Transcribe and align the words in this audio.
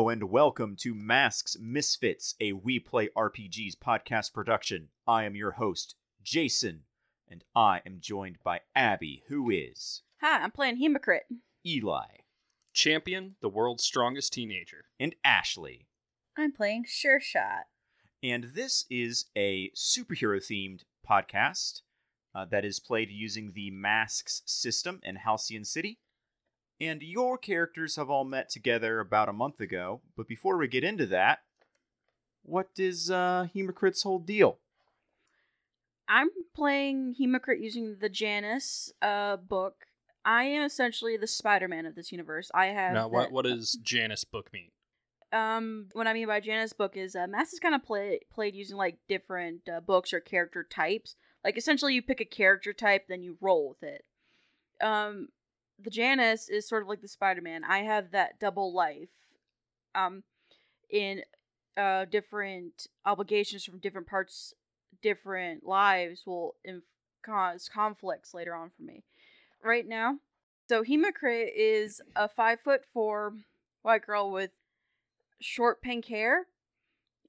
Hello 0.00 0.08
and 0.08 0.30
welcome 0.30 0.76
to 0.76 0.94
Masks 0.94 1.58
Misfits, 1.60 2.34
a 2.40 2.54
We 2.54 2.78
Play 2.78 3.10
RPGs 3.14 3.76
podcast 3.76 4.32
production. 4.32 4.88
I 5.06 5.24
am 5.24 5.36
your 5.36 5.50
host, 5.50 5.94
Jason, 6.22 6.84
and 7.28 7.44
I 7.54 7.82
am 7.84 7.98
joined 8.00 8.38
by 8.42 8.60
Abby, 8.74 9.24
who 9.28 9.50
is 9.50 10.00
Hi, 10.22 10.42
I'm 10.42 10.52
playing 10.52 10.78
Hemocrit. 10.78 11.24
Eli 11.66 12.06
Champion, 12.72 13.36
the 13.42 13.50
world's 13.50 13.84
strongest 13.84 14.32
teenager. 14.32 14.86
and 14.98 15.14
Ashley. 15.22 15.86
I'm 16.34 16.52
playing 16.52 16.86
Sure 16.88 17.20
Shot. 17.20 17.66
And 18.22 18.44
this 18.54 18.86
is 18.88 19.26
a 19.36 19.70
superhero 19.76 20.38
themed 20.38 20.84
podcast 21.06 21.82
uh, 22.34 22.46
that 22.46 22.64
is 22.64 22.80
played 22.80 23.10
using 23.10 23.52
the 23.52 23.70
Masks 23.70 24.40
system 24.46 25.00
in 25.02 25.16
Halcyon 25.16 25.66
City. 25.66 25.98
And 26.80 27.02
your 27.02 27.36
characters 27.36 27.96
have 27.96 28.08
all 28.08 28.24
met 28.24 28.48
together 28.48 29.00
about 29.00 29.28
a 29.28 29.32
month 29.34 29.60
ago. 29.60 30.00
But 30.16 30.26
before 30.26 30.56
we 30.56 30.66
get 30.66 30.82
into 30.84 31.06
that, 31.06 31.40
what 32.42 32.68
is 32.78 33.10
uh, 33.10 33.48
Hemocrit's 33.54 34.02
whole 34.02 34.18
deal? 34.18 34.58
I'm 36.08 36.30
playing 36.56 37.16
Hemocrit 37.20 37.60
using 37.60 37.96
the 38.00 38.08
Janus 38.08 38.92
uh, 39.02 39.36
book. 39.36 39.86
I 40.24 40.44
am 40.44 40.62
essentially 40.64 41.16
the 41.16 41.26
Spider-Man 41.26 41.86
of 41.86 41.94
this 41.94 42.10
universe. 42.12 42.50
I 42.54 42.66
have 42.66 42.94
Now, 42.94 43.08
what 43.08 43.24
that- 43.24 43.32
what 43.32 43.44
does 43.44 43.78
Janus 43.82 44.24
book 44.24 44.52
mean? 44.52 44.70
um 45.32 45.86
what 45.92 46.08
I 46.08 46.12
mean 46.12 46.26
by 46.26 46.40
Janus 46.40 46.72
book 46.72 46.96
is 46.96 47.14
uh, 47.14 47.28
Masks 47.28 47.52
is 47.52 47.60
kind 47.60 47.72
of 47.76 47.84
play, 47.84 48.18
played 48.34 48.56
using 48.56 48.76
like 48.76 48.98
different 49.08 49.60
uh, 49.68 49.78
books 49.78 50.12
or 50.12 50.18
character 50.18 50.64
types. 50.68 51.14
Like 51.44 51.56
essentially, 51.56 51.94
you 51.94 52.02
pick 52.02 52.20
a 52.20 52.24
character 52.24 52.72
type, 52.72 53.04
then 53.08 53.22
you 53.22 53.38
roll 53.40 53.68
with 53.68 53.82
it. 53.88 54.04
Um, 54.84 55.28
the 55.82 55.90
Janus 55.90 56.48
is 56.48 56.68
sort 56.68 56.82
of 56.82 56.88
like 56.88 57.00
the 57.00 57.08
Spider-Man. 57.08 57.64
I 57.64 57.80
have 57.80 58.10
that 58.12 58.38
double 58.38 58.72
life. 58.72 59.08
Um, 59.94 60.22
in 60.88 61.22
uh 61.76 62.04
different 62.04 62.88
obligations 63.04 63.64
from 63.64 63.78
different 63.78 64.06
parts, 64.06 64.54
different 65.02 65.64
lives 65.64 66.24
will 66.26 66.54
inf- 66.64 66.82
cause 67.24 67.70
conflicts 67.72 68.34
later 68.34 68.54
on 68.54 68.70
for 68.76 68.82
me. 68.82 69.04
Right 69.62 69.86
now, 69.86 70.18
so 70.68 70.82
Hemocrit 70.82 71.48
is 71.54 72.00
a 72.16 72.28
five 72.28 72.60
foot 72.60 72.82
four 72.92 73.34
white 73.82 74.06
girl 74.06 74.30
with 74.30 74.50
short 75.40 75.80
pink 75.82 76.06
hair. 76.06 76.46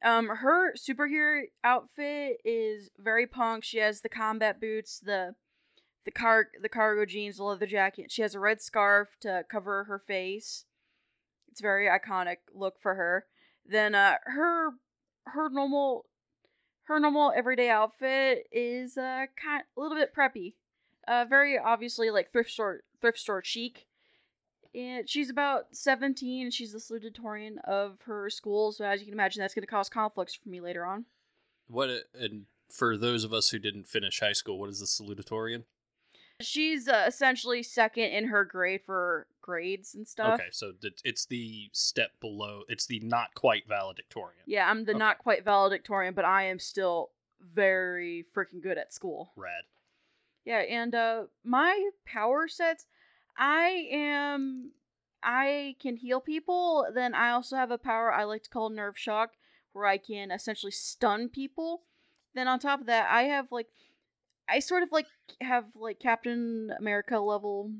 Um, 0.03 0.29
her 0.29 0.73
superhero 0.73 1.43
outfit 1.63 2.37
is 2.43 2.89
very 2.97 3.27
punk. 3.27 3.63
She 3.63 3.77
has 3.77 4.01
the 4.01 4.09
combat 4.09 4.59
boots, 4.59 4.99
the 4.99 5.35
the 6.05 6.11
car 6.11 6.47
the 6.61 6.69
cargo 6.69 7.05
jeans, 7.05 7.37
the 7.37 7.43
leather 7.43 7.65
jacket. 7.67 8.11
She 8.11 8.21
has 8.21 8.35
a 8.35 8.39
red 8.39 8.61
scarf 8.61 9.09
to 9.21 9.43
cover 9.49 9.83
her 9.85 9.99
face. 9.99 10.65
It's 11.49 11.59
a 11.59 11.63
very 11.63 11.87
iconic 11.87 12.37
look 12.53 12.79
for 12.79 12.95
her. 12.95 13.25
Then 13.65 13.95
uh 13.95 14.15
her 14.25 14.71
her 15.25 15.49
normal 15.49 16.05
her 16.83 16.99
normal 16.99 17.31
everyday 17.35 17.69
outfit 17.69 18.47
is 18.51 18.97
uh 18.97 19.25
kind 19.41 19.63
a 19.77 19.79
little 19.81 19.97
bit 19.97 20.15
preppy. 20.15 20.53
Uh 21.07 21.25
very 21.27 21.57
obviously 21.57 22.09
like 22.09 22.31
thrift 22.31 22.49
store 22.51 22.81
thrift 22.99 23.19
store 23.19 23.43
chic. 23.43 23.87
And 24.73 25.09
she's 25.09 25.29
about 25.29 25.75
17 25.75 26.43
and 26.45 26.53
she's 26.53 26.71
the 26.71 26.79
salutatorian 26.79 27.57
of 27.65 27.99
her 28.05 28.29
school, 28.29 28.71
so 28.71 28.85
as 28.85 29.01
you 29.01 29.05
can 29.05 29.13
imagine 29.13 29.41
that's 29.41 29.53
going 29.53 29.63
to 29.63 29.67
cause 29.67 29.89
conflicts 29.89 30.33
for 30.33 30.47
me 30.47 30.61
later 30.61 30.85
on. 30.85 31.03
What 31.67 31.89
a- 31.89 32.05
and 32.13 32.45
for 32.69 32.95
those 32.95 33.25
of 33.25 33.33
us 33.33 33.49
who 33.49 33.59
didn't 33.59 33.89
finish 33.89 34.21
high 34.21 34.31
school, 34.31 34.57
what 34.57 34.69
is 34.69 34.79
the 34.79 34.85
salutatorian? 34.85 35.65
She's 36.41 36.87
uh, 36.87 37.05
essentially 37.07 37.63
second 37.63 38.05
in 38.05 38.27
her 38.27 38.43
grade 38.45 38.81
for 38.85 39.27
grades 39.41 39.95
and 39.95 40.07
stuff. 40.07 40.39
Okay, 40.39 40.49
so 40.51 40.71
th- 40.81 41.01
it's 41.03 41.25
the 41.25 41.69
step 41.73 42.11
below. 42.19 42.61
It's 42.67 42.85
the 42.85 42.99
not 43.01 43.33
quite 43.35 43.67
valedictorian. 43.67 44.43
Yeah, 44.45 44.69
I'm 44.69 44.85
the 44.85 44.91
Okay. 44.91 44.99
not 44.99 45.17
quite 45.19 45.43
valedictorian, 45.43 46.13
but 46.13 46.25
I 46.25 46.43
am 46.43 46.59
still 46.59 47.11
very 47.41 48.25
freaking 48.35 48.61
good 48.61 48.77
at 48.77 48.93
school. 48.93 49.31
Rad. 49.35 49.63
Yeah, 50.45 50.59
and 50.59 50.93
uh 50.95 51.23
my 51.43 51.89
power 52.05 52.47
sets, 52.47 52.85
I 53.37 53.87
am 53.91 54.71
I 55.23 55.75
can 55.79 55.97
heal 55.97 56.19
people, 56.19 56.87
then 56.93 57.13
I 57.13 57.31
also 57.31 57.55
have 57.55 57.71
a 57.71 57.77
power 57.77 58.11
I 58.11 58.23
like 58.23 58.43
to 58.43 58.49
call 58.49 58.69
nerve 58.69 58.97
shock 58.97 59.33
where 59.73 59.85
I 59.85 59.97
can 59.97 60.31
essentially 60.31 60.71
stun 60.71 61.29
people. 61.29 61.83
Then 62.33 62.47
on 62.47 62.59
top 62.59 62.81
of 62.81 62.87
that, 62.87 63.09
I 63.11 63.23
have 63.23 63.51
like 63.51 63.67
I 64.51 64.59
sort 64.59 64.83
of 64.83 64.91
like 64.91 65.07
have 65.39 65.65
like 65.75 65.99
Captain 65.99 66.71
America 66.77 67.17
level 67.17 67.71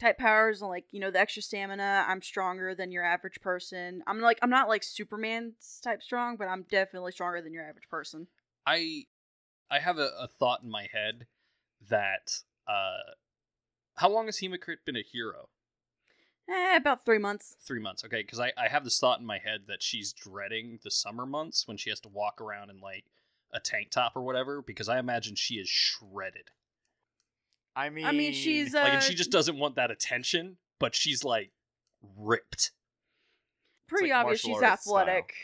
type 0.00 0.16
powers 0.16 0.62
and 0.62 0.70
like, 0.70 0.86
you 0.90 0.98
know, 0.98 1.10
the 1.10 1.20
extra 1.20 1.42
stamina. 1.42 2.06
I'm 2.08 2.22
stronger 2.22 2.74
than 2.74 2.90
your 2.90 3.04
average 3.04 3.40
person. 3.42 4.02
I'm 4.06 4.20
like 4.20 4.38
I'm 4.42 4.50
not 4.50 4.68
like 4.68 4.82
Superman's 4.82 5.78
type 5.84 6.02
strong, 6.02 6.36
but 6.36 6.48
I'm 6.48 6.64
definitely 6.70 7.12
stronger 7.12 7.42
than 7.42 7.52
your 7.52 7.68
average 7.68 7.88
person. 7.90 8.28
I 8.66 9.04
I 9.70 9.78
have 9.78 9.98
a, 9.98 10.10
a 10.18 10.26
thought 10.26 10.62
in 10.62 10.70
my 10.70 10.88
head 10.90 11.26
that 11.88 12.38
uh, 12.66 13.12
how 13.96 14.08
long 14.08 14.26
has 14.26 14.38
Hemocrit 14.38 14.78
been 14.86 14.96
a 14.96 15.02
hero? 15.02 15.50
Eh, 16.48 16.76
about 16.76 17.04
3 17.04 17.18
months. 17.18 17.56
Three 17.60 17.80
months. 17.80 18.04
Okay, 18.04 18.22
because 18.22 18.40
I 18.40 18.52
I 18.56 18.68
have 18.68 18.84
this 18.84 18.98
thought 18.98 19.20
in 19.20 19.26
my 19.26 19.38
head 19.38 19.62
that 19.68 19.82
she's 19.82 20.14
dreading 20.14 20.78
the 20.82 20.90
summer 20.90 21.26
months 21.26 21.68
when 21.68 21.76
she 21.76 21.90
has 21.90 22.00
to 22.00 22.08
walk 22.08 22.40
around 22.40 22.70
and 22.70 22.80
like 22.80 23.04
a 23.52 23.60
tank 23.60 23.90
top 23.90 24.12
or 24.16 24.22
whatever 24.22 24.62
because 24.62 24.88
I 24.88 24.98
imagine 24.98 25.34
she 25.34 25.54
is 25.54 25.68
shredded. 25.68 26.50
I 27.76 27.88
mean, 27.90 28.04
I 28.04 28.12
mean, 28.12 28.32
she's 28.32 28.74
uh, 28.74 28.80
like 28.80 28.92
and 28.94 29.02
she 29.02 29.14
just 29.14 29.30
doesn't 29.30 29.58
want 29.58 29.76
that 29.76 29.90
attention 29.90 30.56
but 30.80 30.96
she's 30.96 31.22
like 31.22 31.52
ripped 32.16 32.72
pretty 33.86 34.10
like 34.10 34.18
obvious 34.18 34.40
she's 34.40 34.60
arts 34.60 34.82
style. 34.82 34.98
athletic. 34.98 35.34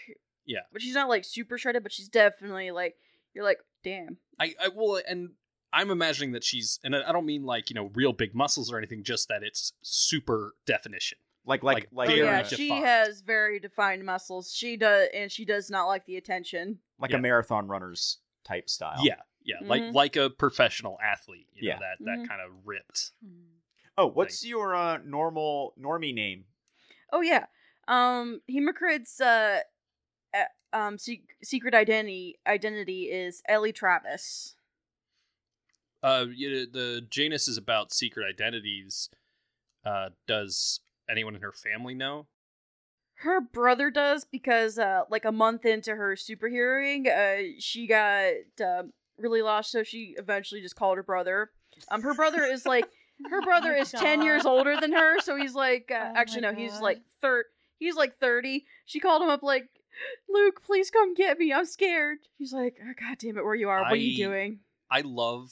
Yeah. 0.45 0.61
But 0.73 0.83
she's 0.83 0.95
not 0.95 1.09
like 1.09 1.25
super 1.25 1.59
shredded, 1.59 1.85
but 1.85 1.93
she's 1.93 2.09
definitely 2.09 2.73
like 2.73 2.97
you're 3.35 3.45
like, 3.45 3.59
damn. 3.85 4.17
i 4.41 4.55
i 4.61 4.69
will 4.69 5.01
and 5.07 5.31
i'm 5.73 5.91
imagining 5.91 6.33
that 6.33 6.43
she's 6.43 6.81
and 6.83 6.97
i 6.97 7.09
I 7.09 7.13
don't 7.13 7.27
mean 7.27 7.45
like 7.45 7.71
you 7.71 7.75
know 7.75 7.91
real 7.95 8.13
big 8.13 8.35
muscles 8.35 8.73
or 8.73 8.79
anything 8.79 9.05
just 9.05 9.29
that 9.29 9.43
it's 9.43 9.75
super 9.83 10.55
definition 10.67 11.19
like 11.47 11.63
like 11.63 11.77
like, 11.77 11.89
like 11.93 12.11
oh 12.11 12.15
yeah, 12.15 12.43
she 12.43 12.69
defined. 12.69 12.85
has 12.87 13.21
very 13.23 13.59
defined 13.61 14.05
muscles. 14.05 14.53
She 14.53 14.77
does 14.77 15.09
and 15.15 15.31
she 15.31 15.45
does 15.45 15.71
not 15.71 15.87
like 15.87 16.05
the 16.07 16.17
attention. 16.17 16.79
like 16.99 17.11
Yeah. 17.13 17.19
a 17.19 17.21
marathon 17.21 17.67
runner's 17.69 18.19
type 18.45 18.69
style. 18.69 19.01
yeah 19.03 19.21
yeah 19.45 19.57
like 19.63 19.83
Mhm. 19.83 19.93
like 19.95 20.17
a 20.17 20.29
professional 20.31 20.99
athlete 21.03 21.49
you 21.55 21.69
know 21.69 21.75
Yeah. 21.75 21.79
that 21.79 22.05
that 22.05 22.19
Mhm. 22.19 22.29
kind 22.29 22.41
of 22.41 22.51
ripped 22.67 23.13
Oh, 23.99 24.07
what's 24.09 24.45
your 24.45 24.75
uh, 24.75 24.99
normal 24.99 25.73
normie 25.81 26.13
name? 26.13 26.45
Oh 27.13 27.23
yeah. 27.23 27.47
Um 27.89 28.43
Hemocrit's 28.51 29.21
uh 29.21 29.61
uh, 30.35 30.45
um 30.73 30.99
se- 30.99 31.25
secret 31.43 31.75
identity 31.75 32.39
identity 32.47 33.05
is 33.05 33.41
Ellie 33.49 33.73
Travis. 33.73 34.57
uh 36.03 36.27
you 36.35 36.51
know, 36.51 36.67
the 36.71 37.07
janus 37.09 37.49
is 37.49 37.57
about 37.57 37.93
secret 37.93 38.27
identities 38.29 39.09
uh 39.85 40.11
does 40.27 40.81
anyone 41.09 41.35
in 41.35 41.43
her 41.43 41.53
family 41.53 41.95
know? 41.95 42.27
Her 43.21 43.41
brother 43.41 43.91
does 43.91 44.25
because 44.25 44.79
uh 44.79 45.03
like 45.11 45.25
a 45.25 45.33
month 45.33 45.65
into 45.65 45.95
her 45.95 46.17
superheroing, 46.17 47.07
uh 47.09 47.55
she 47.59 47.87
got 47.87 48.33
uh, 48.63 48.83
really 49.19 49.43
lost 49.43 49.73
so 49.73 49.83
she 49.83 50.15
eventually 50.19 50.61
just 50.61 50.77
called 50.77 50.97
her 50.97 51.03
brother. 51.03 51.51
Um 51.91 52.03
her 52.03 52.15
brother 52.15 52.45
is 52.45 52.67
like 52.67 52.87
her 53.31 53.41
brother 53.45 53.73
my 53.73 53.79
is 53.79 53.93
10 53.93 54.23
years 54.23 54.45
older 54.45 54.79
than 54.79 54.93
her 54.93 55.21
so 55.21 55.37
he's 55.37 55.55
like 55.55 55.91
uh, 55.91 55.99
Oh 55.99 56.13
actually 56.17 56.43
no 56.43 56.53
he's 56.53 56.81
like 56.81 57.01
third 57.23 57.47
he's 57.79 57.97
like 57.97 58.19
30 58.19 58.65
she 58.85 59.01
called 59.01 59.23
him 59.23 59.31
up 59.31 59.43
like 59.43 59.69
luke 60.29 60.63
please 60.63 60.91
come 60.91 61.15
get 61.15 61.39
me 61.39 61.53
i'm 61.53 61.65
scared. 61.65 62.19
He's 62.37 62.53
like 62.53 62.77
oh, 62.83 62.93
god 63.01 63.17
damn 63.19 63.39
it 63.39 63.45
where 63.45 63.55
you 63.55 63.71
are 63.71 63.81
what 63.81 63.93
are 63.93 63.97
you 63.97 64.17
doing? 64.17 64.61
I 64.91 65.01
love 65.01 65.51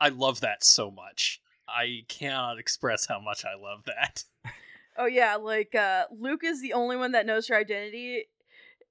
i 0.00 0.08
love 0.08 0.40
that 0.40 0.64
so 0.64 0.90
much 0.90 1.40
I 1.68 2.04
cannot 2.08 2.58
express 2.58 3.06
how 3.06 3.20
much 3.20 3.44
I 3.44 3.54
love 3.60 3.84
that. 3.86 4.24
Oh 4.96 5.06
yeah, 5.06 5.34
like 5.34 5.74
uh 5.74 6.04
Luke 6.16 6.44
is 6.44 6.62
the 6.62 6.72
only 6.74 6.96
one 6.96 7.10
that 7.12 7.26
knows 7.26 7.48
her 7.48 7.56
identity, 7.56 8.26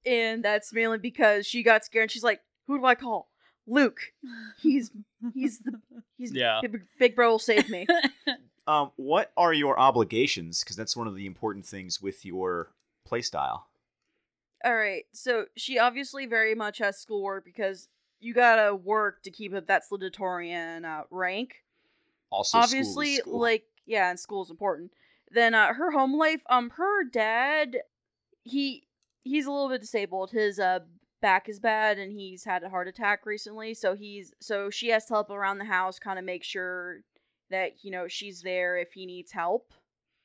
and 0.06 0.44
that's 0.44 0.74
mainly 0.74 0.98
because 0.98 1.48
she 1.48 1.64
got 1.64 1.86
scared 1.86 2.04
and 2.04 2.12
she's 2.12 2.26
like, 2.26 2.42
"Who 2.68 2.78
do 2.78 2.84
I 2.86 2.96
call? 2.96 3.30
Luke. 3.66 4.00
He's 4.62 4.92
he's 5.34 5.60
the 5.60 5.80
he's 6.18 6.32
Yeah. 6.36 6.60
big, 6.62 6.82
big 7.00 7.16
bro 7.16 7.30
will 7.32 7.40
save 7.40 7.70
me." 7.70 7.88
Um, 8.68 8.92
what 8.98 9.32
are 9.38 9.54
your 9.54 9.80
obligations? 9.80 10.62
Because 10.62 10.76
that's 10.76 10.98
one 10.98 11.08
of 11.08 11.16
the 11.16 11.26
important 11.26 11.66
things 11.66 12.02
with 12.02 12.26
your 12.26 12.74
playstyle. 13.10 13.62
All 14.66 14.76
right, 14.76 15.06
so 15.14 15.46
she 15.56 15.80
obviously 15.80 16.26
very 16.26 16.54
much 16.54 16.80
has 16.80 16.98
schoolwork 16.98 17.46
because 17.46 17.88
you 18.20 18.34
gotta 18.34 18.76
work 18.76 19.24
to 19.24 19.32
keep 19.32 19.54
up 19.54 19.68
that 19.68 19.84
salutatorian 19.90 20.84
uh, 20.84 21.04
rank. 21.10 21.63
Also, 22.34 22.58
school 22.58 22.64
obviously, 22.64 23.16
school. 23.18 23.40
like 23.40 23.64
yeah, 23.86 24.10
and 24.10 24.20
school 24.20 24.44
is 24.44 24.50
important. 24.50 24.92
Then 25.32 25.54
uh, 25.54 25.74
her 25.74 25.92
home 25.92 26.18
life. 26.18 26.42
Um, 26.50 26.72
her 26.72 27.04
dad, 27.04 27.78
he 28.44 28.88
he's 29.24 29.46
a 29.46 29.52
little 29.52 29.70
bit 29.70 29.82
disabled. 29.82 30.32
His 30.32 30.60
uh 30.60 30.80
back 31.22 31.48
is 31.48 31.60
bad, 31.60 32.00
and 32.00 32.12
he's 32.12 32.44
had 32.44 32.64
a 32.64 32.70
heart 32.70 32.88
attack 32.88 33.26
recently. 33.26 33.74
So 33.74 33.96
he's 33.96 34.34
so 34.40 34.70
she 34.70 34.90
has 34.90 35.06
to 35.06 35.14
help 35.14 35.30
around 35.30 35.60
the 35.60 35.66
house, 35.66 36.00
kind 36.00 36.18
of 36.18 36.26
make 36.26 36.44
sure 36.44 37.02
that 37.52 37.84
you 37.84 37.92
know 37.92 38.08
she's 38.08 38.42
there 38.42 38.78
if 38.78 38.94
he 38.94 39.06
needs 39.06 39.32
help. 39.32 39.74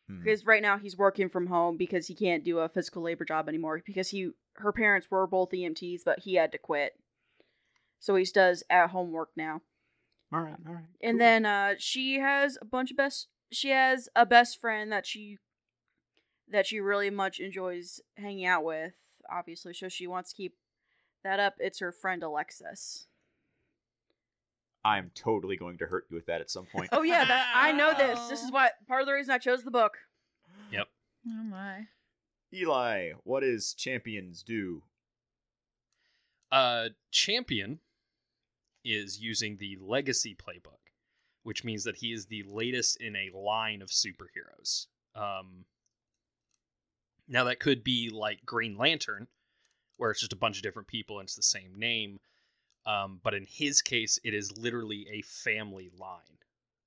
Hmm. 0.08 0.18
Because 0.18 0.46
right 0.46 0.62
now 0.62 0.78
he's 0.78 0.96
working 0.96 1.28
from 1.28 1.46
home 1.46 1.76
because 1.76 2.06
he 2.06 2.14
can't 2.14 2.44
do 2.44 2.60
a 2.60 2.68
physical 2.68 3.02
labor 3.02 3.26
job 3.26 3.48
anymore 3.48 3.82
because 3.84 4.08
he 4.08 4.30
her 4.54 4.72
parents 4.72 5.10
were 5.10 5.26
both 5.26 5.50
EMTs, 5.50 6.00
but 6.04 6.20
he 6.20 6.34
had 6.34 6.52
to 6.52 6.58
quit. 6.58 6.92
So 8.00 8.14
he 8.14 8.24
does 8.24 8.62
at 8.70 8.90
home 8.90 9.12
work 9.12 9.30
now. 9.36 9.60
All 10.32 10.40
right, 10.40 10.56
all 10.66 10.74
right. 10.74 10.84
And 11.02 11.14
cool. 11.14 11.18
then 11.18 11.46
uh 11.46 11.74
she 11.78 12.18
has 12.18 12.58
a 12.60 12.64
bunch 12.64 12.90
of 12.90 12.96
best 12.96 13.28
she 13.50 13.70
has 13.70 14.08
a 14.14 14.26
best 14.26 14.60
friend 14.60 14.92
that 14.92 15.06
she 15.06 15.38
that 16.50 16.66
she 16.66 16.80
really 16.80 17.10
much 17.10 17.40
enjoys 17.40 18.00
hanging 18.16 18.46
out 18.46 18.64
with, 18.64 18.94
obviously, 19.30 19.74
so 19.74 19.88
she 19.88 20.06
wants 20.06 20.30
to 20.30 20.36
keep 20.36 20.54
that 21.24 21.40
up. 21.40 21.54
It's 21.58 21.80
her 21.80 21.92
friend 21.92 22.22
Alexis. 22.22 23.06
I'm 24.84 25.10
totally 25.14 25.56
going 25.56 25.78
to 25.78 25.86
hurt 25.86 26.06
you 26.08 26.16
with 26.16 26.26
that 26.26 26.40
at 26.40 26.50
some 26.50 26.66
point. 26.66 26.88
Oh 26.92 27.02
yeah, 27.02 27.24
that 27.24 27.52
I 27.54 27.72
know 27.72 27.92
this. 27.96 28.18
This 28.28 28.42
is 28.42 28.52
why 28.52 28.70
part 28.86 29.02
of 29.02 29.06
the 29.06 29.12
reason 29.12 29.34
I 29.34 29.38
chose 29.38 29.62
the 29.62 29.70
book. 29.70 29.98
Yep. 30.72 30.88
Oh 31.26 31.44
my. 31.44 31.86
Eli, 32.54 33.10
what 33.24 33.44
is 33.44 33.74
champions 33.74 34.42
do? 34.42 34.82
Uh, 36.50 36.88
Champion 37.10 37.80
is 38.94 39.20
using 39.20 39.56
the 39.56 39.76
Legacy 39.80 40.34
playbook, 40.34 40.92
which 41.42 41.64
means 41.64 41.84
that 41.84 41.96
he 41.96 42.12
is 42.12 42.26
the 42.26 42.44
latest 42.44 43.00
in 43.00 43.16
a 43.16 43.36
line 43.36 43.82
of 43.82 43.88
superheroes. 43.88 44.86
Um, 45.14 45.64
now 47.28 47.44
that 47.44 47.60
could 47.60 47.84
be 47.84 48.10
like 48.10 48.44
Green 48.44 48.76
Lantern, 48.76 49.26
where 49.96 50.10
it's 50.10 50.20
just 50.20 50.32
a 50.32 50.36
bunch 50.36 50.56
of 50.56 50.62
different 50.62 50.88
people 50.88 51.18
and 51.18 51.26
it's 51.26 51.36
the 51.36 51.42
same 51.42 51.74
name. 51.76 52.20
Um, 52.86 53.20
but 53.22 53.34
in 53.34 53.44
his 53.48 53.82
case, 53.82 54.18
it 54.24 54.32
is 54.32 54.56
literally 54.56 55.06
a 55.10 55.22
family 55.22 55.90
line. 55.98 56.38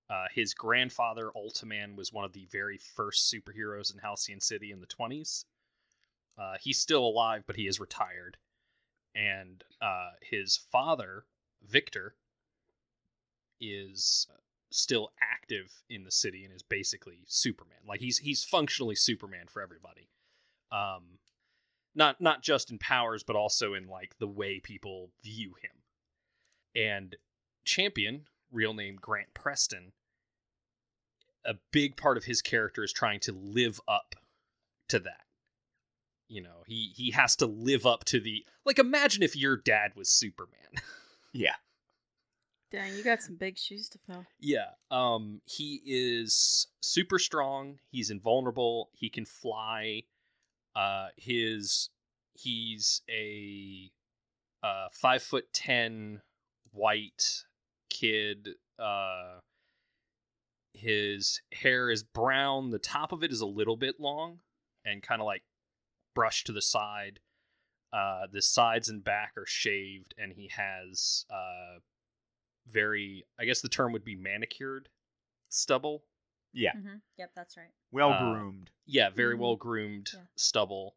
Uh, 0.10 0.26
his 0.34 0.54
grandfather, 0.54 1.32
Ultiman, 1.36 1.96
was 1.96 2.12
one 2.12 2.26
of 2.26 2.34
the 2.34 2.46
very 2.52 2.78
first 2.78 3.34
superheroes 3.34 3.94
in 3.94 4.00
Halcyon 4.00 4.42
City 4.42 4.72
in 4.72 4.82
the 4.82 4.88
20s. 4.88 5.46
Uh, 6.38 6.56
he's 6.60 6.80
still 6.80 7.06
alive, 7.06 7.44
but 7.46 7.56
he 7.56 7.68
is 7.68 7.80
retired 7.80 8.38
and 9.16 9.64
uh, 9.82 10.12
his 10.22 10.58
father 10.72 11.26
Victor 11.68 12.16
is 13.60 14.28
still 14.72 15.12
active 15.22 15.72
in 15.90 16.04
the 16.04 16.12
city 16.12 16.44
and 16.46 16.54
is 16.54 16.64
basically 16.64 17.20
Superman. 17.28 17.78
Like 17.88 18.00
he's 18.00 18.18
he's 18.18 18.44
functionally 18.44 18.96
Superman 18.96 19.48
for 19.50 19.62
everybody. 19.62 20.10
Um, 20.72 21.20
not 21.94 22.22
not 22.22 22.42
just 22.42 22.72
in 22.72 22.78
powers, 22.78 23.24
but 23.24 23.36
also 23.36 23.74
in 23.74 23.88
like 23.88 24.18
the 24.20 24.28
way 24.28 24.60
people 24.60 25.12
view 25.24 25.54
him. 25.62 25.72
And 26.84 27.16
Champion, 27.66 28.26
real 28.52 28.74
name 28.74 28.98
Grant 29.00 29.34
Preston, 29.34 29.92
a 31.46 31.56
big 31.72 31.98
part 31.98 32.18
of 32.18 32.24
his 32.24 32.42
character 32.42 32.84
is 32.84 32.94
trying 32.94 33.20
to 33.22 33.34
live 33.34 33.80
up 33.88 34.16
to 34.88 35.00
that 35.00 35.26
you 36.32 36.42
know 36.42 36.64
he 36.66 36.92
he 36.96 37.12
has 37.12 37.36
to 37.36 37.46
live 37.46 37.86
up 37.86 38.04
to 38.06 38.20
the 38.20 38.46
like 38.66 38.80
imagine 38.80 39.22
if 39.22 39.36
your 39.36 39.58
dad 39.58 39.92
was 39.96 40.10
superman 40.10 40.60
Yeah. 41.34 41.56
Dang, 42.72 42.96
you 42.96 43.04
got 43.04 43.22
some 43.22 43.36
big 43.36 43.58
shoes 43.58 43.90
to 43.90 44.00
fill. 44.08 44.26
yeah 44.40 44.70
um 44.92 45.42
he 45.46 45.82
is 45.86 46.68
super 46.82 47.20
strong 47.20 47.80
he's 47.92 48.10
invulnerable 48.10 48.90
he 48.94 49.10
can 49.10 49.26
fly 49.26 50.04
uh 50.76 51.08
his 51.18 51.90
he's 52.34 53.02
a 53.10 53.92
uh 54.64 54.88
five 54.94 55.22
foot 55.22 55.52
ten 55.54 56.22
white 56.72 57.44
kid 57.90 58.50
uh 58.80 59.40
his 60.74 61.42
hair 61.52 61.92
is 61.92 62.04
brown 62.04 62.70
the 62.70 62.80
top 62.80 63.12
of 63.12 63.22
it 63.22 63.34
is 63.34 63.42
a 63.42 63.46
little 63.46 63.76
bit 63.76 64.00
long 64.00 64.40
and 64.86 65.04
kind 65.04 65.20
of 65.22 65.26
like 65.26 65.44
brushed 66.16 66.46
to 66.48 66.54
the 66.54 66.62
side 66.62 67.20
uh 67.94 68.28
the 68.32 68.42
sides 68.42 68.90
and 68.90 69.04
back 69.04 69.34
are 69.38 69.46
shaved 69.46 70.14
and 70.18 70.32
he 70.34 70.48
has 70.50 71.26
uh 71.30 71.80
very 72.70 73.26
i 73.40 73.46
guess 73.46 73.62
the 73.62 73.70
term 73.70 73.92
would 73.92 74.04
be 74.06 74.16
manicured 74.16 74.88
stubble 75.50 76.04
Yeah. 76.54 76.72
hmm 76.74 76.98
Yep, 77.18 77.32
that's 77.36 77.58
right. 77.58 77.72
Well 77.92 78.12
Uh, 78.12 78.20
groomed. 78.20 78.70
yeah 78.86 79.10
very 79.10 79.36
Mhm. 79.36 79.40
well 79.40 79.56
groomed 79.56 80.12
Yeah. 80.14 80.22
stubble 80.36 80.96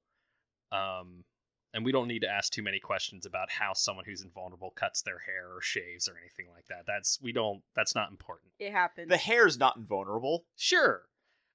um 0.72 1.24
and 1.72 1.84
we 1.84 1.90
don't 1.90 2.06
need 2.06 2.20
to 2.20 2.28
ask 2.28 2.52
too 2.52 2.62
many 2.62 2.78
questions 2.78 3.26
about 3.26 3.50
how 3.50 3.72
someone 3.72 4.04
who's 4.04 4.22
invulnerable 4.22 4.70
cuts 4.70 5.02
their 5.02 5.18
hair 5.18 5.48
or 5.52 5.60
shaves 5.60 6.06
or 6.08 6.16
anything 6.18 6.48
like 6.54 6.66
that 6.66 6.84
that's 6.86 7.20
we 7.20 7.32
don't 7.32 7.62
that's 7.74 7.94
not 7.96 8.10
important 8.10 8.52
It 8.60 8.70
happens. 8.72 9.08
The 9.08 9.16
hair's 9.16 9.58
not 9.58 9.76
invulnerable. 9.76 10.44
sure 10.56 11.08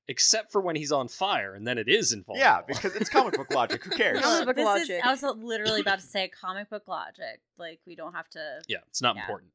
except 0.09 0.51
for 0.51 0.59
when 0.59 0.75
he's 0.75 0.91
on 0.91 1.07
fire 1.07 1.53
and 1.53 1.65
then 1.65 1.77
it 1.77 1.87
is 1.87 2.11
invulnerable 2.11 2.43
Yeah, 2.45 2.61
because 2.67 2.95
it's 2.95 3.09
comic 3.09 3.35
book 3.35 3.49
logic. 3.51 3.83
Who 3.85 3.91
cares? 3.91 4.19
Comic 4.23 4.45
book 4.47 4.55
this 4.57 4.65
logic. 4.65 4.89
Is, 4.89 5.01
I 5.03 5.11
was 5.11 5.23
literally 5.41 5.79
about 5.81 5.99
to 5.99 6.05
say 6.15 6.27
comic 6.29 6.69
book 6.69 6.87
logic. 6.87 7.39
Like 7.57 7.79
we 7.85 7.95
don't 7.95 8.13
have 8.13 8.27
to. 8.31 8.59
yeah 8.67 8.79
it's 8.89 9.01
not 9.01 9.15
Yeah. 9.15 9.21
important 9.21 9.51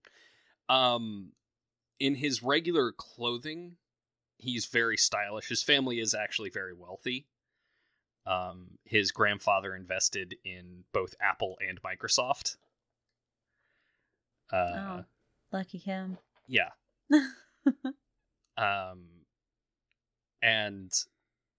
um 0.70 1.32
in 2.00 2.14
his 2.14 2.42
regular 2.42 2.92
clothing 2.92 3.76
he's 4.38 4.64
very 4.66 4.96
stylish 4.96 5.48
his 5.48 5.62
family 5.62 6.00
is 6.00 6.14
actually 6.14 6.48
very 6.50 6.72
wealthy 6.72 7.26
um 8.26 8.79
his 8.84 9.12
grandfather 9.12 9.74
invested 9.76 10.34
in 10.44 10.84
both 10.93 11.14
apple 11.20 11.58
and 11.67 11.81
microsoft 11.82 12.56
uh 14.52 14.56
oh, 14.76 15.05
lucky 15.52 15.79
him. 15.79 16.17
yeah 16.48 16.70
um 18.56 19.05
and 20.44 20.93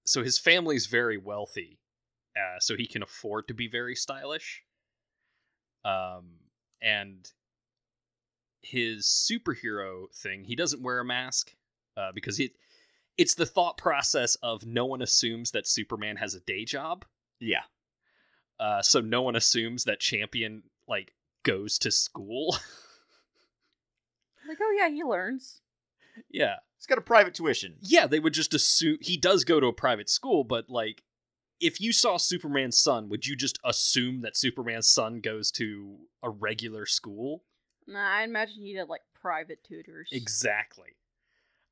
so 0.05 0.23
his 0.23 0.37
family's 0.37 0.85
very 0.85 1.17
wealthy 1.17 1.79
uh 2.37 2.59
so 2.59 2.75
he 2.77 2.85
can 2.85 3.01
afford 3.03 3.47
to 3.47 3.53
be 3.53 3.67
very 3.67 3.95
stylish 3.95 4.63
um 5.83 6.25
and 6.81 7.31
his 8.61 9.05
superhero 9.05 10.05
thing 10.15 10.43
he 10.43 10.55
doesn't 10.55 10.81
wear 10.83 10.99
a 10.99 11.05
mask 11.05 11.55
uh 11.97 12.11
because 12.13 12.39
it 12.39 12.51
it's 13.17 13.35
the 13.35 13.45
thought 13.45 13.77
process 13.77 14.35
of 14.43 14.65
no 14.65 14.85
one 14.85 15.01
assumes 15.01 15.51
that 15.51 15.67
superman 15.67 16.15
has 16.15 16.33
a 16.35 16.39
day 16.41 16.63
job 16.65 17.05
Yeah. 17.39 17.63
uh 18.59 18.81
so 18.81 19.01
no 19.01 19.21
one 19.23 19.35
assumes 19.35 19.83
that 19.85 19.99
champion 19.99 20.63
like 20.87 21.13
goes 21.43 21.77
to 21.79 21.91
school 21.91 22.55
like, 24.47 24.57
oh 24.61 24.75
yeah, 24.77 24.89
he 24.89 25.03
learns. 25.03 25.61
yeah 26.29 26.55
He's 26.85 26.95
got 26.95 26.99
a 26.99 27.01
private 27.01 27.33
tuition. 27.33 27.77
yeah, 27.81 28.05
they 28.05 28.19
would 28.19 28.33
just 28.33 28.53
assume 28.53 28.99
he 29.01 29.17
does 29.17 29.43
go 29.43 29.59
to 29.59 29.65
a 29.65 29.73
private 29.73 30.07
school, 30.07 30.43
but 30.43 30.69
like 30.69 31.01
if 31.59 31.81
you 31.81 31.91
saw 31.91 32.17
Superman's 32.17 32.77
son, 32.77 33.09
would 33.09 33.25
you 33.25 33.35
just 33.35 33.57
assume 33.65 34.21
that 34.21 34.37
Superman's 34.37 34.87
son 34.87 35.19
goes 35.19 35.49
to 35.53 35.97
a 36.21 36.29
regular 36.29 36.85
school? 36.85 37.41
Nah, 37.87 38.07
I 38.07 38.21
imagine 38.21 38.61
he 38.61 38.73
did 38.73 38.87
like 38.87 39.01
private 39.19 39.63
tutors. 39.63 40.09
Exactly. 40.11 40.95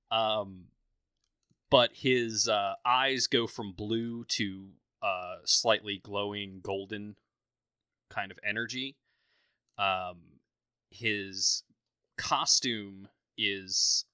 Um 0.10 0.63
but 1.70 1.91
his 1.93 2.48
uh, 2.48 2.74
eyes 2.84 3.27
go 3.27 3.46
from 3.46 3.72
blue 3.72 4.24
to 4.29 4.70
uh, 5.03 5.36
slightly 5.43 6.00
glowing 6.03 6.60
golden 6.63 7.15
kind 8.10 8.32
of 8.32 8.39
energy. 8.43 8.96
Um, 9.77 10.17
his 10.89 11.63
costume 12.17 13.10
is 13.38 14.05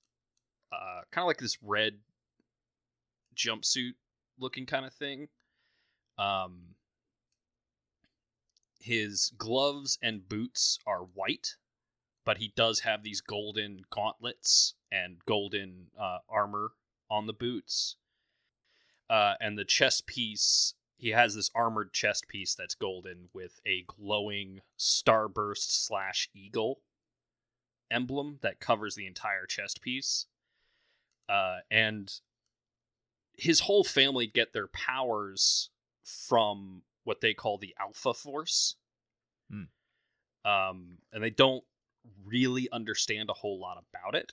uh, 0.71 1.01
kind 1.11 1.23
of 1.23 1.27
like 1.27 1.39
this 1.39 1.57
red 1.61 1.99
jumpsuit 3.35 3.93
looking 4.39 4.65
kind 4.65 4.85
of 4.85 4.93
thing. 4.93 5.27
Um, 6.17 6.75
his 8.79 9.31
gloves 9.37 9.97
and 10.01 10.27
boots 10.27 10.79
are 10.85 11.01
white, 11.01 11.55
but 12.25 12.37
he 12.37 12.53
does 12.55 12.81
have 12.81 13.03
these 13.03 13.21
golden 13.21 13.81
gauntlets 13.89 14.75
and 14.91 15.17
golden 15.25 15.87
uh, 15.99 16.19
armor 16.29 16.71
on 17.09 17.27
the 17.27 17.33
boots. 17.33 17.95
Uh, 19.09 19.33
and 19.41 19.57
the 19.57 19.65
chest 19.65 20.05
piece, 20.05 20.75
he 20.97 21.09
has 21.09 21.35
this 21.35 21.49
armored 21.55 21.93
chest 21.93 22.27
piece 22.27 22.53
that's 22.53 22.75
golden 22.75 23.29
with 23.33 23.59
a 23.65 23.83
glowing 23.87 24.61
starburst 24.77 25.71
slash 25.71 26.29
eagle 26.33 26.81
emblem 27.91 28.37
that 28.41 28.59
covers 28.59 28.95
the 28.95 29.07
entire 29.07 29.45
chest 29.45 29.81
piece. 29.81 30.27
Uh, 31.29 31.57
and 31.69 32.11
his 33.33 33.61
whole 33.61 33.83
family 33.83 34.27
get 34.27 34.51
their 34.51 34.67
powers 34.67 35.69
from 36.03 36.81
what 37.03 37.21
they 37.21 37.33
call 37.33 37.57
the 37.57 37.75
Alpha 37.79 38.13
Force. 38.13 38.75
Hmm. 39.51 40.49
Um, 40.49 40.97
and 41.13 41.23
they 41.23 41.29
don't 41.29 41.63
really 42.25 42.67
understand 42.71 43.29
a 43.29 43.33
whole 43.33 43.59
lot 43.59 43.81
about 43.93 44.15
it. 44.15 44.31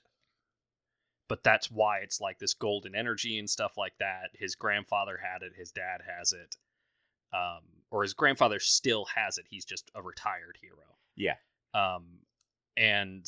But 1.29 1.43
that's 1.43 1.69
why 1.69 1.99
it's 1.99 2.21
like 2.21 2.39
this 2.39 2.53
golden 2.53 2.95
energy 2.95 3.37
and 3.37 3.49
stuff 3.49 3.77
like 3.77 3.93
that. 3.99 4.29
His 4.33 4.55
grandfather 4.55 5.19
had 5.21 5.43
it, 5.43 5.53
his 5.57 5.71
dad 5.71 6.01
has 6.17 6.31
it. 6.31 6.55
Um, 7.33 7.63
or 7.91 8.03
his 8.03 8.13
grandfather 8.13 8.59
still 8.59 9.05
has 9.13 9.37
it. 9.37 9.45
He's 9.49 9.65
just 9.65 9.91
a 9.93 10.01
retired 10.01 10.57
hero. 10.61 10.97
Yeah. 11.15 11.35
Um, 11.73 12.05
and 12.77 13.25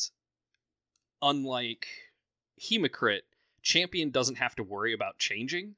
unlike 1.22 1.88
Hemocrit, 2.62 3.22
Champion 3.62 4.10
doesn't 4.12 4.36
have 4.36 4.56
to 4.56 4.64
worry 4.64 4.94
about 4.94 5.18
changing 5.20 5.76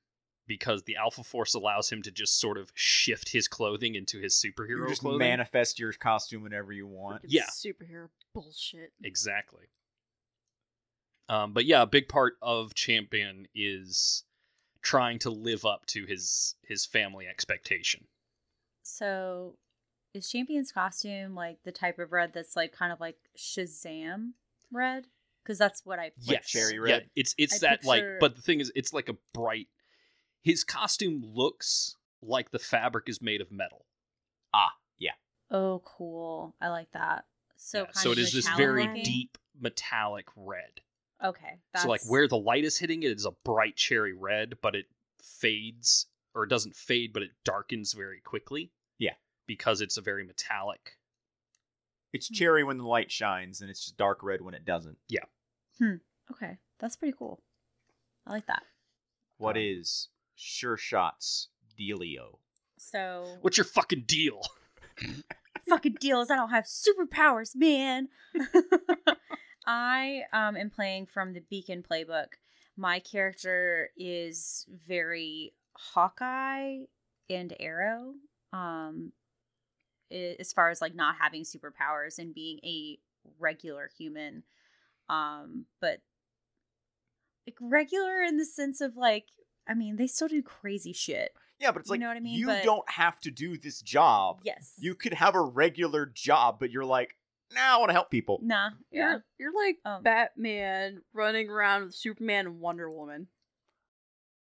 because 0.47 0.83
the 0.83 0.95
Alpha 0.97 1.23
Force 1.23 1.53
allows 1.53 1.89
him 1.91 2.01
to 2.01 2.11
just 2.11 2.39
sort 2.39 2.57
of 2.57 2.71
shift 2.73 3.29
his 3.29 3.47
clothing 3.47 3.95
into 3.95 4.19
his 4.19 4.35
superhero 4.35 4.81
You 4.83 4.87
just 4.89 5.01
clothing. 5.01 5.19
manifest 5.19 5.79
your 5.79 5.93
costume 5.93 6.43
whenever 6.43 6.73
you 6.73 6.87
want. 6.87 7.23
Freaking 7.23 7.27
Yeah. 7.29 7.45
Superhero 7.45 8.09
bullshit. 8.33 8.91
Exactly. 9.03 9.65
Um, 11.29 11.53
but 11.53 11.65
yeah, 11.65 11.81
a 11.83 11.87
big 11.87 12.09
part 12.09 12.33
of 12.41 12.73
Champion 12.73 13.47
is 13.55 14.23
trying 14.81 15.19
to 15.19 15.29
live 15.29 15.63
up 15.65 15.85
to 15.87 16.05
his 16.05 16.55
his 16.63 16.85
family 16.85 17.27
expectation. 17.27 18.05
So, 18.83 19.55
is 20.13 20.29
Champion's 20.29 20.71
costume 20.73 21.35
like 21.35 21.59
the 21.63 21.71
type 21.71 21.99
of 21.99 22.11
red 22.11 22.33
that's 22.33 22.55
like 22.57 22.73
kind 22.73 22.91
of 22.91 22.99
like 22.99 23.15
Shazam 23.37 24.31
red? 24.71 25.07
Because 25.43 25.57
that's 25.57 25.85
what 25.85 25.99
I. 25.99 26.11
Like 26.27 26.43
cherry 26.43 26.79
red. 26.79 26.89
Yeah, 26.89 26.95
red? 26.97 27.09
it's 27.15 27.35
it's 27.37 27.63
I 27.63 27.69
that 27.69 27.85
like 27.85 28.03
but 28.19 28.35
the 28.35 28.41
thing 28.41 28.59
is 28.59 28.71
it's 28.75 28.93
like 28.93 29.09
a 29.09 29.15
bright 29.33 29.67
his 30.41 30.63
costume 30.63 31.23
looks 31.23 31.95
like 32.21 32.51
the 32.51 32.59
fabric 32.59 33.07
is 33.07 33.21
made 33.21 33.41
of 33.41 33.51
metal. 33.51 33.85
Ah, 34.53 34.71
yeah. 34.97 35.11
Oh, 35.49 35.81
cool! 35.85 36.55
I 36.61 36.69
like 36.69 36.91
that. 36.93 37.25
So, 37.57 37.79
Yeah, 37.79 37.85
kind 37.85 37.97
so 37.97 38.11
of 38.11 38.17
it 38.17 38.21
is 38.21 38.33
this 38.33 38.49
very 38.57 38.87
looking? 38.87 39.03
deep 39.03 39.37
metallic 39.59 40.25
red. 40.35 40.81
Okay, 41.23 41.59
that's 41.71 41.83
So 41.83 41.89
like 41.89 42.01
where 42.07 42.27
the 42.27 42.37
light 42.37 42.63
is 42.63 42.77
hitting 42.77 43.03
it 43.03 43.11
is 43.11 43.25
a 43.25 43.31
bright 43.43 43.75
cherry 43.75 44.13
red, 44.13 44.55
but 44.61 44.75
it 44.75 44.85
fades 45.21 46.07
or 46.33 46.43
it 46.43 46.49
doesn't 46.49 46.75
fade, 46.75 47.13
but 47.13 47.21
it 47.21 47.31
darkens 47.43 47.93
very 47.93 48.21
quickly. 48.21 48.71
Yeah. 48.97 49.13
Because 49.45 49.81
it's 49.81 49.97
a 49.97 50.01
very 50.01 50.23
metallic. 50.25 50.97
It's 52.13 52.27
cherry 52.29 52.63
when 52.63 52.77
the 52.77 52.85
light 52.87 53.11
shines, 53.11 53.61
and 53.61 53.69
it's 53.69 53.81
just 53.81 53.97
dark 53.97 54.21
red 54.23 54.41
when 54.41 54.53
it 54.53 54.65
doesn't. 54.65 54.97
Yeah. 55.07 55.23
Hmm. 55.79 55.95
Okay, 56.31 56.57
that's 56.79 56.95
pretty 56.95 57.15
cool. 57.17 57.41
I 58.27 58.31
like 58.31 58.47
that. 58.47 58.63
What 59.37 59.55
Um, 59.57 59.63
is 59.63 60.09
Sure 60.35 60.77
Shot's 60.77 61.49
dealio? 61.79 62.37
So 62.77 63.37
What's 63.41 63.57
your 63.57 63.65
fucking 63.65 64.03
deal? 64.07 64.41
fucking 65.69 65.95
deal 65.99 66.21
is 66.21 66.29
I 66.31 66.35
don't 66.35 66.49
have 66.49 66.65
superpowers, 66.65 67.55
man. 67.55 68.09
I 69.65 70.23
um 70.33 70.57
am 70.57 70.69
playing 70.69 71.05
from 71.07 71.33
the 71.33 71.41
Beacon 71.41 71.83
playbook. 71.89 72.33
My 72.77 72.99
character 72.99 73.89
is 73.95 74.65
very 74.87 75.53
Hawkeye 75.73 76.79
and 77.29 77.53
Arrow. 77.59 78.13
Um 78.53 79.11
i- 79.13 79.20
as 80.11 80.53
far 80.53 80.69
as 80.69 80.81
like 80.81 80.95
not 80.95 81.15
having 81.19 81.43
superpowers 81.43 82.19
and 82.19 82.33
being 82.33 82.59
a 82.63 82.99
regular 83.39 83.89
human. 83.97 84.43
Um 85.09 85.65
but 85.79 85.99
like 87.47 87.57
regular 87.59 88.21
in 88.23 88.37
the 88.37 88.45
sense 88.45 88.81
of 88.81 88.95
like 88.97 89.25
I 89.67 89.73
mean, 89.73 89.95
they 89.95 90.07
still 90.07 90.27
do 90.27 90.41
crazy 90.41 90.93
shit. 90.93 91.31
Yeah, 91.59 91.71
but 91.71 91.81
it's 91.81 91.89
You 91.89 91.93
like 91.93 91.99
know 92.01 92.07
what 92.07 92.17
I 92.17 92.21
mean? 92.21 92.39
you 92.39 92.47
But- 92.47 92.63
don't 92.63 92.89
have 92.89 93.19
to 93.21 93.31
do 93.31 93.57
this 93.57 93.81
job. 93.81 94.41
Yes. 94.43 94.73
You 94.79 94.95
could 94.95 95.13
have 95.13 95.35
a 95.35 95.41
regular 95.41 96.07
job, 96.07 96.59
but 96.59 96.71
you're 96.71 96.83
like, 96.85 97.15
nah, 97.53 97.75
I 97.75 97.77
want 97.77 97.89
to 97.89 97.93
help 97.93 98.09
people. 98.09 98.39
Nah. 98.41 98.71
Yeah. 98.91 99.19
You're 99.37 99.51
you're 99.51 99.65
like 99.67 99.77
Um, 99.85 100.01
Batman 100.03 101.01
running 101.13 101.49
around 101.49 101.83
with 101.85 101.95
Superman 101.95 102.47
and 102.47 102.59
Wonder 102.59 102.89
Woman. 102.89 103.27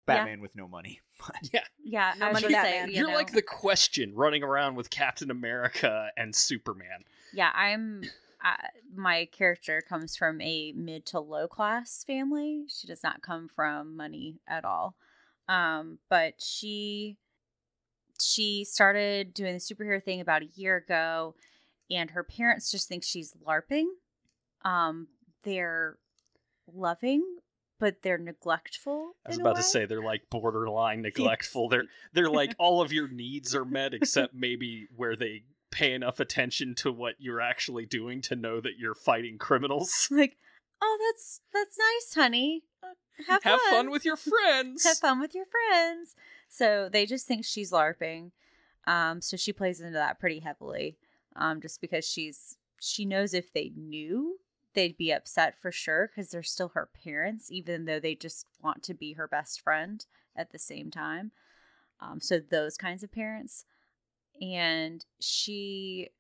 Yeah. 0.08 0.16
Batman 0.16 0.40
with 0.40 0.56
no 0.56 0.66
money. 0.68 1.00
Yeah. 1.52 1.61
Yeah, 1.83 2.14
No 2.18 2.26
I 2.26 2.33
was 2.33 2.42
money 2.42 2.54
gonna 2.54 2.66
say, 2.66 2.87
you 2.87 2.92
You're 2.92 3.09
know, 3.09 3.14
like 3.14 3.33
the 3.33 3.42
question 3.42 4.14
running 4.14 4.42
around 4.42 4.75
with 4.76 4.90
Captain 4.90 5.30
America 5.30 6.09
and 6.16 6.35
Superman. 6.35 7.04
Yeah, 7.33 7.50
I'm. 7.54 8.02
Uh, 8.44 8.56
my 8.94 9.26
character 9.33 9.83
comes 9.88 10.16
from 10.16 10.38
a 10.42 10.73
mid 10.73 11.06
to 11.06 11.21
low 11.21 11.49
class 11.49 12.04
family. 12.06 12.64
She 12.68 12.87
does 12.87 13.02
not 13.02 13.23
come 13.23 13.49
from 13.49 13.97
money 13.97 14.40
at 14.47 14.66
all. 14.66 14.97
Um, 15.49 15.99
but 16.11 16.35
she 16.38 17.16
she 18.21 18.64
started 18.64 19.35
doing 19.35 19.54
the 19.54 19.61
superhero 19.61 20.02
thing 20.02 20.21
about 20.21 20.42
a 20.42 20.49
year 20.54 20.76
ago, 20.76 21.35
and 21.90 22.11
her 22.11 22.23
parents 22.23 22.71
just 22.71 22.88
think 22.88 23.02
she's 23.02 23.35
larping. 23.47 23.87
Um, 24.64 25.09
they're 25.42 25.99
loving, 26.73 27.23
but 27.84 28.00
they're 28.00 28.16
neglectful. 28.16 29.12
I 29.26 29.28
was 29.28 29.38
about 29.38 29.56
to 29.56 29.62
say 29.62 29.84
they're 29.84 30.02
like 30.02 30.30
borderline 30.30 31.02
neglectful. 31.02 31.68
They're 31.68 31.84
they're 32.14 32.30
like 32.30 32.54
all 32.58 32.80
of 32.80 32.94
your 32.94 33.08
needs 33.08 33.54
are 33.54 33.66
met 33.66 33.92
except 34.00 34.32
maybe 34.32 34.88
where 34.96 35.16
they 35.16 35.42
pay 35.70 35.92
enough 35.92 36.18
attention 36.18 36.74
to 36.76 36.90
what 36.90 37.16
you're 37.18 37.42
actually 37.42 37.84
doing 37.84 38.22
to 38.22 38.36
know 38.36 38.58
that 38.58 38.78
you're 38.78 38.94
fighting 38.94 39.36
criminals. 39.36 40.08
like, 40.10 40.38
oh, 40.80 40.98
that's 41.12 41.42
that's 41.52 41.76
nice, 41.76 42.14
honey. 42.14 42.62
Uh, 42.82 42.94
Have, 43.28 43.42
Have 43.42 43.60
fun 43.68 43.90
with 43.90 44.06
your 44.06 44.16
friends. 44.16 44.82
have 44.84 44.96
fun 44.96 45.20
with 45.20 45.34
your 45.34 45.44
friends. 45.44 46.16
So 46.48 46.88
they 46.90 47.04
just 47.04 47.26
think 47.26 47.44
she's 47.44 47.70
LARPing. 47.70 48.30
Um, 48.86 49.20
so 49.20 49.36
she 49.36 49.52
plays 49.52 49.78
into 49.78 49.92
that 49.92 50.18
pretty 50.18 50.38
heavily. 50.38 50.96
Um, 51.36 51.60
just 51.60 51.82
because 51.82 52.06
she's 52.06 52.56
she 52.80 53.04
knows 53.04 53.34
if 53.34 53.52
they 53.52 53.72
knew 53.76 54.38
they'd 54.74 54.96
be 54.96 55.12
upset 55.12 55.58
for 55.60 55.72
sure 55.72 56.08
because 56.08 56.30
they're 56.30 56.42
still 56.42 56.72
her 56.74 56.88
parents, 57.04 57.50
even 57.50 57.84
though 57.84 58.00
they 58.00 58.14
just 58.14 58.46
want 58.62 58.82
to 58.84 58.94
be 58.94 59.14
her 59.14 59.28
best 59.28 59.60
friend 59.60 60.04
at 60.36 60.52
the 60.52 60.58
same 60.58 60.90
time. 60.90 61.32
Um, 62.00 62.20
so 62.20 62.38
those 62.38 62.76
kinds 62.76 63.02
of 63.02 63.12
parents. 63.12 63.64
And 64.40 65.04
she 65.20 66.10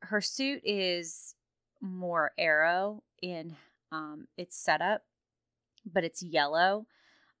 her 0.00 0.20
suit 0.20 0.60
is 0.64 1.36
more 1.80 2.32
arrow 2.36 3.02
in 3.22 3.56
um 3.92 4.26
its 4.36 4.56
setup, 4.56 5.02
but 5.90 6.04
it's 6.04 6.22
yellow 6.22 6.86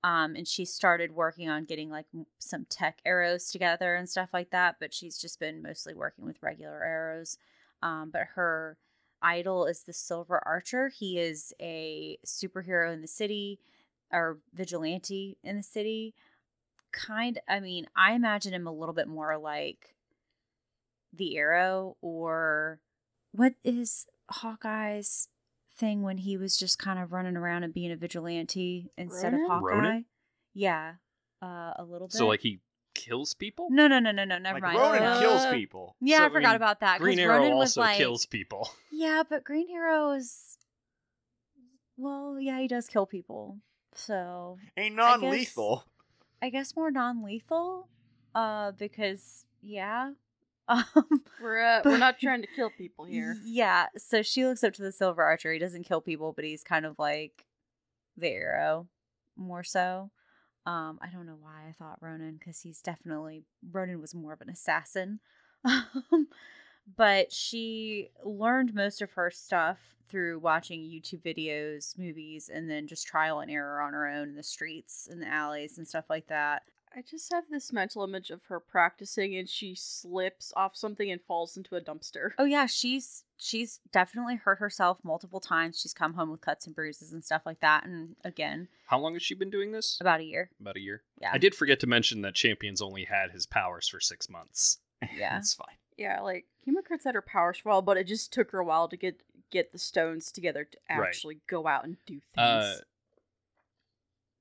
um 0.04 0.34
and 0.36 0.46
she 0.48 0.64
started 0.64 1.12
working 1.12 1.48
on 1.48 1.64
getting 1.64 1.90
like 1.90 2.06
some 2.38 2.66
tech 2.68 3.00
arrows 3.04 3.50
together 3.50 3.94
and 3.94 4.08
stuff 4.08 4.30
like 4.32 4.50
that 4.50 4.76
but 4.80 4.92
she's 4.92 5.18
just 5.18 5.38
been 5.38 5.62
mostly 5.62 5.94
working 5.94 6.24
with 6.24 6.42
regular 6.42 6.82
arrows 6.82 7.38
um 7.82 8.10
but 8.12 8.22
her 8.34 8.76
idol 9.22 9.66
is 9.66 9.82
the 9.82 9.92
silver 9.92 10.42
archer 10.46 10.88
he 10.88 11.18
is 11.18 11.52
a 11.60 12.18
superhero 12.26 12.92
in 12.92 13.00
the 13.00 13.08
city 13.08 13.58
or 14.12 14.38
vigilante 14.52 15.38
in 15.42 15.56
the 15.56 15.62
city 15.62 16.14
kind 16.92 17.40
i 17.48 17.58
mean 17.58 17.86
i 17.96 18.12
imagine 18.12 18.52
him 18.52 18.66
a 18.66 18.72
little 18.72 18.94
bit 18.94 19.08
more 19.08 19.38
like 19.38 19.94
the 21.12 21.36
arrow 21.36 21.96
or 22.00 22.80
what 23.32 23.54
is 23.64 24.06
hawkeye's 24.30 25.28
thing 25.74 26.02
when 26.02 26.18
he 26.18 26.36
was 26.36 26.56
just 26.56 26.78
kind 26.78 26.98
of 26.98 27.12
running 27.12 27.36
around 27.36 27.64
and 27.64 27.74
being 27.74 27.92
a 27.92 27.96
vigilante 27.96 28.90
instead 28.96 29.32
Ronan? 29.32 29.44
of 29.44 29.50
Hawkeye. 29.50 29.74
Ronan? 29.74 30.04
Yeah, 30.54 30.92
uh, 31.42 31.72
a 31.76 31.84
little 31.84 32.08
bit. 32.08 32.16
So 32.16 32.28
like 32.28 32.40
he 32.40 32.60
kills 32.94 33.34
people? 33.34 33.68
no, 33.70 33.86
no, 33.88 33.98
no, 33.98 34.10
no, 34.12 34.24
no, 34.24 34.38
never 34.38 34.60
like 34.60 34.74
mind. 34.74 34.78
Ronan 34.78 35.02
Uh, 35.02 35.20
kills 35.20 35.46
people. 35.46 35.96
Yeah, 36.00 36.18
So, 36.18 36.22
I 36.22 36.26
I 36.26 36.30
forgot 36.30 36.48
mean, 36.50 36.56
about 36.56 36.80
that. 36.80 37.00
Green 37.00 37.18
Arrow 37.18 37.38
Ronan 37.38 37.56
was 37.56 37.70
also 37.76 37.80
like, 37.82 37.96
kills 37.96 38.26
people. 38.26 38.68
yeah, 38.90 39.22
but 39.28 39.44
Green 39.44 39.68
Arrow 39.70 40.12
is, 40.12 40.58
well, 41.96 42.38
yeah, 42.40 42.58
he 42.60 42.68
does 42.68 42.86
kill 42.86 43.06
people. 43.06 43.58
So 43.94 44.58
Ain't 44.76 44.98
I 44.98 45.12
guess- 45.16 45.20
non-lethal. 45.20 45.84
I 46.40 46.50
guess 46.50 46.74
more 46.74 46.90
non-lethal, 46.90 47.88
uh, 48.34 48.72
because 48.72 49.44
yeah, 49.60 50.12
um, 50.68 50.84
We're 51.40 51.62
uh, 51.62 51.82
we're 51.84 51.98
not 51.98 52.18
trying 52.18 52.40
to 52.42 52.48
kill 52.56 52.70
people 52.70 53.04
here. 53.04 53.36
Yeah, 53.44 53.86
so 53.96 54.22
she 54.22 54.44
looks 54.46 54.64
up 54.64 54.72
to 54.74 54.82
the 54.82 54.90
Silver 54.92 55.22
Archer. 55.22 55.52
He 55.52 55.58
doesn't 55.58 55.84
kill 55.84 56.00
people, 56.00 56.32
but 56.32 56.44
he's 56.44 56.64
kind 56.64 56.84
of 56.86 56.98
like 56.98 57.44
the 58.16 58.28
arrow 58.28 58.88
more 59.36 59.62
so. 59.62 60.10
Um, 60.64 60.98
I 61.02 61.08
don't 61.12 61.26
know 61.26 61.38
why 61.40 61.68
I 61.68 61.72
thought 61.72 61.98
Ronan 62.00 62.36
because 62.38 62.60
he's 62.60 62.80
definitely 62.80 63.44
Ronan 63.70 64.00
was 64.00 64.14
more 64.14 64.32
of 64.32 64.40
an 64.40 64.50
assassin. 64.50 65.20
Um, 65.64 66.26
but 66.96 67.32
she 67.32 68.08
learned 68.24 68.74
most 68.74 69.00
of 69.02 69.12
her 69.12 69.30
stuff 69.30 69.78
through 70.08 70.40
watching 70.40 70.80
YouTube 70.80 71.22
videos, 71.22 71.96
movies, 71.96 72.50
and 72.52 72.68
then 72.68 72.86
just 72.86 73.06
trial 73.06 73.40
and 73.40 73.50
error 73.50 73.80
on 73.80 73.92
her 73.92 74.08
own 74.08 74.30
in 74.30 74.34
the 74.34 74.42
streets 74.42 75.08
and 75.10 75.22
the 75.22 75.28
alleys 75.28 75.78
and 75.78 75.86
stuff 75.86 76.06
like 76.10 76.26
that. 76.26 76.62
I 76.94 77.02
just 77.02 77.32
have 77.32 77.44
this 77.50 77.72
mental 77.72 78.04
image 78.04 78.30
of 78.30 78.44
her 78.44 78.60
practicing 78.60 79.34
and 79.36 79.48
she 79.48 79.74
slips 79.74 80.52
off 80.56 80.76
something 80.76 81.10
and 81.10 81.20
falls 81.20 81.56
into 81.56 81.74
a 81.76 81.80
dumpster. 81.80 82.30
Oh 82.38 82.44
yeah, 82.44 82.66
she's 82.66 83.24
she's 83.38 83.80
definitely 83.92 84.36
hurt 84.36 84.58
herself 84.58 84.98
multiple 85.02 85.40
times. 85.40 85.80
She's 85.80 85.94
come 85.94 86.14
home 86.14 86.30
with 86.30 86.40
cuts 86.42 86.66
and 86.66 86.74
bruises 86.74 87.12
and 87.12 87.24
stuff 87.24 87.42
like 87.46 87.60
that. 87.60 87.84
And 87.84 88.16
again, 88.24 88.68
How 88.86 88.98
long 88.98 89.14
has 89.14 89.22
she 89.22 89.34
been 89.34 89.50
doing 89.50 89.72
this? 89.72 89.98
about 90.00 90.20
a 90.20 90.24
year. 90.24 90.50
About 90.60 90.76
a 90.76 90.80
year. 90.80 91.02
Yeah. 91.20 91.30
I 91.32 91.38
did 91.38 91.54
forget 91.54 91.80
to 91.80 91.86
mention 91.86 92.22
that 92.22 92.34
Champions 92.34 92.82
only 92.82 93.04
had 93.04 93.30
his 93.30 93.46
powers 93.46 93.88
for 93.88 94.00
six 94.00 94.28
months. 94.28 94.78
Yeah. 95.16 95.34
That's 95.34 95.54
fine. 95.54 95.76
Yeah, 95.96 96.20
like 96.20 96.46
Hemocrit's 96.66 97.04
had 97.04 97.14
her 97.16 97.22
powers 97.22 97.58
for 97.58 97.70
a 97.70 97.72
while, 97.72 97.82
but 97.82 97.96
it 97.96 98.06
just 98.06 98.32
took 98.32 98.50
her 98.52 98.58
a 98.60 98.64
while 98.64 98.86
to 98.88 98.96
get 98.96 99.20
get 99.50 99.72
the 99.72 99.78
stones 99.78 100.30
together 100.32 100.64
to 100.64 100.78
Right. 100.90 101.06
actually 101.08 101.38
go 101.48 101.66
out 101.66 101.84
and 101.84 101.96
do 102.06 102.20
things. 102.34 102.38
Uh, 102.38 102.76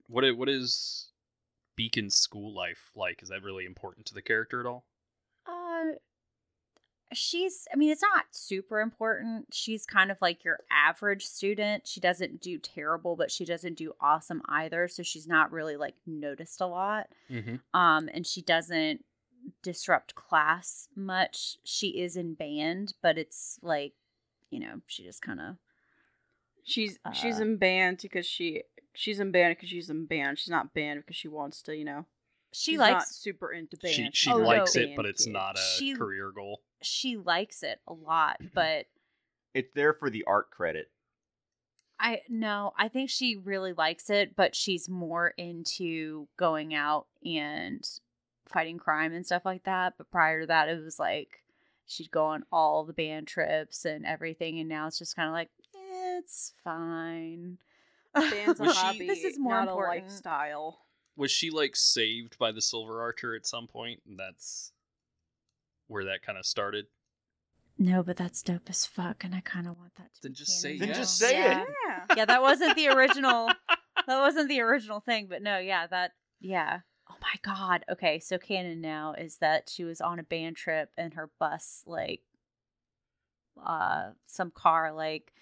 what 0.08 0.24
i- 0.24 0.32
what 0.32 0.48
is 0.50 1.11
Beacon's 1.76 2.16
school 2.16 2.54
life 2.54 2.92
like? 2.96 3.22
Is 3.22 3.30
that 3.30 3.44
really 3.44 3.66
important 3.66 4.06
to 4.08 4.14
the 4.14 4.22
character 4.22 4.60
at 4.60 4.66
all? 4.66 4.86
Uh 5.46 5.96
she's 7.14 7.68
I 7.74 7.78
mean 7.78 7.92
it's 7.92 8.02
not 8.02 8.26
super 8.32 8.80
important. 8.80 9.48
She's 9.52 9.86
kind 9.86 10.12
of 10.12 10.18
like 10.22 10.44
your 10.44 10.60
average 10.72 11.26
student. 11.26 11.88
She 11.88 12.00
doesn't 12.00 12.42
do 12.42 12.58
terrible, 12.58 13.16
but 13.16 13.32
she 13.32 13.46
doesn't 13.46 13.78
do 13.78 13.94
awesome 14.00 14.42
either, 14.48 14.88
so 14.88 15.04
she's 15.04 15.28
not 15.28 15.52
really 15.52 15.76
like 15.76 15.96
noticed 16.06 16.62
a 16.62 16.68
lot. 16.68 17.08
Mm-hmm. 17.30 17.56
Um 17.78 18.10
and 18.14 18.26
she 18.26 18.42
doesn't 18.42 19.04
disrupt 19.64 20.16
class 20.16 20.88
much. 20.96 21.58
She 21.64 22.02
is 22.02 22.16
in 22.16 22.36
band, 22.36 22.94
but 23.02 23.18
it's 23.18 23.60
like, 23.62 23.94
you 24.50 24.60
know, 24.60 24.82
she 24.88 25.04
just 25.04 25.22
kind 25.22 25.40
of 25.40 25.56
she's 26.64 27.00
she's 27.14 27.40
uh, 27.40 27.44
in 27.44 27.58
band 27.58 28.00
because 28.02 28.26
she 28.26 28.64
she's 28.94 29.20
in 29.20 29.32
band 29.32 29.56
because 29.56 29.70
she's 29.70 29.90
in 29.90 30.06
band. 30.06 30.40
She's 30.40 30.50
not 30.50 30.74
banned 30.74 31.02
because 31.02 31.16
she 31.16 31.28
wants 31.28 31.62
to, 31.64 31.76
you 31.76 31.86
know. 31.86 32.06
she 32.52 32.72
she's 32.72 32.80
not 32.80 32.92
likes 32.94 33.16
super 33.16 33.52
into 33.52 33.78
band. 33.78 33.94
She 33.96 34.10
she 34.14 34.32
Oh, 34.32 34.38
no. 34.40 34.46
likes 34.46 34.76
it, 34.76 34.96
but 34.96 35.06
it's 35.06 35.28
not 35.28 35.58
a 35.58 35.62
She- 35.78 35.96
career 35.96 36.32
goal. 36.32 36.62
she 36.82 37.16
likes 37.18 37.64
it 37.64 37.80
a 37.88 37.94
lot, 37.94 38.38
but 38.54 38.86
It's 39.54 39.72
there 39.74 39.94
for 39.94 40.10
the 40.10 40.24
art 40.26 40.50
credit. 40.52 40.92
I 42.00 42.22
no, 42.30 42.74
I 42.78 42.88
think 42.88 43.10
she 43.12 43.36
really 43.36 43.74
likes 43.74 44.10
it, 44.10 44.36
but 44.36 44.56
she's 44.56 44.90
more 44.90 45.30
into 45.38 46.28
going 46.38 46.74
out 46.74 47.06
and 47.24 47.88
fighting 48.48 48.80
crime 48.80 49.14
and 49.14 49.24
stuff 49.26 49.46
like 49.46 49.64
that. 49.66 49.94
But 49.98 50.10
prior 50.10 50.42
to 50.42 50.48
that, 50.48 50.68
it 50.68 50.84
was 50.84 50.98
like 51.00 51.44
she'd 51.86 52.10
go 52.10 52.26
on 52.26 52.44
all 52.52 52.84
the 52.86 52.94
band 52.94 53.28
trips 53.28 53.86
and 53.86 54.04
everything, 54.06 54.60
and 54.60 54.68
now 54.68 54.88
it's 54.88 54.98
just 54.98 55.16
kind 55.16 55.28
of 55.28 55.34
like 55.34 55.50
eh, 55.76 56.18
it's 56.18 56.54
fine. 56.64 57.60
Band's 58.14 58.60
a 58.60 58.64
Was 58.64 58.78
she- 58.78 59.08
this 59.08 59.24
is 59.24 59.40
more 59.40 59.54
not 59.56 59.68
important. 59.70 60.02
a 60.02 60.04
lifestyle. 60.06 60.80
Was 61.18 61.32
she 61.32 61.50
like 61.50 61.76
saved 61.76 62.38
by 62.38 62.52
the 62.52 62.62
Silver 62.62 63.02
Archer 63.02 63.36
at 63.36 63.46
some 63.46 63.68
point? 63.68 64.02
And 64.08 64.18
that's 64.18 64.72
where 65.88 66.06
that 66.06 66.22
kind 66.24 66.38
of 66.38 66.46
started. 66.46 66.86
No, 67.78 68.04
but 68.04 68.16
that's 68.18 68.42
dope 68.44 68.70
as 68.70 68.86
fuck, 68.86 69.24
and 69.24 69.34
I 69.34 69.42
kind 69.42 69.68
of 69.68 69.78
want 69.78 69.96
that. 69.96 70.14
To 70.16 70.22
Then 70.24 70.32
be 70.34 70.36
just 70.36 70.62
say 70.62 70.78
Then 70.78 70.90
now. 70.90 70.94
just 70.94 71.18
say 71.18 71.34
yeah. 71.34 71.62
it. 71.64 71.68
Yeah. 71.88 72.06
yeah, 72.18 72.26
that 72.26 72.42
wasn't 72.42 72.76
the 72.76 72.90
original. 72.90 73.48
that 74.08 74.20
wasn't 74.20 74.50
the 74.50 74.62
original 74.62 75.00
thing, 75.00 75.28
but 75.30 75.42
no, 75.42 75.58
yeah, 75.58 75.88
that 75.88 76.12
yeah. 76.40 76.80
Oh 77.10 77.16
my 77.22 77.34
god. 77.44 77.84
Okay, 77.92 78.20
so 78.20 78.38
canon 78.38 78.82
now 78.82 79.14
is 79.18 79.38
that 79.38 79.70
she 79.70 79.84
was 79.84 80.00
on 80.00 80.20
a 80.20 80.24
band 80.24 80.56
trip 80.58 80.90
and 80.98 81.14
her 81.16 81.30
bus 81.40 81.84
like 81.86 82.22
uh 83.66 84.12
some 84.28 84.52
car 84.52 84.94
like 84.94 85.34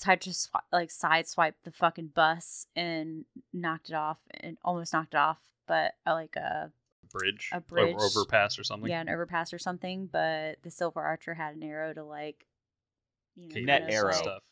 tried 0.00 0.20
to 0.22 0.32
sw- 0.34 0.48
like 0.72 0.90
sideswipe 0.90 1.54
the 1.64 1.70
fucking 1.72 2.08
bus 2.14 2.66
and 2.76 3.24
knocked 3.52 3.88
it 3.90 3.94
off 3.94 4.18
and 4.40 4.58
almost 4.64 4.92
knocked 4.92 5.14
it 5.14 5.18
off, 5.18 5.38
but 5.66 5.94
uh, 6.06 6.12
like 6.14 6.36
a 6.36 6.70
Bridge, 7.12 7.50
A 7.52 7.56
Over- 7.56 7.64
bridge. 7.66 7.96
overpass 7.98 8.58
or 8.58 8.64
something. 8.64 8.90
yeah 8.90 9.00
an 9.00 9.08
overpass 9.08 9.52
or 9.52 9.58
something. 9.58 10.06
But 10.06 10.56
the 10.62 10.70
Silver 10.70 11.00
Archer 11.00 11.34
had 11.34 11.54
an 11.56 11.62
arrow 11.62 11.94
to 11.94 12.02
like 12.04 12.46
you 13.36 13.48
know 13.48 13.54
Cable 13.54 13.66
Net 13.66 13.84
arrow. 13.88 14.12
stuff. 14.12 14.42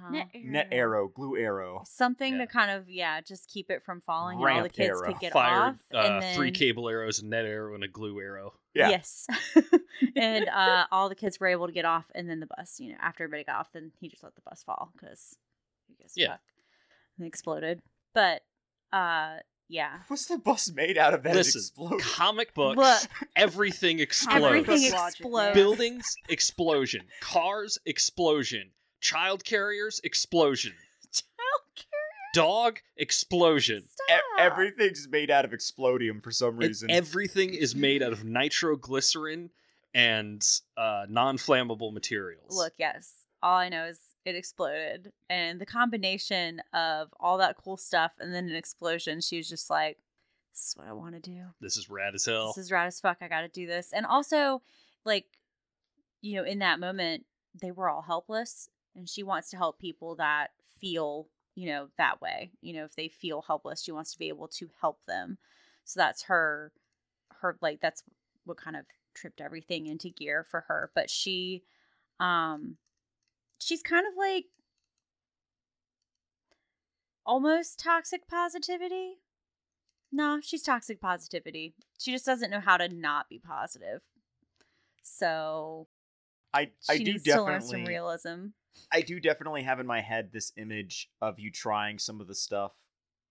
Huh? 0.00 0.10
Net 0.10 0.28
Net 0.34 0.68
arrow, 0.72 1.08
glue 1.08 1.36
arrow. 1.36 1.82
something 1.86 2.34
Yeah. 2.34 2.40
to 2.40 2.46
kind 2.46 2.70
of 2.70 2.88
yeah 2.90 3.20
just 3.20 3.48
keep 3.48 3.70
it 3.70 3.82
from 3.84 4.00
falling 4.00 4.38
and 4.42 4.48
all 4.48 4.62
the 4.62 4.68
kids 4.68 4.90
arrow. 4.98 5.12
could 5.12 5.20
get 5.20 5.32
Fired 5.32 5.62
off 5.62 5.74
uh, 5.94 5.98
and 5.98 6.22
then 6.22 6.34
three 6.36 6.50
cable 6.50 6.88
arrows, 6.88 7.20
a 7.20 7.26
net 7.26 7.44
arrow, 7.44 7.74
and 7.74 7.84
a 7.84 7.88
glue 7.88 8.20
arrow. 8.20 8.54
Yeah. 8.74 8.88
yes 8.88 9.26
and 10.16 10.48
uh 10.48 10.86
all 10.90 11.08
the 11.10 11.14
kids 11.14 11.38
were 11.38 11.46
able 11.48 11.66
to 11.66 11.72
get 11.74 11.84
off 11.84 12.06
and 12.14 12.28
then 12.30 12.40
the 12.40 12.46
bus 12.46 12.80
you 12.80 12.90
know 12.90 12.96
after 13.00 13.24
everybody 13.24 13.44
got 13.44 13.56
off 13.56 13.72
then 13.72 13.92
he 14.00 14.08
just 14.08 14.22
let 14.22 14.34
the 14.34 14.40
bus 14.48 14.62
fall 14.64 14.90
because 14.98 15.36
he 15.88 15.94
gets 16.02 16.14
Yeah. 16.16 16.26
stuck 16.28 16.40
and 17.18 17.26
exploded 17.26 17.82
but 18.14 18.40
uh 18.94 19.40
yeah 19.68 19.98
What's 20.08 20.24
the 20.24 20.38
bus 20.38 20.70
made 20.72 20.96
out 20.96 21.12
of 21.14 21.22
that? 21.22 21.34
Listen, 21.34 21.60
it 21.92 22.00
comic 22.02 22.54
books, 22.54 22.76
Look. 22.78 23.26
everything 23.36 24.00
explodes. 24.00 24.44
everything 24.44 24.84
explodes. 24.92 25.54
Buildings, 25.54 26.16
explosion. 26.30 27.02
Cars, 27.20 27.78
explosion. 27.86 28.70
Child 29.02 29.44
carriers, 29.44 30.00
explosion. 30.04 30.72
Dog, 32.34 32.78
explosion. 32.96 33.78
E- 33.78 33.86
Stop. 33.90 34.22
everything's 34.38 35.06
made 35.10 35.30
out 35.30 35.44
of 35.44 35.50
explodium 35.50 36.22
for 36.22 36.30
some 36.30 36.54
And 36.54 36.58
reason. 36.60 36.90
everything 36.90 37.52
is 37.52 37.74
made 37.74 38.02
out 38.02 38.12
of 38.12 38.24
nitroglycerin 38.24 39.50
and 39.94 40.42
uh, 40.78 41.04
non-flammable 41.10 41.92
materials. 41.92 42.56
Look, 42.56 42.72
yes. 42.78 43.12
All 43.42 43.58
I 43.58 43.68
know 43.68 43.84
is 43.84 43.98
it 44.24 44.34
exploded. 44.34 45.12
And 45.28 45.60
the 45.60 45.66
combination 45.66 46.62
of 46.72 47.12
all 47.20 47.36
that 47.38 47.56
cool 47.62 47.76
stuff 47.76 48.12
and 48.18 48.32
then 48.32 48.48
an 48.48 48.54
explosion, 48.56 49.20
she 49.20 49.36
was 49.36 49.48
just 49.48 49.68
like, 49.68 49.98
This 50.54 50.68
is 50.68 50.74
what 50.78 50.86
I 50.86 50.92
want 50.94 51.14
to 51.16 51.20
do. 51.20 51.42
this 51.60 51.76
is 51.76 51.90
rad 51.90 52.14
as 52.14 52.24
hell. 52.24 52.54
This 52.56 52.64
is 52.64 52.72
rad 52.72 52.86
as 52.86 52.98
fuck. 52.98 53.18
I 53.20 53.28
gotta 53.28 53.48
do 53.48 53.66
this. 53.66 53.92
And 53.92 54.06
also, 54.06 54.62
like, 55.04 55.26
you 56.22 56.36
know, 56.36 56.44
in 56.44 56.60
that 56.60 56.80
moment, 56.80 57.26
they 57.60 57.72
were 57.72 57.90
all 57.90 58.00
helpless. 58.02 58.70
And 58.94 59.08
she 59.08 59.22
wants 59.22 59.50
to 59.50 59.56
help 59.56 59.78
people 59.78 60.16
that 60.16 60.48
feel, 60.80 61.28
you 61.54 61.66
know, 61.66 61.88
that 61.98 62.20
way. 62.20 62.52
You 62.60 62.74
know, 62.74 62.84
if 62.84 62.94
they 62.94 63.08
feel 63.08 63.42
helpless, 63.42 63.82
she 63.82 63.92
wants 63.92 64.12
to 64.12 64.18
be 64.18 64.28
able 64.28 64.48
to 64.48 64.70
help 64.80 65.00
them. 65.06 65.38
So 65.84 66.00
that's 66.00 66.24
her 66.24 66.72
her 67.40 67.56
like 67.60 67.80
that's 67.80 68.02
what 68.44 68.56
kind 68.56 68.76
of 68.76 68.84
tripped 69.14 69.40
everything 69.40 69.86
into 69.86 70.10
gear 70.10 70.44
for 70.48 70.64
her. 70.68 70.90
But 70.94 71.10
she 71.10 71.62
um 72.20 72.76
she's 73.58 73.82
kind 73.82 74.06
of 74.06 74.12
like 74.16 74.46
almost 77.24 77.78
toxic 77.78 78.28
positivity. 78.28 79.18
No, 80.10 80.40
she's 80.42 80.62
toxic 80.62 81.00
positivity. 81.00 81.74
She 81.98 82.12
just 82.12 82.26
doesn't 82.26 82.50
know 82.50 82.60
how 82.60 82.76
to 82.76 82.88
not 82.88 83.28
be 83.30 83.38
positive. 83.38 84.02
So 85.02 85.88
I 86.54 86.70
I 86.88 86.96
she 86.96 87.04
do 87.04 87.12
needs 87.12 87.24
to 87.24 87.42
learn 87.42 87.60
some 87.60 87.70
definitely 87.70 87.88
realism. 87.92 88.46
I 88.90 89.00
do 89.02 89.20
definitely 89.20 89.62
have 89.62 89.80
in 89.80 89.86
my 89.86 90.00
head 90.00 90.30
this 90.32 90.52
image 90.56 91.10
of 91.20 91.38
you 91.38 91.50
trying 91.50 91.98
some 91.98 92.20
of 92.20 92.26
the 92.28 92.34
stuff 92.34 92.72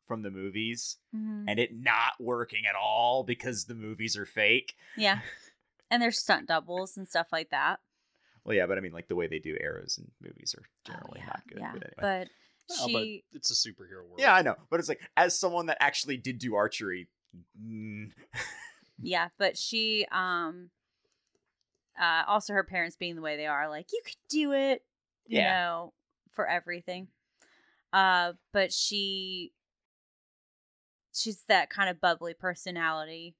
from 0.08 0.22
the 0.24 0.32
movies 0.32 0.98
Mhm. 1.16 1.46
and 1.48 1.60
it 1.60 1.74
not 1.74 2.14
working 2.20 2.66
at 2.66 2.76
all 2.76 3.24
because 3.24 3.66
the 3.66 3.76
movies 3.76 4.18
are 4.18 4.26
fake. 4.26 4.76
Yeah. 4.98 5.22
And 5.94 6.02
there's 6.02 6.18
stunt 6.20 6.48
doubles 6.48 6.96
and 6.96 7.06
stuff 7.06 7.28
like 7.34 7.50
that. 7.50 7.82
Well, 8.46 8.56
yeah, 8.56 8.66
but 8.66 8.78
I 8.78 8.82
mean, 8.82 8.94
like 8.94 9.10
the 9.10 9.16
way 9.16 9.28
they 9.28 9.40
do 9.40 9.58
arrows 9.60 9.98
in 9.98 10.10
movies 10.26 10.56
are 10.58 10.64
Oh, 10.66 10.92
generally 10.94 11.20
yeah, 11.20 11.26
not 11.26 11.42
good. 11.50 11.60
Yeah. 11.60 11.72
But 11.74 11.84
anyway. 11.84 11.94
But 11.98 12.28
Well, 12.70 12.88
she 12.88 13.24
but 13.32 13.38
it's 13.38 13.52
a 13.52 13.54
superhero 13.70 14.06
world. 14.08 14.20
yeah, 14.20 14.34
I 14.34 14.42
know. 14.42 14.56
But 14.70 14.80
it's 14.80 14.88
like 14.88 15.02
as 15.18 15.38
someone 15.38 15.66
that 15.66 15.76
actually 15.82 16.16
did 16.16 16.38
do 16.40 16.56
archery. 16.56 17.10
mm, 17.62 18.14
yeah, 19.02 19.28
but 19.38 19.58
she 19.58 20.06
um 20.14 20.70
uh 22.02 22.24
also 22.28 22.54
her 22.54 22.64
parents 22.66 22.98
being 22.98 23.16
the 23.16 23.22
way 23.22 23.38
they 23.38 23.48
are, 23.48 23.70
like, 23.70 23.94
you 23.94 24.02
could 24.06 24.18
do 24.30 24.52
it, 24.54 24.84
you 25.28 25.40
Yeah. 25.40 25.52
know, 25.52 25.94
for 26.32 26.48
everything. 26.48 27.08
Uh 27.94 28.34
but 28.52 28.74
she 28.74 29.54
she's 31.14 31.44
that 31.48 31.70
kind 31.70 31.90
of 31.90 32.02
bubbly 32.02 32.34
personality. 32.34 33.36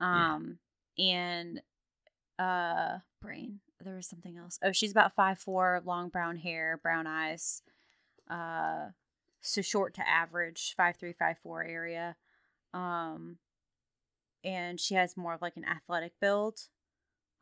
Yeah. 0.00 0.34
Um 0.36 0.58
and 0.98 1.62
uh 2.38 2.98
brain. 3.20 3.60
There 3.80 3.96
was 3.96 4.06
something 4.06 4.36
else. 4.36 4.58
Oh, 4.62 4.72
she's 4.72 4.92
about 4.92 5.14
five 5.14 5.38
four, 5.38 5.82
long 5.84 6.08
brown 6.08 6.36
hair, 6.36 6.78
brown 6.82 7.06
eyes. 7.06 7.62
Uh 8.30 8.88
so 9.40 9.60
short 9.60 9.94
to 9.94 10.08
average, 10.08 10.74
five 10.76 10.96
three, 10.96 11.12
five 11.12 11.36
four 11.42 11.62
area. 11.64 12.16
Um 12.72 13.38
and 14.42 14.80
she 14.80 14.94
has 14.94 15.16
more 15.16 15.34
of 15.34 15.42
like 15.42 15.56
an 15.56 15.64
athletic 15.64 16.12
build. 16.20 16.68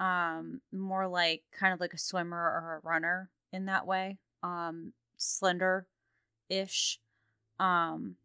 Um, 0.03 0.61
more 0.73 1.07
like 1.07 1.43
kind 1.53 1.73
of 1.73 1.81
like 1.81 1.95
a 1.95 1.99
swimmer 1.99 2.37
or 2.37 2.81
a 2.83 2.87
runner 2.89 3.31
in 3.53 3.67
that 3.67 3.87
way. 3.87 4.19
Um, 4.43 4.93
slender 5.17 5.87
ish. 6.49 6.99
Um 7.61 8.17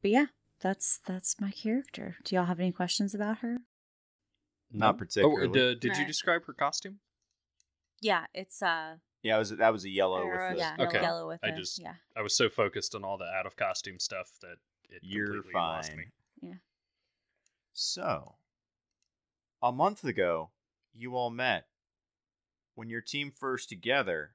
but 0.00 0.10
yeah, 0.12 0.26
that's 0.60 1.00
that's 1.04 1.40
my 1.40 1.50
character. 1.50 2.16
Do 2.24 2.36
y'all 2.36 2.44
have 2.44 2.60
any 2.60 2.70
questions 2.72 3.14
about 3.14 3.38
her? 3.38 3.58
Not 4.70 4.94
Oh, 4.94 4.98
particularly. 4.98 5.48
d- 5.48 5.74
did 5.88 5.96
you 5.96 6.06
describe 6.06 6.44
her 6.46 6.52
costume? 6.52 7.00
Yeah, 8.00 8.26
it's 8.32 8.62
uh 8.62 8.96
Yeah, 9.22 9.36
it 9.36 9.38
was 9.40 9.50
that 9.50 9.72
was 9.72 9.84
a 9.84 9.90
yellow 9.90 10.22
Arrows, 10.24 10.50
with 10.50 10.58
the 10.58 10.64
yeah, 10.78 10.86
Okay. 10.86 11.02
yellow 11.02 11.26
with 11.26 11.40
I 11.42 11.50
the 11.50 11.56
just- 11.56 11.80
yeah. 11.80 11.94
I 12.16 12.22
was 12.22 12.36
so 12.36 12.48
focused 12.48 12.94
on 12.94 13.02
all 13.04 13.18
the 13.18 13.24
out 13.26 13.46
of 13.46 13.56
costume 13.56 13.98
stuff 13.98 14.30
that 14.42 14.58
it 14.88 15.00
You're 15.02 15.26
completely 15.26 15.52
lost 15.54 15.88
fine. 15.88 15.96
me. 15.98 16.04
Yeah. 16.42 16.54
So, 17.72 18.36
a 19.62 19.72
month 19.72 20.04
ago, 20.04 20.50
you 20.94 21.16
all 21.16 21.30
met. 21.30 21.66
When 22.74 22.88
your 22.88 23.00
team 23.00 23.32
first 23.34 23.68
together, 23.68 24.32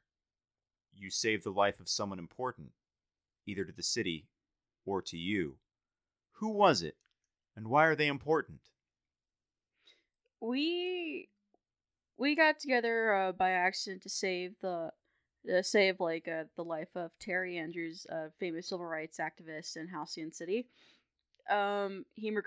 you 0.93 1.09
saved 1.09 1.43
the 1.43 1.51
life 1.51 1.79
of 1.79 1.89
someone 1.89 2.19
important, 2.19 2.71
either 3.45 3.63
to 3.63 3.71
the 3.71 3.83
city 3.83 4.27
or 4.85 5.01
to 5.01 5.17
you. 5.17 5.57
Who 6.33 6.49
was 6.49 6.81
it, 6.81 6.97
and 7.55 7.67
why 7.67 7.85
are 7.85 7.95
they 7.95 8.07
important? 8.07 8.59
we 10.43 11.29
we 12.17 12.35
got 12.35 12.59
together 12.59 13.13
uh, 13.13 13.31
by 13.31 13.51
accident 13.51 14.03
to 14.03 14.09
save 14.09 14.53
the 14.61 14.91
to 15.45 15.63
save 15.63 15.99
like 15.99 16.27
uh, 16.27 16.43
the 16.55 16.63
life 16.63 16.95
of 16.95 17.11
Terry 17.19 17.57
Andrews, 17.57 18.05
a 18.09 18.29
famous 18.39 18.69
civil 18.69 18.85
rights 18.85 19.19
activist 19.19 19.75
in 19.77 19.87
Halcyon 19.87 20.31
City. 20.31 20.67
Um, 21.49 22.05
he 22.15 22.27
and 22.29 22.37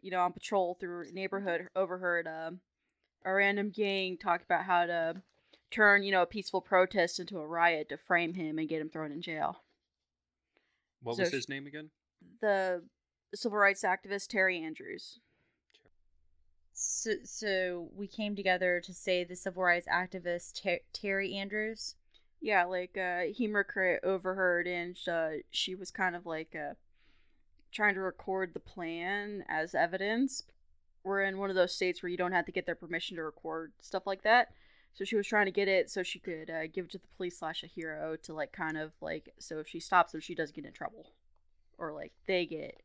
you 0.00 0.10
know, 0.10 0.20
on 0.20 0.32
patrol 0.32 0.74
through 0.74 1.08
a 1.08 1.12
neighborhood, 1.12 1.68
overheard 1.74 2.26
um 2.26 2.60
a 3.24 3.32
random 3.32 3.70
gang 3.70 4.16
talk 4.16 4.42
about 4.42 4.64
how 4.64 4.86
to 4.86 5.22
turn, 5.70 6.02
you 6.02 6.12
know, 6.12 6.22
a 6.22 6.26
peaceful 6.26 6.60
protest 6.60 7.20
into 7.20 7.38
a 7.38 7.46
riot 7.46 7.88
to 7.90 7.96
frame 7.96 8.34
him 8.34 8.58
and 8.58 8.68
get 8.68 8.80
him 8.80 8.88
thrown 8.88 9.12
in 9.12 9.20
jail. 9.22 9.62
What 11.02 11.16
So 11.16 11.22
was 11.22 11.30
sh- 11.30 11.34
his 11.34 11.48
name 11.48 11.66
again? 11.66 11.90
The 12.40 12.82
civil 13.34 13.58
rights 13.58 13.82
activist 13.82 14.28
Terry 14.28 14.60
Andrews. 14.62 15.20
So, 16.72 17.12
so 17.24 17.90
we 17.94 18.06
came 18.06 18.34
together 18.34 18.80
to 18.80 18.94
save 18.94 19.28
the 19.28 19.36
civil 19.36 19.62
rights 19.62 19.86
activist 19.86 20.62
Ter- 20.62 20.80
Terry 20.92 21.34
Andrews. 21.34 21.94
Yeah, 22.40 22.64
like 22.64 22.96
uh 22.96 23.28
Hemocrit 23.38 24.02
overheard 24.02 24.66
and 24.66 24.96
uh, 25.06 25.30
she 25.50 25.74
was 25.74 25.90
kind 25.90 26.16
of 26.16 26.24
like 26.24 26.54
uh 26.56 26.74
trying 27.72 27.94
to 27.94 28.00
record 28.00 28.52
the 28.54 28.60
plan 28.60 29.44
as 29.48 29.74
evidence. 29.74 30.42
We're 31.04 31.22
in 31.22 31.38
one 31.38 31.50
of 31.50 31.56
those 31.56 31.74
states 31.74 32.02
where 32.02 32.10
you 32.10 32.16
don't 32.16 32.32
have 32.32 32.46
to 32.46 32.52
get 32.52 32.66
their 32.66 32.74
permission 32.74 33.16
to 33.16 33.22
record 33.22 33.72
stuff 33.80 34.06
like 34.06 34.22
that. 34.22 34.48
So 34.92 35.04
she 35.04 35.16
was 35.16 35.26
trying 35.26 35.46
to 35.46 35.52
get 35.52 35.68
it 35.68 35.88
so 35.88 36.02
she 36.02 36.18
could 36.18 36.50
uh, 36.50 36.66
give 36.66 36.86
it 36.86 36.90
to 36.92 36.98
the 36.98 37.06
police 37.16 37.38
slash 37.38 37.62
a 37.62 37.66
hero 37.66 38.16
to 38.24 38.34
like 38.34 38.52
kind 38.52 38.76
of 38.76 38.92
like 39.00 39.32
so 39.38 39.60
if 39.60 39.68
she 39.68 39.78
stops 39.80 40.12
them 40.12 40.20
she 40.20 40.34
does 40.34 40.50
get 40.50 40.64
in 40.64 40.72
trouble. 40.72 41.06
Or 41.78 41.92
like 41.92 42.12
they 42.26 42.44
get 42.44 42.82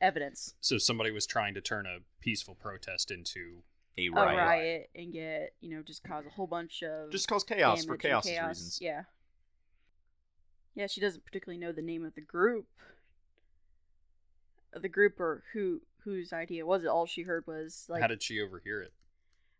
evidence. 0.00 0.54
So 0.60 0.78
somebody 0.78 1.10
was 1.10 1.26
trying 1.26 1.54
to 1.54 1.60
turn 1.60 1.86
a 1.86 1.98
peaceful 2.20 2.54
protest 2.54 3.10
into 3.10 3.62
A 3.98 4.06
A 4.06 4.10
riot. 4.10 4.38
riot 4.38 4.90
and 4.96 5.12
get, 5.12 5.52
you 5.60 5.76
know, 5.76 5.82
just 5.82 6.02
cause 6.02 6.24
a 6.26 6.30
whole 6.30 6.46
bunch 6.46 6.82
of 6.82 7.12
Just 7.12 7.28
cause 7.28 7.44
chaos 7.44 7.84
for 7.84 7.96
chaos's 7.96 8.30
chaos. 8.30 8.48
reasons. 8.48 8.78
Yeah. 8.80 9.02
Yeah, 10.74 10.86
she 10.86 11.00
doesn't 11.00 11.24
particularly 11.24 11.58
know 11.58 11.72
the 11.72 11.82
name 11.82 12.04
of 12.04 12.14
the 12.14 12.20
group. 12.20 12.66
The 14.74 14.88
group 14.88 15.18
or 15.20 15.42
who 15.52 15.80
whose 16.04 16.32
idea 16.32 16.64
was 16.64 16.84
it. 16.84 16.88
All 16.88 17.06
she 17.06 17.22
heard 17.22 17.46
was 17.46 17.86
like 17.88 18.00
how 18.00 18.06
did 18.06 18.22
she 18.22 18.40
overhear 18.40 18.80
it? 18.82 18.92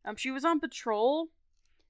um 0.05 0.17
she 0.17 0.31
was 0.31 0.45
on 0.45 0.61
patrol 0.61 1.29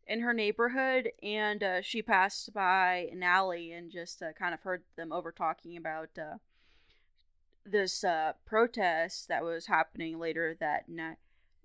in 0.07 0.21
her 0.21 0.33
neighborhood 0.33 1.11
and 1.23 1.63
uh, 1.63 1.83
she 1.83 2.01
passed 2.01 2.53
by 2.55 3.09
an 3.13 3.23
alley 3.23 3.73
and 3.73 3.91
just 3.91 4.23
uh, 4.23 4.33
kind 4.33 4.55
of 4.55 4.63
heard 4.63 4.83
them 4.97 5.13
over 5.13 5.31
talking 5.31 5.77
about 5.77 6.09
uh, 6.19 6.39
this 7.67 8.03
uh, 8.05 8.33
protest 8.47 9.29
that 9.29 9.45
was 9.45 9.67
happening 9.67 10.19
later 10.19 10.57
that 10.61 10.89
night 10.89 11.19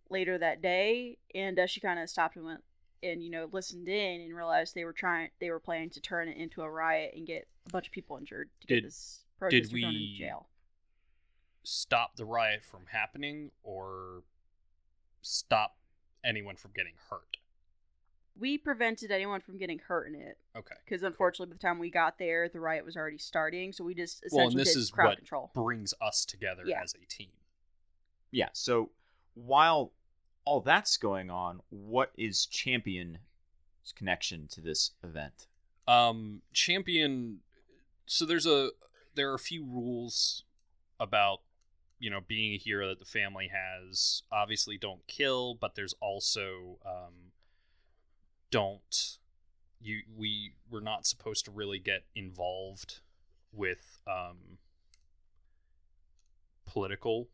later 0.10 0.38
that 0.38 0.62
day 0.62 1.18
and 1.34 1.58
uh, 1.58 1.66
she 1.66 1.80
kind 1.80 2.00
of 2.00 2.10
stopped 2.10 2.36
and 2.36 2.46
went 2.46 2.64
and 3.02 3.24
you 3.24 3.32
know 3.32 3.48
listened 3.54 3.88
in 3.88 4.22
and 4.22 4.36
realized 4.36 4.76
they 4.76 4.84
were 4.84 4.94
trying 4.94 5.30
they 5.40 5.50
were 5.50 5.60
planning 5.60 5.90
to 5.90 6.02
turn 6.02 6.28
it 6.28 6.36
into 6.38 6.62
a 6.62 6.70
riot 6.70 7.14
and 7.16 7.26
get 7.26 7.48
a 7.66 7.70
bunch 7.70 7.88
of 7.88 7.94
people 7.94 8.18
injured 8.18 8.50
to 8.60 8.68
Did- 8.68 8.76
get 8.76 8.84
this 8.84 9.24
protester 9.40 9.70
thrown 9.70 9.94
we- 9.94 10.12
in 10.12 10.18
jail 10.20 10.48
Stop 11.64 12.16
the 12.18 12.26
riot 12.26 12.64
from 12.64 12.82
happening 12.92 13.52
or 13.64 14.24
stop 15.22 15.78
anyone 16.24 16.56
from 16.56 16.72
getting 16.76 16.94
hurt? 17.10 17.38
we 18.36 18.58
prevented 18.58 19.12
anyone 19.12 19.40
from 19.40 19.60
getting 19.60 19.78
hurt 19.78 20.08
in 20.08 20.16
it 20.16 20.40
Okay. 20.56 20.74
because 20.84 21.04
unfortunately 21.04 21.54
by 21.54 21.56
the 21.56 21.60
time 21.62 21.78
we 21.78 21.92
got 21.92 22.18
there 22.18 22.50
the 22.50 22.60
riot 22.60 22.84
was 22.84 22.98
already 22.98 23.20
starting 23.20 23.72
so 23.72 23.84
we 23.84 23.94
just 23.94 24.24
essentially 24.26 24.40
Well, 24.40 24.48
and 24.50 24.60
this 24.60 24.74
did 24.74 24.80
is 24.80 24.90
crowd 24.90 25.06
what 25.10 25.18
control 25.20 25.52
brings 25.54 25.94
us 26.02 26.26
together 26.26 26.64
Yeah. 26.66 26.82
as 26.82 26.96
a 26.96 27.06
team. 27.06 27.30
Yeah, 28.32 28.50
so 28.54 28.90
while 29.36 29.92
all 30.46 30.62
that's 30.62 30.98
going 30.98 31.30
on, 31.30 31.62
what 31.70 32.12
is 32.18 32.48
Champion's 32.48 33.20
connection 33.96 34.48
to 34.48 34.62
this 34.62 34.92
event? 35.04 35.46
Um, 35.88 36.42
champion. 36.54 37.42
So 38.08 38.26
there's 38.26 38.48
a 38.48 38.72
there 39.14 39.30
are 39.30 39.36
a 39.36 39.40
few 39.40 39.64
rules 39.64 40.44
about 41.00 41.42
you 42.04 42.10
know 42.10 42.20
being 42.20 42.52
a 42.54 42.58
hero 42.58 42.90
that 42.90 43.00
the 43.00 43.06
family 43.06 43.50
has. 43.50 44.24
Obviously, 44.30 44.78
don't 44.78 45.08
kill, 45.08 45.56
but 45.56 45.76
there's 45.76 45.96
also 46.02 46.78
um, 46.86 47.32
don't 48.52 49.18
you 49.82 50.02
we 50.14 50.52
we're 50.70 50.82
not 50.82 51.08
supposed 51.08 51.46
to 51.46 51.52
really 51.52 51.80
get 51.80 52.04
involved 52.14 53.00
with 53.54 54.02
um 54.06 54.58
political 56.66 57.30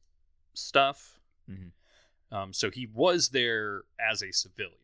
stuff. 0.53 1.19
Mhm. 1.49 1.71
Um, 2.31 2.53
so 2.53 2.69
he 2.69 2.85
was 2.85 3.29
there 3.29 3.85
as 3.99 4.21
a 4.21 4.31
civilian. 4.31 4.75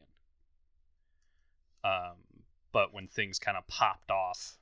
Um, 1.84 2.44
but 2.72 2.92
when 2.92 3.08
things 3.08 3.38
kind 3.38 3.56
of 3.56 3.68
popped 3.68 4.10
off, 4.10 4.58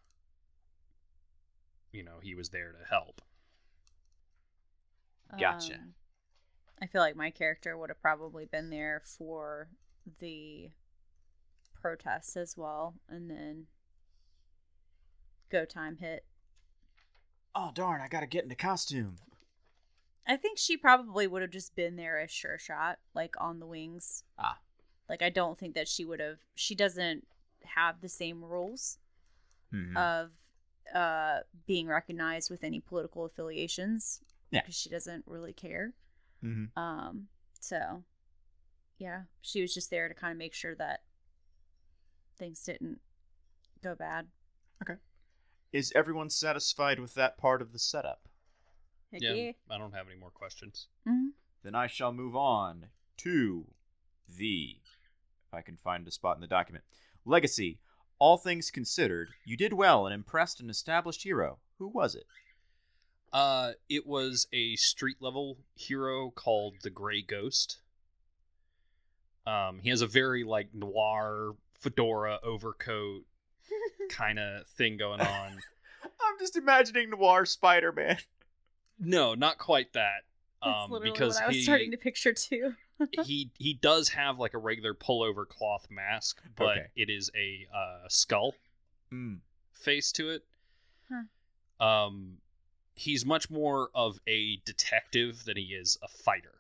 you 1.94 2.04
know, 2.04 2.20
he 2.22 2.36
was 2.36 2.50
there 2.50 2.74
to 2.74 2.86
help. 2.90 3.22
Gotcha. 5.40 5.76
Um, 5.76 5.94
I 6.82 6.88
feel 6.88 7.02
like 7.02 7.16
my 7.16 7.30
character 7.32 7.78
would 7.78 7.90
have 7.90 8.02
probably 8.02 8.46
been 8.46 8.70
there 8.70 9.02
for 9.06 9.70
the 10.20 10.72
protests 11.74 12.36
as 12.36 12.58
well, 12.58 12.96
and 13.08 13.30
then 13.30 13.68
go 15.50 15.66
time 15.66 15.98
hit. 15.98 16.26
Oh 17.56 17.72
darn! 17.74 18.02
I 18.02 18.08
gotta 18.08 18.26
get 18.28 18.44
into 18.44 18.56
costume. 18.56 19.18
I 20.26 20.38
think 20.38 20.58
she 20.58 20.78
probably 20.78 21.28
would 21.28 21.42
have 21.42 21.52
just 21.52 21.76
been 21.76 21.96
there 21.98 22.18
as 22.20 22.32
sure 22.32 22.58
shot, 22.58 23.00
like 23.14 23.36
on 23.40 23.60
the 23.60 23.66
wings. 23.68 24.24
Ah. 24.40 24.60
Like 25.10 25.22
I 25.22 25.30
don't 25.30 25.58
think 25.60 25.76
that 25.76 25.88
she 25.88 26.06
would 26.06 26.20
have. 26.20 26.40
She 26.56 26.76
doesn't 26.76 27.28
have 27.66 28.02
the 28.02 28.10
same 28.10 28.44
rules 28.44 28.98
Mhm. 29.74 29.96
of 29.98 30.32
uh 30.94 31.42
being 31.66 31.88
recognized 31.88 32.50
with 32.50 32.64
any 32.64 32.80
political 32.80 33.26
affiliations. 33.26 34.22
Yeah. 34.54 34.62
because 34.62 34.76
she 34.76 34.90
doesn't 34.90 35.26
really 35.28 35.54
care. 35.54 35.94
Mhm. 36.44 36.76
Um. 36.78 37.28
So, 37.60 38.04
yeah, 38.98 39.24
she 39.42 39.62
was 39.62 39.74
just 39.74 39.90
there 39.90 40.08
to 40.10 40.14
kind 40.14 40.32
of 40.32 40.38
make 40.38 40.54
sure 40.54 40.76
that 40.76 41.04
things 42.38 42.62
didn't 42.64 43.00
go 43.82 43.96
bad. 43.96 44.28
Okay. 44.82 45.00
Is 45.72 45.92
everyone 45.96 46.30
satisfied 46.30 47.00
with 47.00 47.14
that 47.16 47.38
part 47.38 47.62
of 47.62 47.72
the 47.72 47.80
setup? 47.80 48.28
Heck 49.12 49.22
Yeah, 49.22 49.34
yeah. 49.34 49.52
I 49.70 49.78
don't 49.78 49.94
have 49.94 50.08
any 50.08 50.20
more 50.20 50.32
questions. 50.32 50.88
Mm-hmm. 51.08 51.30
Then 51.64 51.76
I 51.76 51.88
shall 51.88 52.12
move 52.12 52.36
on 52.36 52.88
to 53.18 53.66
the. 54.28 54.78
If 55.48 55.54
I 55.54 55.62
can 55.62 55.78
find 55.78 56.08
a 56.08 56.12
spot 56.12 56.36
in 56.38 56.42
the 56.42 56.48
document. 56.48 56.84
Legacy. 57.26 57.80
All 58.20 58.38
things 58.38 58.72
considered, 58.72 59.30
you 59.46 59.58
did 59.58 59.74
well 59.74 60.06
and 60.06 60.14
impressed 60.14 60.60
an 60.62 60.70
established 60.70 61.24
hero. 61.24 61.60
Who 61.78 61.88
was 61.88 62.16
it? 62.16 62.26
Uh, 63.34 63.72
it 63.90 64.06
was 64.06 64.48
a 64.54 64.76
street 64.76 65.18
level 65.20 65.58
hero 65.76 66.30
called 66.30 66.76
the 66.84 66.90
Gray 66.92 67.22
Ghost. 67.24 67.80
Um, 69.46 69.80
he 69.82 69.90
has 69.90 70.02
a 70.02 70.08
very 70.08 70.44
like 70.44 70.74
noir 70.74 71.56
fedora 71.82 72.40
overcoat 72.44 73.24
kind 74.10 74.40
of 74.40 74.68
thing 74.68 74.98
going 74.98 75.20
on. 75.20 75.58
I'm 76.04 76.40
just 76.40 76.56
imagining 76.56 77.10
Noir 77.10 77.46
Spider 77.46 77.92
Man. 77.92 78.18
No, 79.00 79.34
not 79.34 79.58
quite 79.58 79.94
that. 79.94 80.22
That's 80.64 80.84
Um, 80.86 80.92
literally 80.92 81.12
because 81.12 81.36
what 81.36 81.44
I 81.44 81.48
was 81.48 81.56
he, 81.58 81.64
starting 81.64 81.92
to 81.92 81.98
picture 81.98 82.34
too. 82.34 82.76
he 83.24 83.50
he 83.58 83.74
does 83.74 84.10
have 84.10 84.38
like 84.40 84.54
a 84.54 84.58
regular 84.60 84.94
pullover 84.94 85.48
cloth 85.48 85.88
mask, 85.90 86.42
but 86.56 86.78
Okay. 86.78 86.86
it 86.96 87.10
is 87.10 87.32
a 87.36 87.68
uh, 87.76 88.08
skull 88.10 88.54
Mm. 89.12 89.40
face 89.74 90.12
to 90.14 90.30
it. 90.30 90.44
Huh. 91.10 91.86
Um, 91.86 92.38
he's 92.96 93.26
much 93.26 93.50
more 93.50 93.90
of 93.96 94.20
a 94.28 94.58
detective 94.66 95.44
than 95.46 95.58
he 95.58 95.74
is 95.74 95.98
a 96.04 96.08
fighter. 96.08 96.60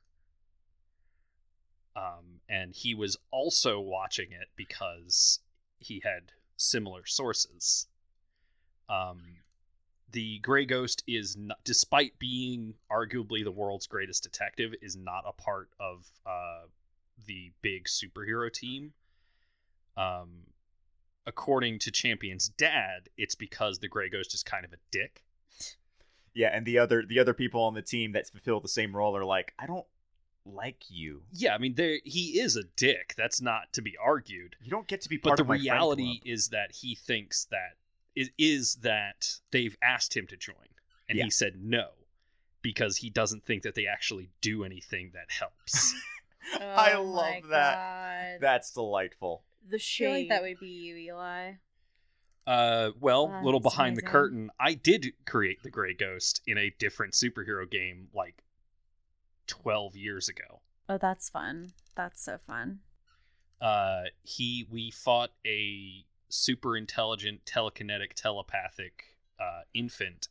Um, 1.96 2.42
and 2.50 2.74
he 2.74 2.96
was 2.96 3.18
also 3.32 3.80
watching 3.80 4.32
it 4.32 4.48
because 4.56 5.40
he 5.78 6.02
had 6.04 6.32
similar 6.58 7.06
sources. 7.06 7.88
Um, 8.90 9.22
the 10.12 10.40
Gray 10.40 10.66
Ghost 10.66 11.04
is 11.08 11.38
not, 11.38 11.58
despite 11.64 12.18
being 12.20 12.76
arguably 12.92 13.44
the 13.44 13.52
world's 13.52 13.88
greatest 13.88 14.24
detective, 14.24 14.74
is 14.82 14.96
not 14.96 15.24
a 15.28 15.34
part 15.34 15.70
of 15.80 16.06
uh, 16.26 16.68
the 17.26 17.52
big 17.62 17.86
superhero 17.86 18.52
team. 18.52 18.94
Um, 19.96 20.48
according 21.26 21.80
to 21.80 21.92
Champion's 21.92 22.50
dad, 22.50 23.10
it's 23.18 23.36
because 23.36 23.80
the 23.80 23.88
Gray 23.88 24.10
Ghost 24.10 24.34
is 24.34 24.44
kind 24.44 24.66
of 24.66 24.74
a 24.74 24.78
dick. 24.92 25.24
Yeah, 26.34 26.50
and 26.52 26.66
the 26.66 26.80
other 26.80 27.04
the 27.08 27.20
other 27.20 27.34
people 27.34 27.62
on 27.64 27.74
the 27.74 27.82
team 27.82 28.12
that 28.14 28.28
fulfill 28.28 28.60
the 28.60 28.68
same 28.68 28.96
role 28.96 29.16
are 29.16 29.26
like, 29.26 29.54
I 29.60 29.66
don't 29.68 29.86
like 30.46 30.84
you. 30.90 31.24
Yeah, 31.32 31.54
I 31.56 31.58
mean, 31.58 31.76
there 31.76 32.00
he 32.04 32.40
is 32.40 32.56
a 32.56 32.64
dick. 32.76 33.14
That's 33.18 33.42
not 33.42 33.72
to 33.74 33.82
be 33.82 33.96
argued. 34.04 34.56
You 34.62 34.72
don't 34.72 34.88
get 34.88 35.02
to 35.02 35.10
be 35.10 35.18
But 35.18 35.30
part 35.30 35.38
the 35.38 35.44
of 35.44 35.48
my 35.48 35.56
friend 35.56 35.64
reality 35.64 36.22
is 36.26 36.50
that 36.50 36.72
he 36.74 36.96
thinks 36.96 37.46
that 37.52 37.78
is, 38.16 38.30
is 38.38 38.76
that 38.82 39.30
they've 39.52 39.78
asked 39.84 40.16
him 40.16 40.28
to 40.28 40.38
join, 40.38 40.56
and 41.08 41.18
Yeah. 41.18 41.26
he 41.26 41.30
said 41.30 41.54
no 41.62 41.90
because 42.62 42.98
he 42.98 43.10
doesn't 43.10 43.46
think 43.46 43.64
that 43.64 43.76
they 43.76 43.88
actually 43.88 44.30
do 44.42 44.64
anything 44.64 45.12
that 45.14 45.30
helps. 45.32 45.94
Oh 46.60 46.66
I 46.66 46.92
Oh 46.94 47.06
my 47.06 47.10
love 47.10 47.48
that. 47.52 47.76
God. 48.36 48.42
That's 48.42 48.72
delightful. 48.74 49.44
The 49.70 49.78
I 49.78 49.80
feel 49.80 50.12
like 50.12 50.28
that 50.28 50.42
would 50.42 50.60
be 50.60 50.68
you, 50.68 50.98
Eli. 50.98 51.54
Uh, 52.46 52.92
well, 53.00 53.28
Uh, 53.32 53.42
little 53.44 53.60
behind 53.60 53.96
the 53.96 54.02
curtain, 54.02 54.52
I 54.60 54.74
did 54.74 55.14
create 55.26 55.64
the 55.64 55.70
Gray 55.70 55.94
Ghost 55.94 56.42
in 56.46 56.58
a 56.58 56.70
different 56.72 57.14
superhero 57.14 57.70
game 57.70 58.10
like 58.14 58.44
12 59.48 59.96
years 59.96 60.30
ago. 60.30 60.62
Oh, 60.90 60.98
that's 60.98 61.30
fun. 61.30 61.74
That's 61.96 62.22
so 62.22 62.38
fun. 62.38 62.80
Uh, 63.62 64.04
he 64.24 64.68
we 64.70 64.92
fought 64.92 65.32
a 65.46 66.06
super 66.28 66.76
intelligent, 66.76 67.46
telekinetic, 67.46 68.14
telepathic 68.14 69.18
uh, 69.40 69.62
infant 69.74 70.28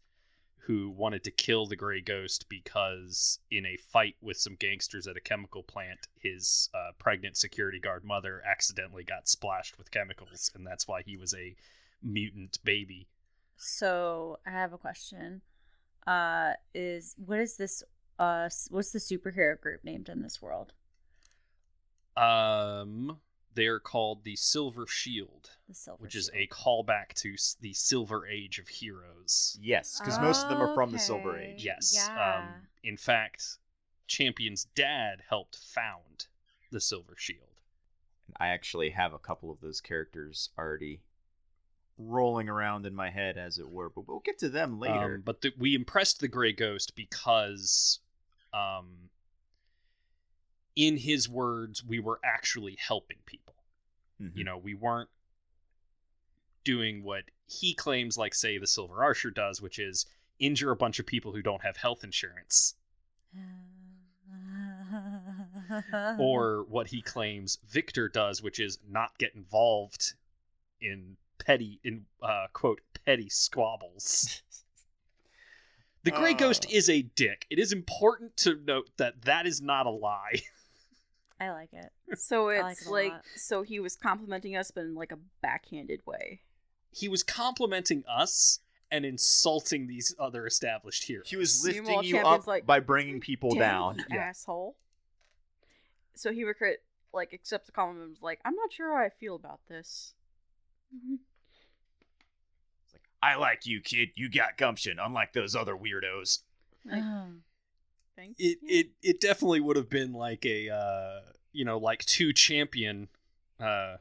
who 0.66 0.90
wanted 0.90 1.24
to 1.24 1.30
kill 1.30 1.66
the 1.66 1.74
Gray 1.76 2.00
Ghost 2.00 2.48
because 2.48 3.38
in 3.50 3.64
a 3.66 3.76
fight 3.76 4.16
with 4.20 4.36
some 4.36 4.54
gangsters 4.54 5.06
at 5.06 5.16
a 5.16 5.20
chemical 5.20 5.62
plant, 5.62 6.06
his 6.20 6.68
uh, 6.74 6.92
pregnant 6.98 7.36
security 7.36 7.80
guard 7.80 8.04
mother 8.04 8.42
accidentally 8.46 9.02
got 9.02 9.28
splashed 9.28 9.76
with 9.78 9.90
chemicals, 9.90 10.50
and 10.54 10.66
that's 10.66 10.86
why 10.86 11.02
he 11.02 11.16
was 11.16 11.34
a 11.34 11.56
mutant 12.02 12.58
baby. 12.64 13.08
So 13.56 14.38
I 14.46 14.50
have 14.50 14.72
a 14.72 14.78
question. 14.78 15.42
Uh, 16.06 16.52
is 16.74 17.14
what 17.24 17.38
is 17.38 17.56
this? 17.56 17.82
Uh, 18.18 18.48
what's 18.70 18.92
the 18.92 18.98
superhero 18.98 19.60
group 19.60 19.84
named 19.84 20.08
in 20.08 20.22
this 20.22 20.42
world? 20.42 20.72
Um, 22.16 23.18
they're 23.54 23.80
called 23.80 24.24
the 24.24 24.36
Silver 24.36 24.86
Shield, 24.86 25.50
The 25.68 25.74
Silver. 25.74 26.02
which 26.02 26.14
is 26.14 26.30
a 26.34 26.46
callback 26.48 27.14
to 27.16 27.34
the 27.60 27.72
Silver 27.72 28.26
Age 28.26 28.58
of 28.58 28.68
Heroes. 28.68 29.58
Yes, 29.60 29.98
because 29.98 30.18
most 30.18 30.44
of 30.44 30.50
them 30.50 30.60
are 30.60 30.74
from 30.74 30.90
the 30.90 30.98
Silver 30.98 31.38
Age. 31.38 31.64
Yes. 31.64 31.94
Yeah. 31.96 32.38
Um, 32.38 32.48
in 32.84 32.96
fact, 32.96 33.58
Champion's 34.06 34.64
dad 34.74 35.22
helped 35.28 35.56
found 35.56 36.26
the 36.70 36.80
Silver 36.80 37.14
Shield. 37.16 37.48
I 38.38 38.48
actually 38.48 38.90
have 38.90 39.12
a 39.12 39.18
couple 39.18 39.50
of 39.50 39.60
those 39.60 39.80
characters 39.80 40.50
already 40.58 41.00
rolling 41.98 42.48
around 42.48 42.86
in 42.86 42.94
my 42.94 43.10
head, 43.10 43.36
as 43.36 43.58
it 43.58 43.68
were, 43.68 43.90
but 43.90 44.08
we'll 44.08 44.20
get 44.20 44.38
to 44.38 44.48
them 44.48 44.78
later. 44.78 45.16
Um, 45.16 45.22
but 45.24 45.40
the, 45.40 45.52
we 45.58 45.74
impressed 45.74 46.20
the 46.20 46.28
Gray 46.28 46.52
Ghost 46.52 46.94
because, 46.96 48.00
um, 48.52 49.10
in 50.74 50.96
his 50.96 51.28
words, 51.28 51.84
we 51.84 52.00
were 52.00 52.18
actually 52.24 52.76
helping 52.76 53.18
people. 53.26 53.54
Mhm. 54.20 54.36
You 54.36 54.44
know, 54.44 54.58
we 54.58 54.74
weren't 54.74 55.10
doing 56.64 57.02
what 57.02 57.24
he 57.46 57.74
claims, 57.74 58.16
like, 58.16 58.34
say, 58.34 58.58
the 58.58 58.66
Silver 58.66 59.02
Archer 59.02 59.30
does, 59.30 59.60
which 59.60 59.78
is 59.78 60.06
injure 60.38 60.70
a 60.70 60.76
bunch 60.76 60.98
of 60.98 61.06
people 61.06 61.32
who 61.32 61.42
don't 61.42 61.62
have 61.62 61.76
health 61.76 62.04
insurance. 62.04 62.74
or 66.18 66.64
what 66.64 66.88
he 66.88 67.02
claims 67.02 67.58
Victor 67.68 68.08
does, 68.08 68.42
which 68.42 68.60
is 68.60 68.78
not 68.88 69.16
get 69.18 69.34
involved 69.34 70.14
in 70.80 71.16
petty 71.44 71.80
in 71.84 72.04
uh 72.22 72.46
quote 72.52 72.80
petty 73.04 73.28
squabbles. 73.28 74.42
The 76.04 76.10
Gray 76.10 76.34
Ghost 76.34 76.66
Uh. 76.66 76.72
is 76.76 76.90
a 76.90 77.02
dick. 77.02 77.46
It 77.50 77.58
is 77.60 77.72
important 77.72 78.36
to 78.38 78.56
note 78.56 78.90
that 78.96 79.22
that 79.22 79.46
is 79.46 79.60
not 79.62 79.86
a 79.86 79.90
lie. 79.90 80.42
I 81.40 81.50
like 81.50 81.70
it. 81.72 81.90
so 82.18 82.50
I 82.50 82.60
like 82.62 82.72
it's 82.72 82.86
it 82.86 82.90
like, 82.90 83.12
so 83.36 83.62
he 83.62 83.80
was 83.80 83.96
complimenting 83.96 84.56
us, 84.56 84.70
but 84.70 84.82
in 84.84 84.94
like 84.94 85.12
a 85.12 85.18
backhanded 85.42 86.00
way. 86.06 86.40
He 86.92 87.08
was 87.08 87.22
complimenting 87.22 88.04
us 88.08 88.60
and 88.90 89.04
insulting 89.04 89.86
these 89.86 90.14
other 90.18 90.46
established 90.46 91.04
heroes. 91.04 91.28
he 91.30 91.36
was 91.36 91.64
Meanwhile, 91.64 91.96
lifting 91.98 92.14
you 92.16 92.20
up 92.20 92.46
like, 92.46 92.66
by 92.66 92.78
bringing 92.80 93.18
people 93.20 93.54
down. 93.54 94.04
Yeah. 94.10 94.16
asshole. 94.18 94.76
So 96.14 96.30
he 96.32 96.44
recruit 96.44 96.78
like 97.14 97.32
accepts 97.32 97.66
the 97.66 97.72
compliment. 97.72 98.04
and 98.04 98.10
was 98.12 98.22
like, 98.22 98.40
I'm 98.44 98.54
not 98.54 98.72
sure 98.72 98.96
how 98.96 99.04
I 99.04 99.08
feel 99.08 99.34
about 99.34 99.60
this. 99.68 100.14
It's 103.22 103.28
like, 103.28 103.36
I 103.36 103.40
like 103.40 103.66
you, 103.66 103.80
kid. 103.80 104.10
You 104.16 104.28
got 104.30 104.56
gumption, 104.58 104.98
unlike 105.00 105.32
those 105.32 105.54
other 105.56 105.74
weirdos. 105.76 106.40
Like, 106.84 107.02
Oh. 107.02 107.26
thank 108.16 108.36
it 108.38 108.58
you. 108.62 108.80
it 108.80 108.86
it 109.02 109.20
definitely 109.20 109.60
would 109.60 109.76
have 109.76 109.88
been 109.88 110.12
like 110.12 110.44
a 110.44 110.68
uh 110.70 111.20
you 111.52 111.64
know 111.64 111.78
like 111.78 112.04
two 112.04 112.32
champion 112.32 113.08
uh 113.60 113.96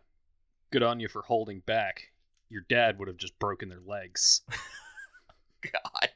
good 0.72 0.82
on 0.84 1.00
you 1.00 1.08
for 1.08 1.22
holding 1.22 1.60
back 1.62 2.12
your 2.50 2.64
dad 2.70 2.98
would 2.98 3.08
have 3.08 3.18
just 3.18 3.38
broken 3.40 3.70
their 3.70 3.80
legs 3.86 4.42
God. 5.62 6.10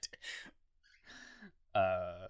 uh 1.75 2.27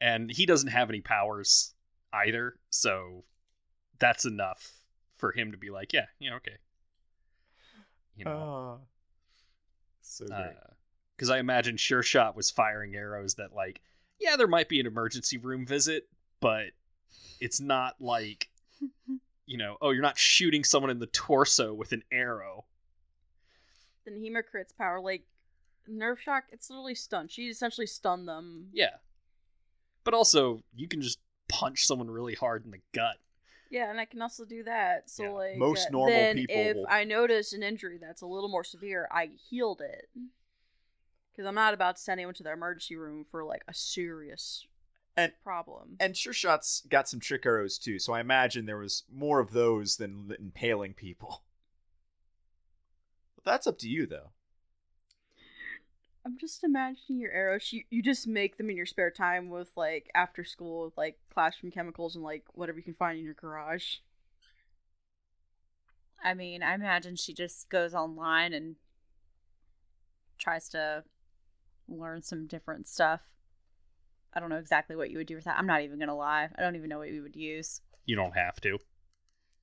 and 0.00 0.30
he 0.30 0.46
doesn't 0.46 0.70
have 0.70 0.88
any 0.88 1.00
powers 1.00 1.74
either 2.12 2.54
so 2.70 3.24
that's 3.98 4.24
enough 4.24 4.72
for 5.18 5.32
him 5.32 5.52
to 5.52 5.58
be 5.58 5.70
like 5.70 5.92
yeah 5.92 6.06
yeah 6.18 6.34
okay 6.36 6.56
you 8.16 8.24
know 8.24 8.30
Oh. 8.30 8.78
So 10.02 10.26
great. 10.26 10.38
Uh, 10.38 10.74
because 11.16 11.30
I 11.30 11.38
imagine 11.38 11.76
Sure 11.76 12.02
Shot 12.02 12.36
was 12.36 12.50
firing 12.50 12.94
arrows 12.94 13.34
that, 13.36 13.54
like, 13.54 13.80
yeah, 14.18 14.36
there 14.36 14.48
might 14.48 14.68
be 14.68 14.80
an 14.80 14.86
emergency 14.86 15.38
room 15.38 15.64
visit, 15.64 16.08
but 16.40 16.66
it's 17.40 17.60
not 17.60 17.94
like, 18.00 18.48
you 19.46 19.58
know, 19.58 19.76
oh, 19.80 19.90
you're 19.90 20.02
not 20.02 20.18
shooting 20.18 20.64
someone 20.64 20.90
in 20.90 20.98
the 20.98 21.06
torso 21.06 21.72
with 21.72 21.92
an 21.92 22.02
arrow. 22.10 22.64
Then 24.04 24.14
Hemocrit's 24.14 24.72
power, 24.72 25.00
like 25.00 25.22
nerve 25.86 26.20
shock, 26.20 26.44
it's 26.50 26.68
literally 26.68 26.94
stun. 26.94 27.28
She 27.28 27.44
essentially 27.44 27.86
stunned 27.86 28.26
them. 28.26 28.68
Yeah, 28.72 28.96
but 30.02 30.14
also 30.14 30.62
you 30.74 30.88
can 30.88 31.00
just 31.00 31.18
punch 31.48 31.86
someone 31.86 32.10
really 32.10 32.34
hard 32.34 32.64
in 32.64 32.70
the 32.70 32.80
gut. 32.92 33.16
Yeah, 33.74 33.90
and 33.90 33.98
I 33.98 34.04
can 34.04 34.22
also 34.22 34.44
do 34.44 34.62
that. 34.62 35.10
So 35.10 35.24
Yeah. 35.24 35.30
like 35.30 35.56
Most 35.56 35.90
normal 35.90 36.14
then 36.16 36.36
people 36.36 36.54
if 36.56 36.76
will- 36.76 36.86
I 36.88 37.02
notice 37.02 37.52
an 37.52 37.64
injury 37.64 37.98
that's 37.98 38.22
a 38.22 38.26
little 38.26 38.48
more 38.48 38.62
severe, 38.62 39.08
I 39.10 39.26
healed 39.26 39.80
it. 39.80 40.08
Because 41.32 41.44
I'm 41.44 41.56
not 41.56 41.74
about 41.74 41.96
to 41.96 42.02
send 42.02 42.20
anyone 42.20 42.34
to 42.34 42.44
the 42.44 42.52
emergency 42.52 42.94
room 42.94 43.24
for 43.24 43.42
like 43.44 43.64
a 43.66 43.74
serious 43.74 44.64
And- 45.16 45.32
problem. 45.42 45.96
And 45.98 46.16
Sure 46.16 46.32
Shot's 46.32 46.82
got 46.82 47.08
some 47.08 47.18
trick 47.18 47.44
arrows 47.46 47.76
too, 47.76 47.98
so 47.98 48.12
I 48.12 48.20
imagine 48.20 48.66
there 48.66 48.78
was 48.78 49.02
more 49.10 49.40
of 49.40 49.50
those 49.50 49.96
than 49.96 50.30
impaling 50.38 50.94
people. 50.94 51.42
But 53.34 53.44
that's 53.44 53.66
up 53.66 53.78
to 53.80 53.88
you, 53.88 54.06
though. 54.06 54.30
I'm 56.26 56.38
just 56.38 56.64
imagining 56.64 57.20
your 57.20 57.32
arrows. 57.32 57.70
You 57.72 57.84
you 57.90 58.02
just 58.02 58.26
make 58.26 58.56
them 58.56 58.70
in 58.70 58.76
your 58.76 58.86
spare 58.86 59.10
time 59.10 59.50
with 59.50 59.70
like 59.76 60.10
after 60.14 60.42
school, 60.42 60.86
with, 60.86 60.96
like 60.96 61.18
classroom 61.32 61.70
chemicals 61.70 62.14
and 62.14 62.24
like 62.24 62.44
whatever 62.54 62.78
you 62.78 62.84
can 62.84 62.94
find 62.94 63.18
in 63.18 63.24
your 63.24 63.34
garage. 63.34 63.96
I 66.22 66.32
mean, 66.32 66.62
I 66.62 66.74
imagine 66.74 67.16
she 67.16 67.34
just 67.34 67.68
goes 67.68 67.94
online 67.94 68.54
and 68.54 68.76
tries 70.38 70.70
to 70.70 71.04
learn 71.86 72.22
some 72.22 72.46
different 72.46 72.88
stuff. 72.88 73.20
I 74.32 74.40
don't 74.40 74.48
know 74.48 74.56
exactly 74.56 74.96
what 74.96 75.10
you 75.10 75.18
would 75.18 75.26
do 75.26 75.36
with 75.36 75.44
that. 75.44 75.58
I'm 75.58 75.66
not 75.66 75.82
even 75.82 75.98
gonna 75.98 76.16
lie. 76.16 76.48
I 76.56 76.62
don't 76.62 76.76
even 76.76 76.88
know 76.88 76.98
what 76.98 77.10
you 77.10 77.22
would 77.22 77.36
use. 77.36 77.82
You 78.06 78.16
don't 78.16 78.34
have 78.36 78.60
to. 78.62 78.78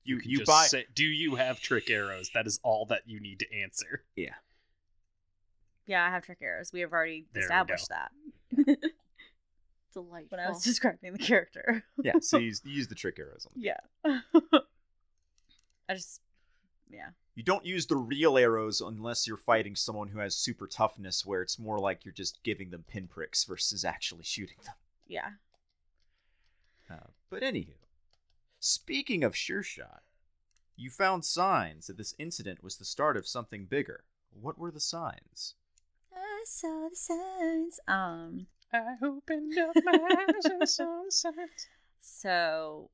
You 0.04 0.18
can 0.18 0.30
you 0.30 0.38
just 0.38 0.48
buy 0.48 0.66
say, 0.66 0.86
"Do 0.94 1.04
you 1.04 1.34
have 1.34 1.60
trick 1.60 1.90
arrows?" 1.90 2.30
That 2.34 2.46
is 2.46 2.60
all 2.62 2.86
that 2.86 3.02
you 3.06 3.20
need 3.20 3.40
to 3.40 3.52
answer. 3.52 4.04
Yeah, 4.16 4.34
I 5.88 6.10
have 6.10 6.24
trick 6.24 6.38
arrows. 6.42 6.72
We 6.72 6.80
have 6.80 6.92
already 6.92 7.26
There 7.32 7.40
we 7.40 7.44
established 7.44 7.88
that 7.88 8.10
Delightful. 9.92 10.26
when 10.36 10.40
I 10.40 10.48
was 10.48 10.62
describing 10.62 11.12
the 11.12 11.18
character. 11.18 11.84
yeah. 12.02 12.12
So 12.20 12.38
you 12.38 12.46
use, 12.46 12.62
you 12.64 12.72
use 12.72 12.88
the 12.88 12.94
trick 12.94 13.18
arrows. 13.18 13.46
On 13.46 13.60
them. 13.60 13.72
yeah. 14.04 14.20
I 15.88 15.94
just, 15.94 16.20
yeah. 16.90 17.08
You 17.34 17.42
don't 17.42 17.64
use 17.64 17.86
the 17.86 17.96
real 17.96 18.38
arrows 18.38 18.80
unless 18.80 19.26
you're 19.26 19.36
fighting 19.36 19.74
someone 19.74 20.08
who 20.08 20.18
has 20.18 20.34
super 20.36 20.66
toughness, 20.66 21.24
where 21.26 21.42
it's 21.42 21.58
more 21.58 21.78
like 21.78 22.04
you're 22.04 22.12
just 22.12 22.42
giving 22.42 22.70
them 22.70 22.84
pinpricks 22.86 23.44
versus 23.44 23.84
actually 23.84 24.24
shooting 24.24 24.58
them. 24.64 24.74
Yeah. 25.06 25.30
Uh, 26.90 27.08
but 27.30 27.42
anywho, 27.42 27.72
speaking 28.60 29.24
of 29.24 29.34
Sure 29.34 29.62
Shot, 29.62 30.02
you 30.76 30.90
found 30.90 31.24
signs 31.24 31.86
that 31.86 31.96
this 31.96 32.14
incident 32.18 32.62
was 32.62 32.76
the 32.76 32.84
start 32.84 33.16
of 33.16 33.26
something 33.26 33.64
bigger. 33.64 34.04
What 34.30 34.58
were 34.58 34.70
the 34.70 34.80
signs? 34.80 35.54
I 36.42 36.44
saw 36.44 36.88
the 36.88 36.96
signs. 36.96 37.78
Um, 37.86 38.46
I 38.72 38.94
opened 39.04 39.56
up 39.58 39.76
my 39.84 39.92
eyes 40.28 40.44
and 40.46 40.68
saw 40.68 41.02
the 41.04 41.10
signs. 41.12 41.68
so 42.00 42.90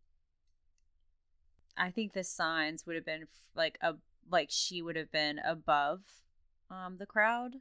I 1.77 1.91
think 1.91 2.13
the 2.13 2.25
signs 2.25 2.85
would 2.87 2.97
have 2.97 3.07
been 3.07 3.27
like 3.55 3.79
a 3.81 3.95
like 4.31 4.49
she 4.51 4.83
would 4.83 4.97
have 4.97 5.11
been 5.11 5.39
above 5.39 6.01
um 6.71 6.97
the 6.99 7.07
crowd. 7.07 7.55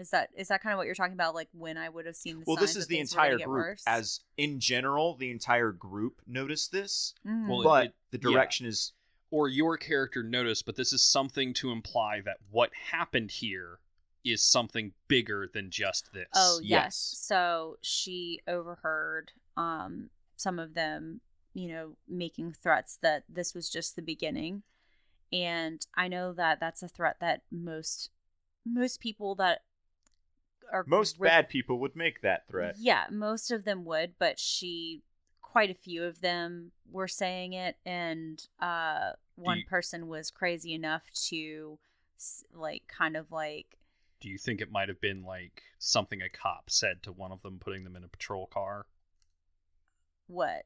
Is 0.00 0.10
that 0.10 0.30
is 0.36 0.48
that 0.48 0.62
kind 0.62 0.72
of 0.72 0.78
what 0.78 0.86
you're 0.86 0.94
talking 0.96 1.12
about? 1.12 1.34
Like 1.34 1.48
when 1.52 1.76
I 1.78 1.88
would 1.90 2.06
have 2.06 2.16
seen 2.16 2.40
the 2.40 2.44
Well, 2.46 2.56
signs 2.56 2.68
this 2.70 2.76
is 2.76 2.86
the 2.88 2.96
things 2.96 3.12
were 3.14 3.18
gonna 3.18 3.26
entire 3.28 3.38
get 3.38 3.46
group. 3.46 3.58
worse? 3.66 3.84
As 3.86 4.20
in 4.36 4.58
general, 4.58 5.14
the 5.16 5.30
entire 5.30 5.70
group 5.72 6.22
noticed 6.26 6.72
this, 6.72 7.14
Mm. 7.26 7.48
Well, 7.48 7.62
but 7.62 7.86
it- 7.86 7.94
the 8.10 8.18
yeah. 8.28 8.34
direction 8.34 8.66
is 8.66 8.92
Or 9.30 9.48
your 9.48 9.76
character 9.76 10.24
noticed, 10.24 10.66
but 10.66 10.74
this 10.74 10.92
is 10.92 11.04
something 11.04 11.54
to 11.54 11.70
imply 11.70 12.20
that 12.22 12.38
what 12.50 12.72
happened 12.74 13.30
here 13.30 13.78
is 14.24 14.42
something 14.42 14.92
bigger 15.08 15.48
than 15.52 15.70
just 15.70 16.12
this. 16.12 16.28
Oh 16.34 16.58
yes. 16.62 16.68
Yes. 16.68 16.96
So 17.20 17.78
she 17.80 18.40
overheard 18.46 19.32
um 19.56 20.10
some 20.36 20.58
of 20.58 20.74
them, 20.74 21.20
you 21.54 21.68
know, 21.68 21.96
making 22.08 22.52
threats 22.52 22.98
that 23.02 23.24
this 23.28 23.54
was 23.54 23.68
just 23.68 23.96
the 23.96 24.02
beginning. 24.02 24.62
And 25.32 25.84
I 25.94 26.08
know 26.08 26.32
that 26.32 26.58
that's 26.60 26.82
a 26.82 26.88
threat 26.88 27.16
that 27.20 27.42
most 27.50 28.10
most 28.66 29.00
people 29.00 29.34
that 29.36 29.62
are 30.72 30.84
most 30.86 31.18
with- 31.18 31.28
bad 31.28 31.48
people 31.48 31.78
would 31.80 31.96
make 31.96 32.22
that 32.22 32.46
threat. 32.48 32.76
Yeah, 32.78 33.06
most 33.10 33.50
of 33.50 33.64
them 33.64 33.84
would, 33.84 34.14
but 34.18 34.38
she 34.38 35.02
quite 35.42 35.70
a 35.70 35.74
few 35.74 36.04
of 36.04 36.20
them 36.20 36.70
were 36.90 37.08
saying 37.08 37.54
it 37.54 37.76
and 37.84 38.46
uh 38.60 39.12
one 39.34 39.58
you- 39.58 39.66
person 39.66 40.06
was 40.06 40.30
crazy 40.30 40.72
enough 40.74 41.02
to 41.28 41.78
like 42.52 42.82
kind 42.86 43.16
of 43.16 43.32
like 43.32 43.76
Do 44.20 44.28
you 44.28 44.38
think 44.38 44.60
it 44.60 44.70
might 44.70 44.88
have 44.88 45.00
been 45.00 45.22
like 45.22 45.62
something 45.78 46.20
a 46.20 46.28
cop 46.28 46.70
said 46.70 47.02
to 47.04 47.12
one 47.12 47.32
of 47.32 47.42
them, 47.42 47.58
putting 47.58 47.84
them 47.84 47.96
in 47.96 48.04
a 48.04 48.08
patrol 48.08 48.46
car? 48.46 48.86
what 50.30 50.64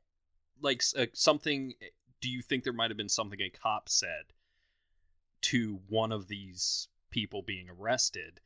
Like 0.60 0.82
uh, 0.96 1.06
something. 1.14 1.74
Do 2.20 2.30
you 2.30 2.42
think 2.42 2.64
there 2.64 2.72
might 2.72 2.90
have 2.90 2.96
been 2.96 3.08
something 3.08 3.40
a 3.40 3.50
cop 3.50 3.88
said 3.88 4.32
to 5.42 5.80
one 5.88 6.12
of 6.12 6.28
these 6.28 6.88
people 7.10 7.42
being 7.42 7.68
arrested 7.68 8.40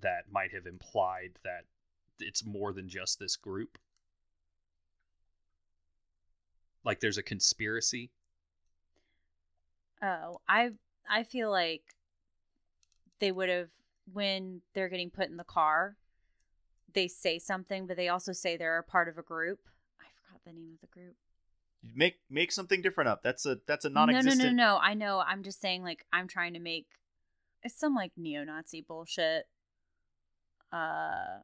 that 0.00 0.30
might 0.30 0.52
have 0.52 0.66
implied 0.66 1.38
that 1.44 1.64
it's 2.18 2.44
more 2.44 2.72
than 2.72 2.88
just 2.88 3.18
this 3.18 3.36
group? 3.36 3.78
Like 6.84 7.00
there's 7.00 7.18
a 7.18 7.22
conspiracy? 7.22 8.10
Oh, 10.02 10.40
I 10.48 10.72
I 11.08 11.22
feel 11.22 11.50
like 11.50 11.82
they 13.20 13.32
would 13.32 13.48
have 13.48 13.68
when 14.12 14.62
they're 14.74 14.88
getting 14.88 15.10
put 15.10 15.28
in 15.28 15.36
the 15.36 15.44
car, 15.44 15.96
they 16.94 17.08
say 17.08 17.38
something, 17.38 17.86
but 17.86 17.96
they 17.96 18.08
also 18.08 18.32
say 18.32 18.56
they're 18.56 18.78
a 18.78 18.82
part 18.82 19.08
of 19.08 19.18
a 19.18 19.22
group. 19.22 19.60
I 20.00 20.04
forgot 20.26 20.40
the 20.44 20.52
name 20.52 20.70
of 20.74 20.80
the 20.80 20.86
group. 20.86 21.14
Make 21.94 22.16
make 22.28 22.50
something 22.50 22.82
different 22.82 23.08
up. 23.08 23.22
That's 23.22 23.46
a 23.46 23.58
that's 23.66 23.84
a 23.84 23.90
No, 23.90 24.04
no, 24.04 24.12
non-existent. 24.12 24.56
no, 24.56 24.74
no. 24.74 24.78
I 24.82 24.94
know. 24.94 25.20
I'm 25.24 25.42
just 25.42 25.60
saying, 25.60 25.82
like, 25.84 26.04
I'm 26.12 26.26
trying 26.26 26.54
to 26.54 26.60
make 26.60 26.86
it's 27.62 27.78
some 27.78 27.94
like 27.94 28.12
neo-Nazi 28.16 28.80
bullshit. 28.86 29.44
Uh, 30.72 31.40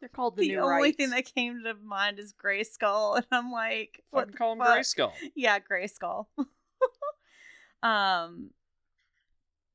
They're 0.00 0.08
called 0.08 0.36
the, 0.36 0.42
the 0.42 0.48
new 0.56 0.60
only 0.60 0.82
rights. 0.82 0.96
thing 0.96 1.10
that 1.10 1.32
came 1.34 1.62
to 1.64 1.74
mind 1.74 2.18
is 2.18 2.32
Gray 2.32 2.64
Skull, 2.64 3.14
and 3.16 3.26
I'm 3.30 3.50
like, 3.52 4.02
what 4.10 4.30
the 4.32 4.36
call 4.36 4.52
him 4.54 4.58
fuck? 4.58 4.78
Grayskull. 4.78 5.12
yeah, 5.34 5.58
Gray 5.60 5.86
Skull. 5.86 6.28
um, 7.82 8.50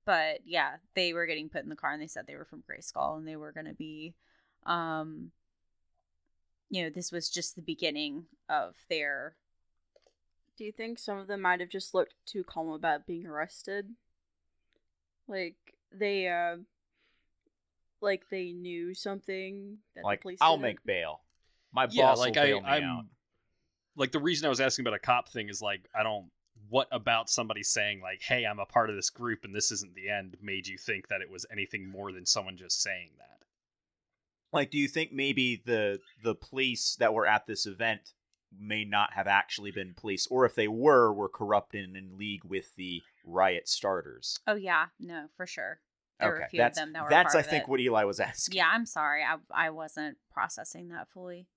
but 0.07 0.39
yeah, 0.45 0.77
they 0.95 1.11
were 1.11 1.25
getting 1.25 1.49
put 1.49 1.63
in 1.63 1.69
the 1.69 1.75
car, 1.75 1.91
and 1.91 2.01
they 2.01 2.07
said 2.07 2.25
they 2.25 2.37
were 2.37 2.45
from 2.45 2.63
Gray 2.65 2.79
Skull, 2.79 3.17
and 3.17 3.27
they 3.27 3.35
were 3.35 3.51
going 3.51 3.65
to 3.65 3.73
be, 3.73 4.13
um, 4.65 5.31
you 6.69 6.81
know, 6.81 6.89
this 6.89 7.11
was 7.11 7.29
just 7.29 7.55
the 7.55 7.61
beginning 7.61 8.23
of 8.49 8.75
their. 8.89 9.35
Do 10.57 10.63
you 10.63 10.71
think 10.71 10.97
some 10.97 11.17
of 11.17 11.27
them 11.27 11.41
might 11.41 11.59
have 11.59 11.69
just 11.69 11.93
looked 11.93 12.15
too 12.25 12.45
calm 12.45 12.69
about 12.69 13.05
being 13.05 13.27
arrested? 13.27 13.89
Like 15.27 15.55
they 15.91 16.29
uh 16.29 16.57
like 17.99 18.29
they 18.29 18.53
knew 18.53 18.93
something 18.93 19.77
that 19.93 20.05
Like 20.05 20.19
the 20.19 20.21
police 20.23 20.39
I'll 20.39 20.53
didn't? 20.53 20.61
make 20.63 20.83
bail. 20.85 21.19
My 21.73 21.85
Yeah, 21.87 22.11
boss 22.11 22.19
like 22.19 22.37
will 22.37 22.43
I, 22.43 22.47
bail 22.47 22.61
me 22.61 22.67
I'm 22.69 22.83
out. 22.83 23.05
like 23.97 24.11
the 24.13 24.19
reason 24.19 24.45
I 24.45 24.49
was 24.49 24.61
asking 24.61 24.83
about 24.83 24.95
a 24.95 24.99
cop 24.99 25.29
thing 25.29 25.49
is 25.49 25.61
like 25.61 25.81
I 25.93 26.03
don't. 26.03 26.29
What 26.69 26.87
about 26.91 27.29
somebody 27.29 27.63
saying 27.63 28.01
like, 28.01 28.21
"Hey, 28.21 28.45
I'm 28.45 28.59
a 28.59 28.65
part 28.65 28.89
of 28.89 28.95
this 28.95 29.09
group 29.09 29.45
and 29.45 29.55
this 29.55 29.71
isn't 29.71 29.95
the 29.95 30.09
end," 30.09 30.37
made 30.41 30.67
you 30.67 30.77
think 30.77 31.07
that 31.07 31.21
it 31.21 31.29
was 31.29 31.45
anything 31.51 31.87
more 31.87 32.11
than 32.11 32.25
someone 32.25 32.57
just 32.57 32.81
saying 32.81 33.11
that? 33.17 33.45
Like, 34.53 34.71
do 34.71 34.77
you 34.77 34.87
think 34.87 35.11
maybe 35.11 35.61
the 35.65 35.99
the 36.23 36.35
police 36.35 36.95
that 36.99 37.13
were 37.13 37.27
at 37.27 37.45
this 37.47 37.65
event 37.65 38.13
may 38.57 38.85
not 38.85 39.13
have 39.13 39.27
actually 39.27 39.71
been 39.71 39.93
police, 39.93 40.27
or 40.27 40.45
if 40.45 40.55
they 40.55 40.67
were, 40.67 41.13
were 41.13 41.29
corrupted 41.29 41.85
and 41.85 41.97
in 41.97 42.17
league 42.17 42.43
with 42.43 42.75
the 42.75 43.01
riot 43.25 43.67
starters? 43.67 44.39
Oh 44.47 44.55
yeah, 44.55 44.87
no, 44.99 45.27
for 45.35 45.45
sure. 45.45 45.79
There 46.19 46.29
were 46.29 46.37
okay, 46.37 46.45
a 46.45 46.49
few 46.49 46.61
of 46.61 46.65
that's 46.65 46.79
them 46.79 46.93
that 46.93 47.03
were 47.03 47.09
that's 47.09 47.33
part 47.33 47.43
I 47.43 47.45
of 47.45 47.51
think 47.51 47.63
it. 47.63 47.69
what 47.69 47.79
Eli 47.79 48.03
was 48.05 48.19
asking. 48.21 48.57
Yeah, 48.57 48.69
I'm 48.71 48.85
sorry. 48.85 49.23
I 49.23 49.37
I 49.51 49.69
wasn't 49.69 50.17
processing 50.31 50.89
that 50.89 51.09
fully. 51.09 51.47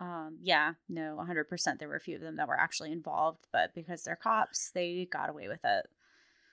Um, 0.00 0.38
yeah, 0.42 0.74
no, 0.88 1.16
100%. 1.20 1.78
There 1.78 1.88
were 1.88 1.96
a 1.96 2.00
few 2.00 2.16
of 2.16 2.22
them 2.22 2.36
that 2.36 2.46
were 2.48 2.58
actually 2.58 2.92
involved, 2.92 3.46
but 3.52 3.74
because 3.74 4.02
they're 4.04 4.14
cops, 4.16 4.70
they 4.70 5.06
got 5.10 5.28
away 5.28 5.48
with 5.48 5.64
it. 5.64 5.86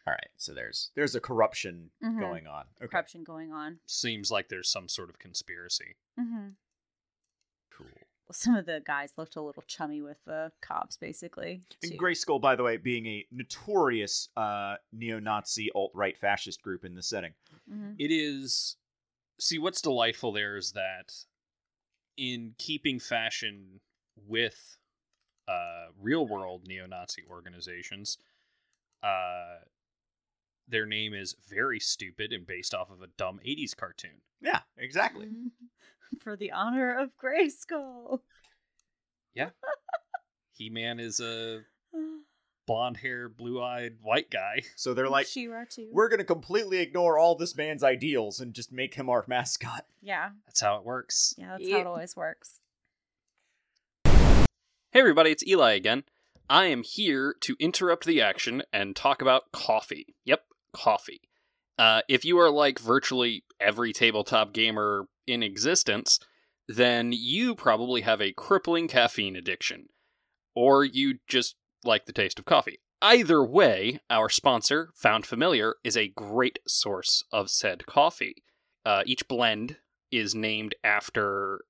All 0.08 0.14
right, 0.14 0.30
so 0.38 0.54
there's 0.54 0.92
there's 0.96 1.16
a 1.16 1.20
corruption 1.20 1.90
Mhm. 2.04 2.20
going 2.20 2.46
on. 2.48 2.66
Okay, 2.80 2.88
Corruption 2.92 3.24
going 3.24 3.52
on. 3.52 3.80
Seems 3.88 4.30
like 4.32 4.50
there's 4.50 4.70
some 4.70 4.88
sort 4.88 5.10
of 5.10 5.18
conspiracy. 5.20 5.96
Mm-hmm. 6.20 6.50
cool. 7.72 7.88
Some 8.32 8.56
of 8.56 8.66
the 8.66 8.82
guys 8.86 9.12
looked 9.18 9.36
a 9.36 9.42
little 9.42 9.64
chummy 9.68 10.02
with 10.02 10.18
the 10.26 10.52
cops, 10.62 10.98
basically. 10.98 11.62
And 11.84 11.92
too. 11.92 11.98
Grayskull, 11.98 12.40
by 12.42 12.56
the 12.56 12.64
way, 12.64 12.78
being 12.78 13.06
a 13.06 13.26
notorious 13.32 14.30
uh, 14.38 14.78
neo-Nazi 14.94 15.70
alt-right 15.76 16.18
fascist 16.18 16.62
group 16.64 16.86
in 16.86 16.96
the 16.96 17.04
setting. 17.04 17.34
Mhm. 17.70 17.96
It 18.00 18.12
is. 18.12 18.78
See, 19.40 19.60
what's 19.60 19.82
delightful 19.82 20.32
there 20.32 20.56
is 20.58 20.72
that 20.72 21.14
in 22.18 22.54
keeping 22.58 23.00
fashion 23.00 23.80
with 24.28 24.78
uh, 25.48 25.88
real 26.00 26.28
world 26.28 26.68
neo 26.68 26.86
Nazi 26.86 27.24
organizations, 27.30 28.18
uh, 29.04 29.60
their 30.68 30.86
name 30.86 31.14
is 31.14 31.36
very 31.48 31.80
stupid 31.80 32.34
and 32.34 32.48
based 32.48 32.74
off 32.74 32.90
of 32.90 33.02
a 33.02 33.08
dumb 33.18 33.40
80s 33.44 33.76
cartoon. 33.76 34.22
Yeah, 34.42 34.62
exactly. 34.78 35.28
Mhm. 35.28 35.52
For 36.20 36.36
the 36.36 36.52
honor 36.52 36.98
of 36.98 37.12
Grayskull. 37.18 38.22
Yeah. 39.34 39.50
he 40.54 40.70
Man 40.70 41.00
is 41.00 41.20
a 41.20 41.62
blonde 42.66 42.98
hair, 42.98 43.30
blue 43.30 43.62
eyed 43.62 43.98
white 44.02 44.30
guy. 44.32 44.62
So 44.76 44.94
they're 44.94 45.10
like, 45.10 45.28
She-Ra 45.28 45.66
too. 45.70 45.90
we're 45.92 46.10
gonna 46.10 46.24
completely 46.24 46.80
ignore 46.80 47.18
all 47.18 47.36
this 47.36 47.56
man's 47.56 47.84
ideals 47.84 48.40
and 48.40 48.54
just 48.54 48.72
make 48.72 48.96
him 48.96 49.10
our 49.10 49.24
mascot. 49.28 49.86
yeah, 50.02 50.30
That's 50.46 50.62
how 50.62 50.78
it 50.78 50.84
works. 50.86 51.34
yeah, 51.38 51.58
that's 51.58 51.72
how 51.72 51.78
it 51.80 51.88
always 51.88 52.16
works. 52.16 52.60
Hey, 54.06 55.02
everybody, 55.02 55.32
it's 55.32 55.46
Eli 55.46 55.74
again. 55.74 56.04
I 56.50 56.66
am 56.66 56.84
here 56.84 57.36
to 57.42 57.56
interrupt 57.60 58.06
the 58.06 58.22
action 58.22 58.64
and 58.72 58.96
talk 58.96 59.22
about 59.22 59.52
coffee. 59.52 60.16
Yep, 60.26 60.44
coffee. 60.74 61.22
Uh, 61.78 62.02
if 62.08 62.24
you 62.24 62.38
are 62.40 62.50
like 62.52 62.80
virtually 62.80 63.44
every 63.60 63.92
tabletop 63.92 64.54
gamer 64.54 65.08
in 65.28 65.44
existence, 65.44 66.20
then 66.68 67.12
you 67.14 67.56
probably 67.56 68.02
have 68.02 68.22
a 68.22 68.32
crippling 68.32 68.88
caffeine 68.88 69.36
addiction. 69.36 69.88
Or 70.56 70.86
you 70.86 71.16
just 71.28 71.56
like 71.86 72.06
the 72.06 72.14
taste 72.14 72.40
of 72.40 72.46
coffee. 72.46 72.80
Either 73.02 73.44
way, 73.44 74.00
our 74.10 74.30
sponsor, 74.30 74.90
Found 74.96 75.26
Familiar, 75.26 75.76
is 75.84 75.98
a 75.98 76.08
great 76.08 76.60
source 76.68 77.24
of 77.32 77.50
said 77.50 77.86
coffee. 77.86 78.44
Uh, 78.86 79.04
each 79.06 79.28
blend 79.28 79.78
is 80.12 80.34
named 80.34 80.76
after 80.84 81.62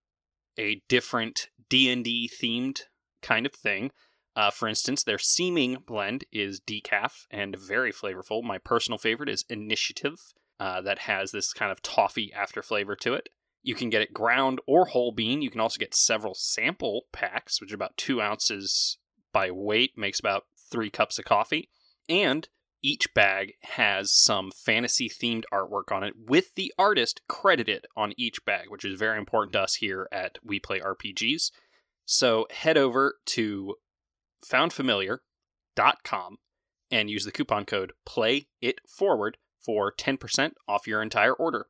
a 0.57 0.81
different 0.87 1.49
D&D 1.69 2.29
themed 2.41 2.81
kind 3.21 3.45
of 3.45 3.53
thing. 3.53 3.91
Uh, 4.35 4.51
for 4.51 4.67
instance, 4.67 5.03
their 5.03 5.17
seeming 5.17 5.77
blend 5.85 6.25
is 6.31 6.59
decaf 6.59 7.25
and 7.31 7.55
very 7.55 7.91
flavorful. 7.91 8.43
My 8.43 8.57
personal 8.57 8.97
favorite 8.97 9.29
is 9.29 9.45
Initiative, 9.49 10.19
uh, 10.59 10.81
that 10.81 10.99
has 10.99 11.31
this 11.31 11.53
kind 11.53 11.71
of 11.71 11.81
toffee 11.81 12.31
after 12.33 12.61
flavor 12.61 12.95
to 12.97 13.13
it. 13.13 13.29
You 13.63 13.75
can 13.75 13.89
get 13.89 14.01
it 14.01 14.13
ground 14.13 14.59
or 14.67 14.85
whole 14.85 15.11
bean. 15.11 15.41
You 15.41 15.49
can 15.49 15.59
also 15.59 15.79
get 15.79 15.95
several 15.95 16.35
sample 16.35 17.03
packs, 17.11 17.59
which 17.59 17.71
are 17.71 17.75
about 17.75 17.97
two 17.97 18.21
ounces 18.21 18.97
by 19.35 19.51
weight, 19.51 19.97
makes 19.97 20.17
about 20.17 20.45
three 20.71 20.89
cups 20.89 21.19
of 21.19 21.25
coffee. 21.25 21.69
And 22.07 22.47
each 22.81 23.13
bag 23.13 23.55
has 23.63 24.09
some 24.09 24.49
fantasy 24.49 25.09
themed 25.09 25.43
artwork 25.53 25.91
on 25.91 26.05
it 26.05 26.13
with 26.17 26.55
the 26.55 26.71
artist 26.77 27.19
credited 27.27 27.85
on 27.97 28.13
each 28.15 28.45
bag, 28.45 28.69
which 28.69 28.85
is 28.85 28.97
very 28.97 29.17
important 29.17 29.51
to 29.51 29.61
us 29.61 29.75
here 29.75 30.07
at 30.09 30.37
We 30.41 30.61
Play 30.61 30.79
RPGs. 30.79 31.51
So 32.05 32.47
head 32.49 32.77
over 32.77 33.15
to 33.25 33.75
foundfamiliar.com 34.45 36.37
and 36.89 37.09
use 37.09 37.25
the 37.25 37.31
coupon 37.33 37.65
code 37.65 37.91
play 38.05 38.47
it 38.61 38.79
forward 38.87 39.37
for 39.59 39.91
10% 39.91 40.53
off 40.65 40.87
your 40.87 41.01
entire 41.01 41.33
order. 41.33 41.65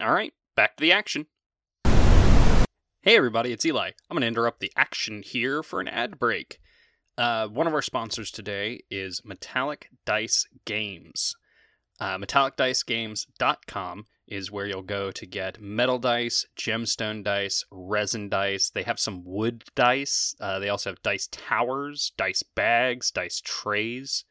All 0.00 0.12
right, 0.12 0.32
back 0.56 0.76
to 0.76 0.80
the 0.80 0.90
action. 0.90 1.26
Hey 1.84 3.16
everybody, 3.16 3.52
it's 3.52 3.64
Eli. 3.64 3.90
I'm 4.10 4.16
going 4.16 4.22
to 4.22 4.26
interrupt 4.26 4.58
the 4.58 4.72
action 4.74 5.22
here 5.22 5.62
for 5.62 5.80
an 5.80 5.86
ad 5.86 6.18
break. 6.18 6.58
Uh, 7.18 7.48
one 7.48 7.66
of 7.66 7.72
our 7.72 7.80
sponsors 7.80 8.30
today 8.30 8.80
is 8.90 9.24
Metallic 9.24 9.88
Dice 10.04 10.46
Games. 10.66 11.34
Uh, 11.98 12.18
MetallicDiceGames.com 12.18 14.04
is 14.28 14.50
where 14.50 14.66
you'll 14.66 14.82
go 14.82 15.10
to 15.10 15.24
get 15.24 15.58
metal 15.58 15.98
dice, 15.98 16.44
gemstone 16.58 17.24
dice, 17.24 17.64
resin 17.70 18.28
dice. 18.28 18.68
They 18.68 18.82
have 18.82 19.00
some 19.00 19.24
wood 19.24 19.64
dice. 19.74 20.34
Uh, 20.38 20.58
they 20.58 20.68
also 20.68 20.90
have 20.90 21.00
dice 21.02 21.26
towers, 21.32 22.12
dice 22.18 22.42
bags, 22.42 23.10
dice 23.10 23.40
trays. 23.42 24.24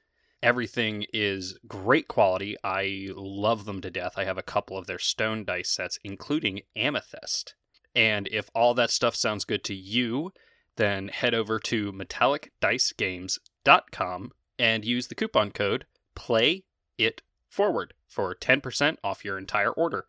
Everything 0.43 1.07
is 1.11 1.57
great 1.67 2.07
quality. 2.07 2.55
I 2.63 3.07
love 3.15 3.65
them 3.65 3.81
to 3.81 3.89
death. 3.89 4.13
I 4.15 4.25
have 4.25 4.37
a 4.37 4.43
couple 4.43 4.77
of 4.77 4.85
their 4.85 4.99
stone 4.99 5.43
dice 5.43 5.71
sets, 5.71 5.97
including 6.03 6.61
Amethyst. 6.75 7.55
And 7.95 8.27
if 8.27 8.51
all 8.53 8.75
that 8.75 8.91
stuff 8.91 9.15
sounds 9.15 9.43
good 9.43 9.63
to 9.63 9.73
you, 9.73 10.33
then 10.77 11.09
head 11.09 11.33
over 11.33 11.59
to 11.59 11.91
metallicdicegames.com 11.91 14.31
and 14.57 14.85
use 14.85 15.07
the 15.07 15.15
coupon 15.15 15.51
code 15.51 15.85
PLAY 16.15 16.63
IT 16.97 17.21
forward 17.49 17.93
for 18.07 18.33
10% 18.35 18.95
off 19.03 19.25
your 19.25 19.37
entire 19.37 19.71
order. 19.71 20.05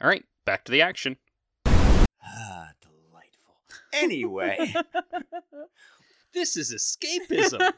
All 0.00 0.08
right, 0.08 0.24
back 0.44 0.64
to 0.64 0.72
the 0.72 0.82
action. 0.82 1.18
Ah, 1.66 2.70
delightful. 2.82 3.54
Anyway, 3.92 4.74
This 6.34 6.56
is 6.56 6.74
escapism. 6.74 7.72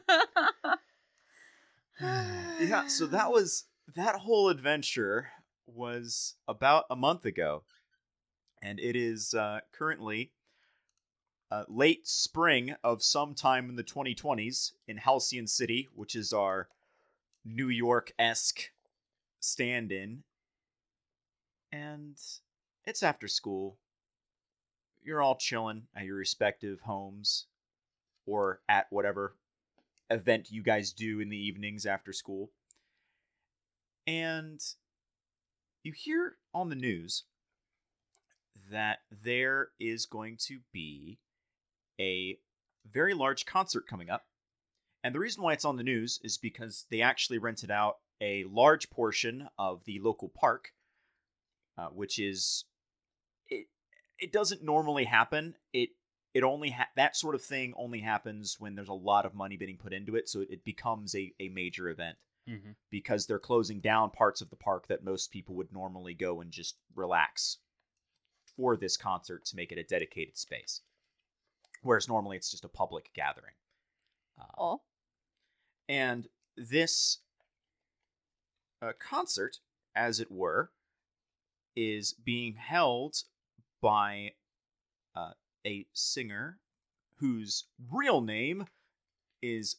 yeah, 2.01 2.87
so 2.87 3.05
that 3.05 3.31
was 3.31 3.65
that 3.95 4.15
whole 4.15 4.49
adventure 4.49 5.27
was 5.67 6.37
about 6.47 6.85
a 6.89 6.95
month 6.95 7.23
ago. 7.23 7.63
And 8.63 8.79
it 8.79 8.95
is 8.95 9.35
uh, 9.35 9.59
currently 9.71 10.31
uh, 11.49 11.63
late 11.67 12.07
spring 12.07 12.75
of 12.83 13.01
sometime 13.01 13.69
in 13.69 13.75
the 13.75 13.83
2020s 13.83 14.73
in 14.87 14.97
Halcyon 14.97 15.47
City, 15.47 15.87
which 15.95 16.15
is 16.15 16.33
our 16.33 16.67
New 17.45 17.69
York 17.69 18.11
esque 18.19 18.71
stand 19.39 19.91
in. 19.91 20.23
And 21.71 22.17
it's 22.85 23.03
after 23.03 23.27
school. 23.27 23.77
You're 25.03 25.21
all 25.21 25.35
chilling 25.35 25.83
at 25.95 26.05
your 26.05 26.17
respective 26.17 26.81
homes 26.81 27.45
or 28.25 28.59
at 28.67 28.87
whatever 28.89 29.35
event 30.09 30.51
you 30.51 30.61
guys 30.61 30.91
do 30.91 31.19
in 31.19 31.29
the 31.29 31.37
evenings 31.37 31.85
after 31.85 32.11
school. 32.11 32.51
And 34.05 34.61
you 35.83 35.93
hear 35.93 36.35
on 36.53 36.69
the 36.69 36.75
news 36.75 37.23
that 38.69 38.99
there 39.23 39.69
is 39.79 40.05
going 40.05 40.37
to 40.47 40.59
be 40.73 41.19
a 41.99 42.37
very 42.91 43.13
large 43.13 43.45
concert 43.45 43.87
coming 43.87 44.09
up. 44.09 44.25
And 45.03 45.13
the 45.13 45.19
reason 45.19 45.43
why 45.43 45.53
it's 45.53 45.65
on 45.65 45.77
the 45.77 45.83
news 45.83 46.19
is 46.23 46.37
because 46.37 46.85
they 46.89 47.01
actually 47.01 47.37
rented 47.37 47.71
out 47.71 47.97
a 48.19 48.45
large 48.45 48.89
portion 48.89 49.47
of 49.57 49.83
the 49.85 49.99
local 49.99 50.29
park, 50.29 50.73
uh, 51.77 51.87
which 51.87 52.19
is 52.19 52.65
it. 53.47 53.67
It 54.19 54.31
doesn't 54.31 54.63
normally 54.63 55.05
happen. 55.05 55.55
It 55.73 55.89
it 56.33 56.43
only 56.43 56.71
ha- 56.71 56.89
that 56.95 57.15
sort 57.15 57.35
of 57.35 57.41
thing 57.41 57.73
only 57.77 57.99
happens 57.99 58.57
when 58.59 58.75
there's 58.75 58.89
a 58.89 58.93
lot 58.93 59.25
of 59.25 59.35
money 59.35 59.57
being 59.57 59.77
put 59.77 59.93
into 59.93 60.15
it, 60.15 60.27
so 60.27 60.41
it 60.41 60.63
becomes 60.65 61.15
a, 61.15 61.33
a 61.39 61.49
major 61.49 61.89
event 61.89 62.17
mm-hmm. 62.49 62.71
because 62.89 63.25
they're 63.25 63.39
closing 63.39 63.79
down 63.79 64.11
parts 64.11 64.41
of 64.41 64.49
the 64.49 64.55
park 64.55 64.87
that 64.87 65.03
most 65.03 65.31
people 65.31 65.55
would 65.55 65.71
normally 65.71 66.13
go 66.13 66.41
and 66.41 66.51
just 66.51 66.77
relax 66.95 67.57
for 68.55 68.75
this 68.75 68.97
concert 68.97 69.45
to 69.45 69.55
make 69.55 69.71
it 69.71 69.77
a 69.77 69.83
dedicated 69.83 70.37
space. 70.37 70.81
Whereas 71.81 72.07
normally 72.07 72.37
it's 72.37 72.51
just 72.51 72.65
a 72.65 72.69
public 72.69 73.11
gathering. 73.13 73.53
Uh, 74.39 74.43
Oh, 74.57 74.81
and 75.89 76.27
this 76.55 77.19
uh, 78.81 78.91
concert, 78.99 79.59
as 79.95 80.19
it 80.19 80.31
were, 80.31 80.71
is 81.75 82.13
being 82.13 82.55
held 82.55 83.23
by 83.81 84.31
uh, 85.15 85.31
a 85.65 85.85
singer 85.93 86.59
whose 87.19 87.65
real 87.91 88.21
name 88.21 88.65
is 89.41 89.77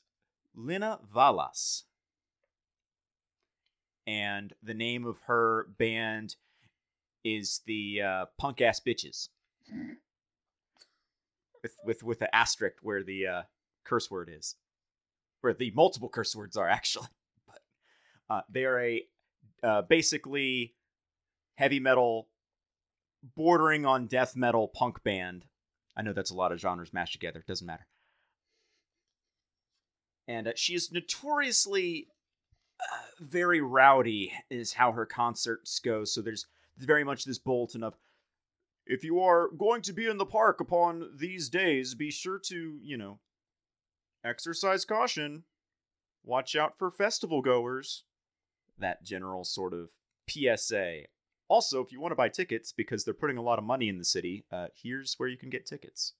Lina 0.54 0.98
Valas. 1.14 1.84
And 4.06 4.52
the 4.62 4.74
name 4.74 5.04
of 5.04 5.20
her 5.26 5.68
band 5.78 6.36
is 7.24 7.60
the 7.66 8.02
uh, 8.02 8.26
Punk 8.38 8.60
Ass 8.60 8.80
Bitches. 8.80 9.28
With, 11.62 11.76
with 11.84 12.02
with 12.02 12.18
the 12.18 12.34
asterisk 12.34 12.76
where 12.82 13.02
the 13.02 13.26
uh, 13.26 13.42
curse 13.84 14.10
word 14.10 14.30
is 14.32 14.56
where 15.40 15.54
the 15.54 15.72
multiple 15.74 16.08
curse 16.08 16.34
words 16.34 16.56
are 16.56 16.68
actually. 16.68 17.08
But 17.46 17.60
uh, 18.30 18.40
they 18.50 18.64
are 18.64 18.80
a 18.80 19.02
uh, 19.62 19.82
basically 19.82 20.74
heavy 21.56 21.80
metal, 21.80 22.28
bordering 23.36 23.84
on 23.84 24.06
death 24.06 24.36
metal 24.36 24.68
punk 24.68 25.02
band. 25.02 25.44
I 25.96 26.02
know 26.02 26.12
that's 26.12 26.30
a 26.30 26.36
lot 26.36 26.52
of 26.52 26.60
genres 26.60 26.92
mashed 26.92 27.14
together. 27.14 27.40
It 27.40 27.46
Doesn't 27.46 27.66
matter. 27.66 27.86
And 30.28 30.48
uh, 30.48 30.52
she 30.54 30.74
is 30.74 30.92
notoriously 30.92 32.08
uh, 32.80 33.24
very 33.24 33.60
rowdy, 33.60 34.32
is 34.50 34.74
how 34.74 34.92
her 34.92 35.06
concerts 35.06 35.80
go. 35.80 36.04
So 36.04 36.20
there's 36.20 36.46
very 36.76 37.02
much 37.02 37.24
this 37.24 37.38
bulletin 37.38 37.82
of 37.82 37.96
if 38.88 39.04
you 39.04 39.20
are 39.20 39.50
going 39.56 39.82
to 39.82 39.92
be 39.92 40.06
in 40.06 40.16
the 40.16 40.26
park 40.26 40.60
upon 40.60 41.10
these 41.14 41.50
days, 41.50 41.94
be 41.94 42.10
sure 42.10 42.38
to, 42.46 42.78
you 42.82 42.96
know, 42.96 43.20
exercise 44.24 44.86
caution. 44.86 45.44
Watch 46.24 46.56
out 46.56 46.78
for 46.78 46.90
festival 46.90 47.42
goers. 47.42 48.04
That 48.78 49.04
general 49.04 49.44
sort 49.44 49.74
of 49.74 49.90
PSA. 50.28 51.02
Also, 51.48 51.82
if 51.82 51.92
you 51.92 52.00
want 52.00 52.12
to 52.12 52.16
buy 52.16 52.30
tickets 52.30 52.72
because 52.72 53.04
they're 53.04 53.14
putting 53.14 53.36
a 53.36 53.42
lot 53.42 53.58
of 53.58 53.64
money 53.64 53.88
in 53.88 53.98
the 53.98 54.04
city, 54.04 54.44
uh, 54.50 54.68
here's 54.74 55.14
where 55.18 55.28
you 55.28 55.36
can 55.36 55.50
get 55.50 55.66
tickets. 55.66 56.14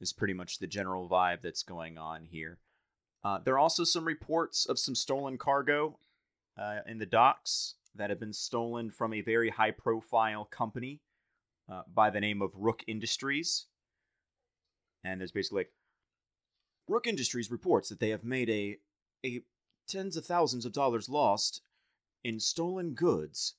Is 0.00 0.12
pretty 0.12 0.34
much 0.34 0.58
the 0.58 0.66
general 0.68 1.08
vibe 1.08 1.40
that's 1.40 1.64
going 1.64 1.98
on 1.98 2.26
here. 2.30 2.58
Uh, 3.24 3.40
there 3.44 3.54
are 3.54 3.58
also 3.58 3.82
some 3.82 4.04
reports 4.04 4.66
of 4.66 4.78
some 4.78 4.94
stolen 4.94 5.36
cargo 5.36 5.98
uh, 6.56 6.78
in 6.86 6.98
the 6.98 7.06
docks 7.06 7.74
that 7.94 8.10
have 8.10 8.20
been 8.20 8.32
stolen 8.32 8.90
from 8.90 9.12
a 9.12 9.20
very 9.20 9.50
high 9.50 9.70
profile 9.70 10.44
company 10.44 11.00
uh, 11.70 11.82
by 11.92 12.10
the 12.10 12.20
name 12.20 12.42
of 12.42 12.54
Rook 12.54 12.82
Industries. 12.86 13.66
And 15.04 15.20
there's 15.20 15.32
basically 15.32 15.60
like 15.60 15.72
Rook 16.88 17.06
Industries 17.06 17.50
reports 17.50 17.88
that 17.88 18.00
they 18.00 18.10
have 18.10 18.24
made 18.24 18.50
a 18.50 18.78
a 19.24 19.42
tens 19.88 20.16
of 20.16 20.24
thousands 20.24 20.64
of 20.64 20.72
dollars 20.72 21.08
lost 21.08 21.62
in 22.22 22.38
stolen 22.38 22.94
goods. 22.94 23.54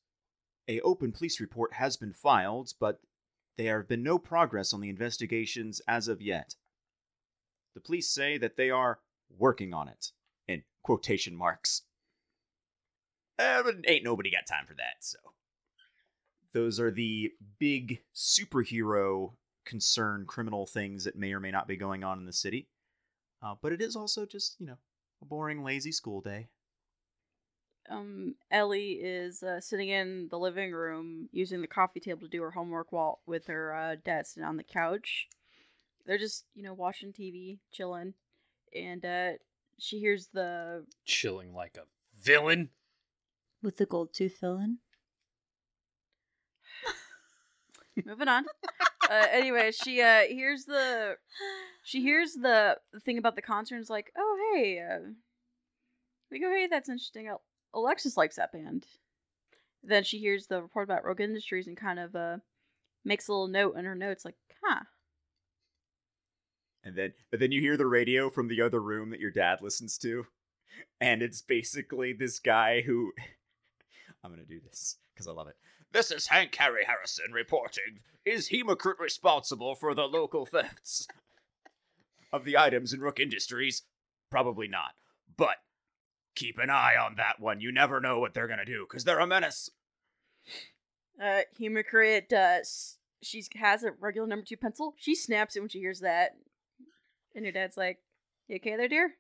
A 0.68 0.80
open 0.82 1.12
police 1.12 1.40
report 1.40 1.74
has 1.74 1.98
been 1.98 2.14
filed, 2.14 2.74
but 2.80 3.02
there 3.58 3.78
have 3.78 3.88
been 3.88 4.04
no 4.04 4.20
progress 4.20 4.72
on 4.72 4.82
the 4.82 4.90
investigations 4.90 5.82
as 5.88 6.08
of 6.08 6.22
yet. 6.22 6.56
The 7.74 7.82
police 7.82 8.10
say 8.10 8.38
that 8.38 8.56
they 8.56 8.70
are 8.70 9.00
working 9.30 9.74
on 9.74 9.88
it 9.88 10.12
in 10.48 10.64
quotation 10.84 11.36
marks. 11.36 11.84
Uh, 13.40 13.64
but 13.64 13.76
ain't 13.88 14.04
nobody 14.04 14.30
got 14.30 14.46
time 14.46 14.66
for 14.68 14.74
that, 14.76 14.98
so. 15.00 15.18
Those 16.52 16.80
are 16.80 16.92
the 16.92 17.32
big 17.60 18.02
superhero 18.14 19.32
concern 19.66 20.26
criminal 20.28 20.66
things 20.66 21.06
that 21.06 21.16
may 21.16 21.32
or 21.32 21.40
may 21.40 21.52
not 21.52 21.68
be 21.68 21.78
going 21.78 22.04
on 22.04 22.20
in 22.20 22.26
the 22.26 22.34
city. 22.34 22.68
Uh, 23.42 23.56
but 23.62 23.72
it 23.72 23.82
is 23.82 23.96
also 23.96 24.26
just, 24.26 24.58
you 24.60 24.66
know, 24.66 24.78
a 25.22 25.26
boring, 25.26 25.64
lazy 25.64 25.92
school 25.92 26.22
day. 26.22 26.50
um, 27.90 28.36
Ellie 28.52 28.94
is 28.94 29.44
uh, 29.44 29.60
sitting 29.60 29.90
in 29.90 30.28
the 30.30 30.38
living 30.38 30.72
room 30.72 31.30
using 31.32 31.62
the 31.62 31.68
coffee 31.68 32.00
table 32.00 32.22
to 32.22 32.28
do 32.28 32.42
her 32.42 32.52
homework 32.52 32.92
while 32.92 33.20
with 33.26 33.48
her 33.48 33.74
uh, 33.74 33.96
dad 34.04 34.28
sitting 34.28 34.48
on 34.48 34.58
the 34.58 34.64
couch. 34.64 35.28
They're 36.06 36.18
just, 36.18 36.46
you 36.56 36.64
know, 36.64 36.74
watching 36.74 37.14
TV, 37.14 37.60
chilling, 37.72 38.14
and 38.76 39.06
uh, 39.06 39.32
she 39.78 40.00
hears 40.00 40.28
the 40.34 40.86
Chilling 41.06 41.54
like 41.54 41.78
a 41.78 41.86
villain. 42.20 42.70
With 43.62 43.78
the 43.78 43.86
gold 43.86 44.14
tooth 44.14 44.40
villain. 44.40 44.80
moving 48.06 48.28
on. 48.28 48.46
uh, 49.10 49.26
anyway, 49.32 49.72
she 49.72 50.02
uh 50.02 50.22
hears 50.22 50.66
the 50.66 51.18
she 51.84 52.02
hears 52.02 52.34
the, 52.34 52.78
the 52.94 53.00
thing 53.00 53.18
about 53.18 53.36
the 53.36 53.42
concert 53.42 53.76
and 53.76 53.82
is 53.82 53.90
like, 53.90 54.12
oh 54.18 54.54
hey, 54.54 54.80
uh, 54.80 55.00
we 56.32 56.40
go 56.40 56.50
hey, 56.50 56.68
that's 56.70 56.90
interesting. 56.90 57.30
Alexis 57.74 58.18
likes 58.18 58.38
that 58.38 58.52
band. 58.52 58.86
Then 59.84 60.04
she 60.04 60.20
hears 60.20 60.48
the 60.48 60.62
report 60.62 60.84
about 60.86 61.06
Rogue 61.06 61.22
Industries 61.22 61.68
and 61.68 61.78
kind 61.78 62.00
of 62.00 62.16
uh 62.16 62.38
makes 63.06 63.28
a 63.28 63.32
little 63.32 63.48
note 63.48 63.78
in 63.78 63.86
her 63.86 63.96
notes 63.96 64.26
like, 64.26 64.36
huh. 64.64 64.82
And 66.84 66.96
then, 66.96 67.14
but 67.30 67.40
then 67.40 67.52
you 67.52 67.60
hear 67.60 67.76
the 67.76 67.86
radio 67.86 68.30
from 68.30 68.48
the 68.48 68.62
other 68.62 68.82
room 68.82 69.10
that 69.10 69.20
your 69.20 69.32
dad 69.32 69.60
listens 69.62 69.98
to, 70.00 70.26
and 71.02 71.22
it's 71.22 71.42
basically 71.42 72.14
this 72.14 72.40
guy 72.40 72.82
who 72.82 73.12
I'm 74.24 74.32
gonna 74.32 74.44
do 74.44 74.60
this 74.60 74.98
because 75.14 75.28
I 75.28 75.32
love 75.32 75.48
it. 75.48 75.56
This 75.92 76.12
is 76.12 76.28
Hank 76.28 76.54
Harry 76.56 76.86
Harrison 76.86 77.32
reporting. 77.32 78.02
Is 78.26 78.50
Hemocrit 78.50 79.00
responsible 79.00 79.76
for 79.76 79.96
the 79.96 80.04
local 80.04 80.46
thefts 80.46 81.08
of 82.32 82.46
the 82.46 82.58
items 82.58 82.94
in 82.94 83.00
Rook 83.00 83.20
Industries? 83.20 83.84
Probably 84.30 84.68
not. 84.68 84.92
But 85.38 85.56
keep 86.36 86.58
an 86.60 86.70
eye 86.70 86.96
on 87.00 87.16
that 87.16 87.40
one. 87.40 87.62
You 87.62 87.72
never 87.72 88.00
know 88.00 88.20
what 88.20 88.34
they're 88.34 88.48
gonna 88.48 88.66
do 88.66 88.86
because 88.88 89.04
they're 89.04 89.20
a 89.20 89.28
menace. 89.28 89.70
Uh, 91.22 91.42
Hemocrit, 91.60 92.32
uh, 92.32 92.64
she 93.22 93.44
has 93.56 93.84
a 93.84 93.92
regular 94.00 94.28
number 94.28 94.46
two 94.46 94.58
pencil. 94.58 94.94
She 94.98 95.16
snaps 95.16 95.56
it 95.56 95.60
when 95.60 95.70
she 95.70 95.80
hears 95.80 96.00
that. 96.02 96.38
And 97.36 97.46
your 97.46 97.52
dad's 97.52 97.78
like, 97.78 98.00
You 98.48 98.58
okay 98.58 98.76
there, 98.76 98.88
dear? 98.88 99.16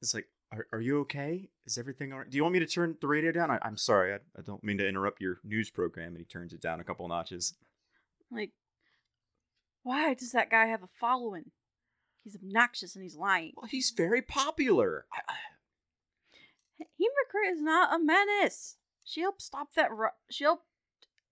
It's 0.00 0.14
like, 0.14 0.26
are, 0.54 0.66
are 0.72 0.80
you 0.80 1.00
okay? 1.00 1.48
Is 1.66 1.78
everything 1.78 2.12
all 2.12 2.20
right? 2.20 2.30
Do 2.30 2.36
you 2.36 2.42
want 2.42 2.52
me 2.52 2.58
to 2.60 2.66
turn 2.66 2.96
the 3.00 3.06
radio 3.06 3.32
down? 3.32 3.50
I, 3.50 3.58
I'm 3.62 3.76
sorry. 3.76 4.12
I, 4.14 4.16
I 4.38 4.42
don't 4.44 4.62
mean 4.64 4.78
to 4.78 4.88
interrupt 4.88 5.20
your 5.20 5.38
news 5.44 5.70
program. 5.70 6.08
And 6.08 6.18
he 6.18 6.24
turns 6.24 6.52
it 6.52 6.60
down 6.60 6.80
a 6.80 6.84
couple 6.84 7.06
notches. 7.08 7.54
Like, 8.30 8.52
why 9.82 10.14
does 10.14 10.32
that 10.32 10.50
guy 10.50 10.66
have 10.66 10.82
a 10.82 10.88
following? 11.00 11.50
He's 12.22 12.36
obnoxious 12.36 12.94
and 12.94 13.02
he's 13.02 13.16
lying. 13.16 13.52
Well, 13.56 13.66
he's 13.70 13.92
very 13.96 14.22
popular. 14.22 15.06
I, 15.12 15.20
I- 15.28 15.34
Hemocrit 16.80 17.52
is 17.52 17.62
not 17.62 17.94
a 17.94 18.02
menace. 18.02 18.76
She 19.04 19.20
helped 19.20 19.42
stop 19.42 19.68
that. 19.74 19.92
Ri- 19.92 20.08
she 20.30 20.44
helped 20.44 20.64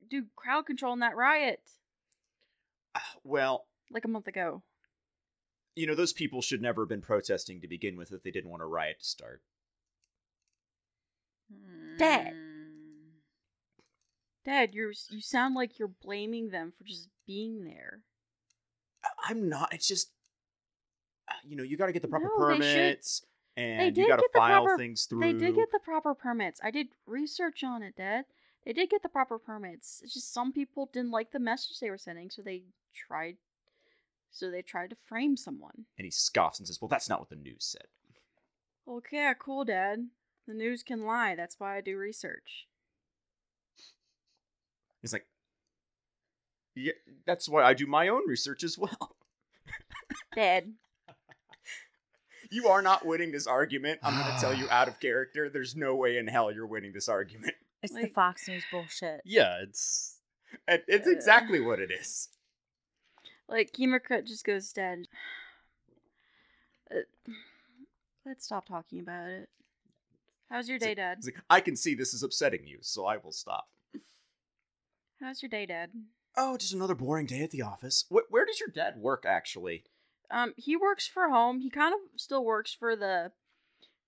do 0.08 0.24
crowd 0.36 0.66
control 0.66 0.92
in 0.92 0.98
that 1.00 1.16
riot 1.16 1.60
uh, 2.94 3.00
well, 3.24 3.66
like 3.90 4.04
a 4.04 4.08
month 4.08 4.26
ago. 4.28 4.62
You 5.74 5.86
know, 5.86 5.94
those 5.94 6.12
people 6.12 6.42
should 6.42 6.60
never 6.62 6.82
have 6.82 6.88
been 6.88 7.00
protesting 7.00 7.60
to 7.60 7.68
begin 7.68 7.96
with 7.96 8.12
if 8.12 8.22
they 8.22 8.30
didn't 8.30 8.50
want 8.50 8.62
a 8.62 8.66
riot 8.66 8.98
to 9.00 9.04
start. 9.04 9.42
Dad. 11.98 12.32
Hmm. 12.32 12.38
Dad, 14.44 14.74
you're 14.74 14.92
you 15.10 15.20
sound 15.20 15.54
like 15.54 15.78
you're 15.78 15.88
blaming 16.02 16.50
them 16.50 16.72
for 16.76 16.84
just 16.84 17.08
being 17.26 17.64
there. 17.64 18.00
I- 19.04 19.30
I'm 19.30 19.48
not. 19.48 19.72
It's 19.72 19.86
just, 19.86 20.10
uh, 21.28 21.34
you 21.44 21.56
know, 21.56 21.62
you 21.62 21.76
got 21.76 21.86
to 21.86 21.92
get 21.92 22.02
the 22.02 22.08
proper 22.08 22.28
No, 22.36 22.48
they 22.48 22.54
permits 22.54 23.24
and 23.56 23.94
did 23.94 24.02
you 24.02 24.08
got 24.08 24.16
to 24.16 24.28
file 24.34 24.64
proper- 24.64 24.78
things 24.78 25.04
through. 25.04 25.20
They 25.20 25.32
did 25.32 25.54
get 25.54 25.70
the 25.70 25.78
proper 25.78 26.14
permits. 26.14 26.60
I 26.62 26.70
did 26.70 26.88
research 27.06 27.62
on 27.62 27.82
it, 27.82 27.96
Dad. 27.96 28.24
They 28.64 28.72
did 28.72 28.90
get 28.90 29.02
the 29.02 29.08
proper 29.08 29.38
permits. 29.38 30.00
It's 30.02 30.14
just 30.14 30.32
some 30.32 30.52
people 30.52 30.88
didn't 30.92 31.10
like 31.10 31.32
the 31.32 31.38
message 31.40 31.78
they 31.80 31.90
were 31.90 31.98
sending, 31.98 32.30
so 32.30 32.42
they 32.42 32.62
tried. 32.94 33.36
So 34.32 34.50
they 34.50 34.62
tried 34.62 34.90
to 34.90 34.96
frame 34.96 35.36
someone. 35.36 35.84
and 35.98 36.04
he 36.04 36.10
scoffs 36.10 36.58
and 36.58 36.66
says, 36.66 36.80
"Well, 36.80 36.88
that's 36.88 37.08
not 37.08 37.20
what 37.20 37.28
the 37.28 37.36
news 37.36 37.64
said." 37.64 37.86
Okay, 38.88 39.32
cool, 39.38 39.64
Dad. 39.64 40.08
The 40.48 40.54
news 40.54 40.82
can 40.82 41.04
lie. 41.04 41.34
That's 41.36 41.60
why 41.60 41.76
I 41.76 41.80
do 41.80 41.96
research. 41.96 42.66
He's 45.00 45.12
like, 45.12 45.26
"Yeah, 46.74 46.92
that's 47.26 47.48
why 47.48 47.62
I 47.62 47.74
do 47.74 47.86
my 47.86 48.08
own 48.08 48.26
research 48.26 48.64
as 48.64 48.78
well." 48.78 49.16
Dad. 50.34 50.74
You 52.50 52.68
are 52.68 52.82
not 52.82 53.06
winning 53.06 53.32
this 53.32 53.46
argument. 53.46 54.00
I'm 54.02 54.12
going 54.20 54.34
to 54.34 54.40
tell 54.40 54.54
you 54.54 54.66
out 54.70 54.88
of 54.88 55.00
character. 55.00 55.48
There's 55.48 55.74
no 55.76 55.94
way 55.94 56.18
in 56.18 56.26
hell 56.26 56.50
you're 56.52 56.66
winning 56.66 56.92
this 56.92 57.08
argument. 57.08 57.54
It's 57.82 57.94
the 57.94 58.08
Fox 58.08 58.46
News 58.48 58.64
bullshit. 58.70 59.22
Yeah, 59.24 59.56
it's 59.62 60.18
it's 60.68 61.08
exactly 61.08 61.60
what 61.60 61.80
it 61.80 61.90
is. 61.90 62.28
Like 63.52 63.72
Hemocrit 63.74 64.26
just 64.26 64.46
goes, 64.46 64.72
dead. 64.72 65.08
Uh, 66.90 67.00
let's 68.26 68.46
stop 68.46 68.66
talking 68.66 68.98
about 68.98 69.28
it. 69.28 69.50
How's 70.48 70.68
your 70.68 70.78
day, 70.78 70.94
Dad? 70.94 71.18
He's 71.18 71.26
like, 71.26 71.42
I 71.50 71.60
can 71.60 71.76
see 71.76 71.94
this 71.94 72.14
is 72.14 72.22
upsetting 72.22 72.66
you, 72.66 72.78
so 72.80 73.04
I 73.06 73.18
will 73.18 73.32
stop. 73.32 73.68
How's 75.20 75.42
your 75.42 75.50
day, 75.50 75.66
Dad? 75.66 75.90
Oh, 76.36 76.56
just 76.56 76.72
another 76.72 76.94
boring 76.94 77.26
day 77.26 77.42
at 77.42 77.50
the 77.50 77.62
office. 77.62 78.06
Wh- 78.08 78.30
where 78.30 78.46
does 78.46 78.58
your 78.58 78.70
dad 78.70 78.96
work, 78.96 79.24
actually? 79.26 79.84
Um, 80.30 80.54
he 80.56 80.74
works 80.76 81.06
for 81.06 81.28
home. 81.28 81.60
He 81.60 81.68
kind 81.68 81.94
of 81.94 82.00
still 82.16 82.44
works 82.44 82.74
for 82.74 82.96
the 82.96 83.32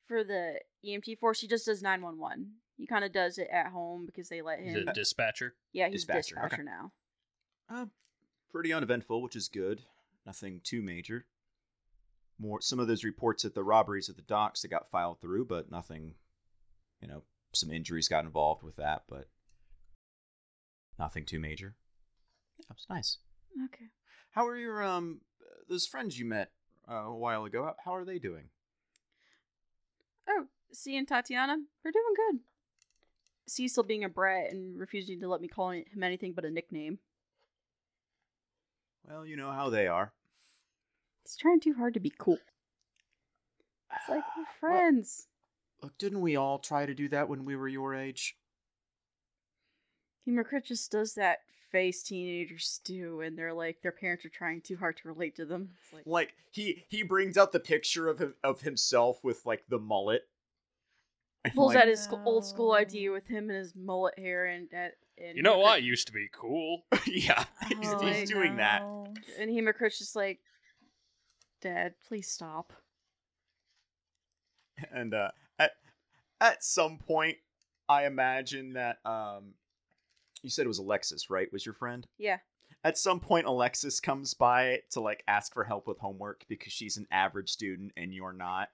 for 0.08 0.24
the 0.24 0.60
EMT 0.86 1.18
force. 1.18 1.40
He 1.40 1.48
just 1.48 1.66
does 1.66 1.82
nine 1.82 2.00
one 2.00 2.18
one. 2.18 2.52
He 2.76 2.86
kind 2.86 3.04
of 3.04 3.12
does 3.12 3.36
it 3.36 3.48
at 3.52 3.68
home 3.68 4.06
because 4.06 4.30
they 4.30 4.40
let 4.40 4.60
he's 4.60 4.74
him. 4.74 4.88
a 4.88 4.94
dispatcher. 4.94 5.54
yeah, 5.72 5.88
he's 5.88 6.04
dispatcher, 6.04 6.34
dispatcher, 6.36 6.54
okay. 6.54 6.62
now. 6.62 6.92
Uh, 7.70 7.86
pretty 8.54 8.72
uneventful, 8.72 9.20
which 9.20 9.34
is 9.34 9.48
good. 9.48 9.82
Nothing 10.24 10.60
too 10.62 10.80
major. 10.80 11.26
More 12.38 12.60
some 12.60 12.78
of 12.78 12.86
those 12.86 13.02
reports 13.02 13.44
at 13.44 13.52
the 13.52 13.64
robberies 13.64 14.08
at 14.08 14.14
the 14.14 14.22
docks 14.22 14.62
that 14.62 14.68
got 14.68 14.88
filed 14.88 15.20
through, 15.20 15.46
but 15.46 15.72
nothing. 15.72 16.14
You 17.02 17.08
know, 17.08 17.22
some 17.52 17.72
injuries 17.72 18.08
got 18.08 18.24
involved 18.24 18.62
with 18.62 18.76
that, 18.76 19.02
but 19.08 19.26
nothing 20.98 21.26
too 21.26 21.40
major. 21.40 21.74
Yeah, 22.58 22.66
it 22.70 22.76
was 22.76 22.86
nice. 22.88 23.18
Okay. 23.64 23.86
How 24.30 24.46
are 24.46 24.56
your 24.56 24.84
um 24.84 25.20
those 25.68 25.86
friends 25.86 26.16
you 26.16 26.24
met 26.24 26.52
uh, 26.88 26.94
a 26.94 27.16
while 27.16 27.44
ago? 27.44 27.72
How, 27.84 27.94
are 27.96 28.04
they 28.04 28.20
doing? 28.20 28.50
Oh, 30.28 30.46
C 30.72 30.96
and 30.96 31.08
Tatiana, 31.08 31.56
they're 31.82 31.92
doing 31.92 32.14
good. 32.30 32.40
C 33.48 33.66
still 33.66 33.82
being 33.82 34.04
a 34.04 34.08
brat 34.08 34.52
and 34.52 34.78
refusing 34.78 35.20
to 35.20 35.28
let 35.28 35.40
me 35.40 35.48
call 35.48 35.70
him 35.70 36.02
anything 36.02 36.32
but 36.32 36.44
a 36.44 36.50
nickname. 36.50 37.00
Well, 39.08 39.26
you 39.26 39.36
know 39.36 39.52
how 39.52 39.70
they 39.70 39.86
are. 39.86 40.12
He's 41.24 41.36
trying 41.36 41.60
too 41.60 41.74
hard 41.74 41.94
to 41.94 42.00
be 42.00 42.12
cool. 42.16 42.38
It's 43.94 44.08
like 44.08 44.24
we're 44.36 44.44
friends. 44.60 45.28
Look, 45.82 45.96
didn't 45.98 46.20
we 46.20 46.36
all 46.36 46.58
try 46.58 46.86
to 46.86 46.94
do 46.94 47.08
that 47.08 47.28
when 47.28 47.44
we 47.44 47.56
were 47.56 47.68
your 47.68 47.94
age? 47.94 48.36
Hemocrit 50.26 50.64
just 50.64 50.90
does 50.90 51.14
that 51.14 51.40
face 51.70 52.02
teenagers 52.02 52.80
do, 52.84 53.20
and 53.20 53.36
they're 53.36 53.52
like 53.52 53.82
their 53.82 53.92
parents 53.92 54.24
are 54.24 54.30
trying 54.30 54.60
too 54.60 54.76
hard 54.76 54.96
to 54.96 55.08
relate 55.08 55.36
to 55.36 55.44
them. 55.44 55.70
Like, 55.92 56.02
Like 56.06 56.34
he 56.50 56.84
he 56.88 57.02
brings 57.02 57.36
out 57.36 57.52
the 57.52 57.60
picture 57.60 58.08
of 58.08 58.18
him, 58.18 58.34
of 58.42 58.62
himself 58.62 59.22
with 59.22 59.44
like 59.44 59.64
the 59.68 59.78
mullet. 59.78 60.22
Pulls 61.54 61.74
like, 61.74 61.82
out 61.82 61.88
his 61.88 62.00
sc- 62.00 62.14
old 62.24 62.46
school 62.46 62.72
idea 62.72 63.12
with 63.12 63.26
him 63.26 63.50
and 63.50 63.58
his 63.58 63.74
mullet 63.74 64.18
hair 64.18 64.46
and 64.46 64.68
that. 64.70 64.94
And 65.18 65.36
You 65.36 65.42
know 65.42 65.58
what? 65.58 65.82
Used 65.82 66.06
to 66.08 66.12
be 66.12 66.28
cool. 66.32 66.84
yeah, 67.06 67.44
he's, 67.68 67.92
Oh, 67.92 67.98
he's 68.00 68.28
doing 68.28 68.56
that. 68.56 68.82
And 69.38 69.50
Hemocrit's 69.50 69.98
just 69.98 70.16
like, 70.16 70.40
Dad, 71.60 71.94
please 72.08 72.28
stop. 72.28 72.72
And 74.92 75.14
uh, 75.14 75.30
at 75.58 75.70
at 76.40 76.64
some 76.64 76.98
point, 76.98 77.36
I 77.88 78.06
imagine 78.06 78.72
that 78.72 78.98
um, 79.04 79.54
you 80.42 80.50
said 80.50 80.64
it 80.64 80.68
was 80.68 80.78
Alexis, 80.78 81.30
right? 81.30 81.50
Was 81.52 81.64
your 81.64 81.74
friend? 81.74 82.06
Yeah. 82.18 82.38
At 82.82 82.98
some 82.98 83.20
point, 83.20 83.46
Alexis 83.46 84.00
comes 84.00 84.34
by 84.34 84.80
to 84.90 85.00
like 85.00 85.22
ask 85.28 85.54
for 85.54 85.62
help 85.62 85.86
with 85.86 85.98
homework 85.98 86.44
because 86.48 86.72
she's 86.72 86.96
an 86.96 87.06
average 87.12 87.50
student 87.50 87.92
and 87.96 88.12
you're 88.12 88.32
not. 88.32 88.68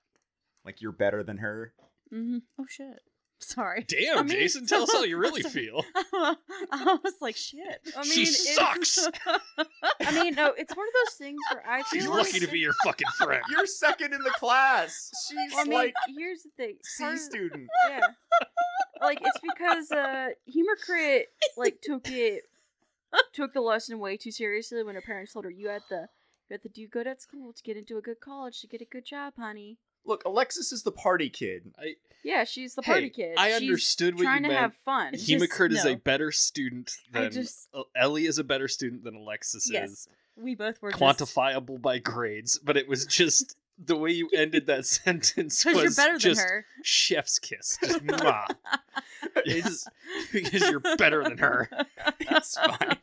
Like 0.64 0.80
you're 0.80 0.90
better 0.92 1.22
than 1.22 1.36
her. 1.38 1.74
Mm-hmm. 2.12 2.38
Oh 2.58 2.66
shit. 2.68 3.00
Sorry. 3.42 3.84
Damn, 3.88 4.18
I 4.18 4.22
mean- 4.22 4.28
Jason, 4.30 4.66
tell 4.66 4.82
us 4.82 4.92
how 4.92 5.02
you 5.02 5.16
really 5.16 5.42
feel. 5.42 5.82
I 6.12 6.98
was 7.02 7.14
like, 7.20 7.36
shit. 7.36 7.80
I 7.96 8.02
mean, 8.02 8.12
She 8.12 8.22
it's- 8.22 8.54
sucks. 8.54 9.08
I 10.00 10.12
mean, 10.22 10.34
no, 10.34 10.52
it's 10.56 10.76
one 10.76 10.86
of 10.86 10.94
those 11.06 11.14
things 11.14 11.40
where 11.52 11.62
I 11.66 11.82
feel 11.84 12.00
She's 12.02 12.08
like- 12.08 12.26
lucky 12.26 12.40
to 12.40 12.48
be 12.48 12.58
your 12.58 12.74
fucking 12.84 13.06
friend. 13.16 13.42
You're 13.50 13.66
second 13.66 14.12
in 14.12 14.22
the 14.22 14.30
class. 14.38 15.10
She's 15.28 15.52
I 15.56 15.64
mean, 15.64 15.72
like 15.72 15.94
here's 16.16 16.42
the 16.42 16.50
thing. 16.56 16.76
C 16.82 17.02
part 17.04 17.14
of- 17.14 17.20
student. 17.20 17.68
Yeah. 17.88 18.00
like 19.00 19.20
it's 19.22 19.38
because 19.40 19.90
uh 19.90 20.28
Hemocrit 20.48 21.22
like 21.56 21.80
took 21.82 22.08
it 22.10 22.42
took 23.32 23.52
the 23.54 23.60
lesson 23.60 23.98
way 23.98 24.16
too 24.16 24.30
seriously 24.30 24.82
when 24.84 24.94
her 24.94 25.00
parents 25.00 25.32
told 25.32 25.44
her 25.46 25.50
you 25.50 25.68
had 25.68 25.82
to 25.88 26.08
you 26.48 26.54
had 26.54 26.62
to 26.62 26.68
do 26.68 26.86
good 26.86 27.06
at 27.06 27.22
school 27.22 27.52
to 27.52 27.62
get 27.62 27.76
into 27.76 27.96
a 27.96 28.02
good 28.02 28.20
college 28.20 28.60
to 28.60 28.66
get 28.66 28.80
a 28.82 28.84
good 28.84 29.04
job, 29.06 29.32
honey. 29.38 29.78
Look, 30.04 30.24
Alexis 30.24 30.72
is 30.72 30.82
the 30.82 30.92
party 30.92 31.30
kid. 31.30 31.72
I, 31.78 31.94
Yeah, 32.24 32.44
she's 32.44 32.74
the 32.74 32.82
party 32.82 33.02
Hey, 33.04 33.10
kid. 33.10 33.34
I 33.38 33.48
She's 33.52 33.56
understood 33.62 34.14
what 34.14 34.20
you 34.20 34.26
trying 34.26 34.42
to 34.42 34.48
meant. 34.48 34.60
have 34.60 34.74
fun. 34.84 35.12
Just- 35.14 35.28
Hemocrit 35.28 35.72
is 35.72 35.84
a 35.84 35.94
better 35.96 36.32
student 36.32 36.92
than 37.12 37.30
just- 37.30 37.68
Ellie 37.94 38.26
is 38.26 38.38
a 38.38 38.44
better 38.44 38.68
student 38.68 39.04
than 39.04 39.14
Alexis 39.14 39.70
Yes. 39.70 39.90
is. 39.90 40.08
We 40.36 40.54
both 40.54 40.80
were 40.80 40.90
just 40.90 41.00
Quantifiable 41.02 41.80
by 41.82 41.98
grades, 41.98 42.58
but 42.58 42.76
it 42.76 42.88
was 42.88 43.04
just 43.06 43.56
the 43.84 43.96
way 43.96 44.10
you 44.10 44.28
ended 44.34 44.66
that 44.66 44.84
sentence 44.86 45.64
was 45.64 45.74
you're 45.76 45.90
better 45.92 46.12
than 46.12 46.18
just 46.20 46.40
her. 46.40 46.66
chef's 46.82 47.38
kiss. 47.38 47.78
Just 47.82 48.04
mwah. 48.04 48.46
It's 49.46 49.86
because 50.32 50.68
you're 50.70 50.80
better 50.96 51.22
than 51.24 51.38
her. 51.38 51.68
It's 52.20 52.58
fine. 52.58 52.96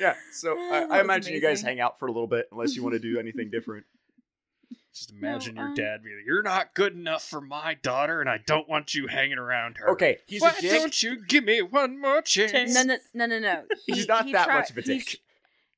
Yeah, 0.00 0.14
so 0.32 0.56
Oh, 0.58 0.70
I, 0.72 0.76
I 0.78 0.82
oh, 0.84 0.88
was 0.88 1.00
imagine 1.00 1.34
you 1.34 1.40
guys 1.40 1.62
hang 1.62 1.80
out 1.80 1.98
for 1.98 2.06
a 2.06 2.12
little 2.12 2.26
bit 2.26 2.48
unless 2.50 2.74
you 2.74 2.82
want 2.82 2.94
to 2.94 2.98
do 2.98 3.18
anything 3.18 3.50
different. 3.50 3.86
Just 4.94 5.10
imagine 5.10 5.56
No, 5.56 5.62
your 5.62 5.68
um, 5.70 5.74
dad 5.74 6.02
being 6.04 6.16
like, 6.18 6.26
"You're 6.26 6.42
not 6.42 6.72
good 6.74 6.92
enough 6.94 7.24
for 7.24 7.40
my 7.40 7.74
daughter, 7.74 8.20
and 8.20 8.30
I 8.30 8.38
don't 8.38 8.68
want 8.68 8.94
you 8.94 9.08
hanging 9.08 9.38
around 9.38 9.78
her." 9.78 9.90
Okay, 9.90 10.18
he's 10.26 10.40
Why 10.40 10.50
a 10.56 10.60
dick. 10.60 10.70
don't 10.70 11.02
you 11.02 11.24
give 11.26 11.42
me 11.44 11.62
one 11.62 12.00
more 12.00 12.22
chance? 12.22 12.72
No, 12.74 12.82
no, 12.84 12.96
no, 13.12 13.26
no, 13.26 13.38
no. 13.40 13.64
He's 13.86 14.06
not 14.06 14.26
he 14.26 14.32
that 14.32 14.44
try- 14.46 14.54
much 14.60 14.70
of 14.70 14.78
a 14.78 14.82
dick. 14.82 15.18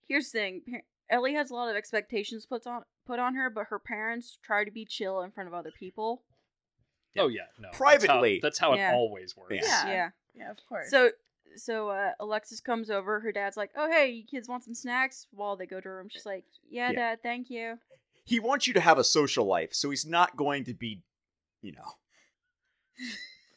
Here's 0.06 0.30
the 0.30 0.38
thing. 0.38 0.82
Ellie 1.08 1.32
has 1.34 1.50
a 1.50 1.54
lot 1.54 1.70
of 1.70 1.76
expectations 1.76 2.44
put 2.44 2.66
on 2.66 2.82
put 3.06 3.18
on 3.18 3.34
her, 3.36 3.48
but 3.48 3.66
her 3.70 3.78
parents 3.78 4.38
try 4.42 4.64
to 4.64 4.70
be 4.70 4.84
chill 4.84 5.22
in 5.22 5.30
front 5.30 5.48
of 5.48 5.54
other 5.54 5.70
people. 5.70 6.22
Yeah. 7.14 7.22
Oh 7.22 7.28
yeah, 7.28 7.42
no. 7.58 7.70
Privately. 7.72 8.40
that's 8.42 8.58
how, 8.58 8.72
that's 8.72 8.80
how 8.80 8.84
Yeah. 8.84 8.92
it 8.92 8.94
always 8.96 9.34
works. 9.34 9.54
Yeah. 9.62 9.86
Yeah. 9.88 10.10
Yeah, 10.34 10.50
of 10.50 10.58
course. 10.68 10.90
So 10.90 11.10
so 11.54 11.88
uh, 11.88 12.10
Alexis 12.20 12.60
comes 12.60 12.90
over. 12.90 13.20
Her 13.20 13.32
dad's 13.32 13.56
like, 13.56 13.70
"Oh 13.76 13.90
hey, 13.90 14.10
you 14.10 14.24
kids 14.24 14.46
want 14.46 14.64
some 14.64 14.74
snacks?" 14.74 15.26
While 15.30 15.56
they 15.56 15.64
go 15.64 15.80
to 15.80 15.88
her 15.88 15.96
room, 15.96 16.08
she's 16.10 16.26
like, 16.26 16.44
"Yeah, 16.68 16.90
Yeah. 16.90 16.98
dad, 16.98 17.22
thank 17.22 17.48
you." 17.48 17.78
He 18.26 18.40
wants 18.40 18.66
you 18.66 18.74
to 18.74 18.80
have 18.80 18.98
a 18.98 19.04
social 19.04 19.46
life, 19.46 19.72
so 19.72 19.88
he's 19.88 20.04
not 20.04 20.36
going 20.36 20.64
to 20.64 20.74
be, 20.74 21.02
you 21.62 21.72
know. 21.72 21.92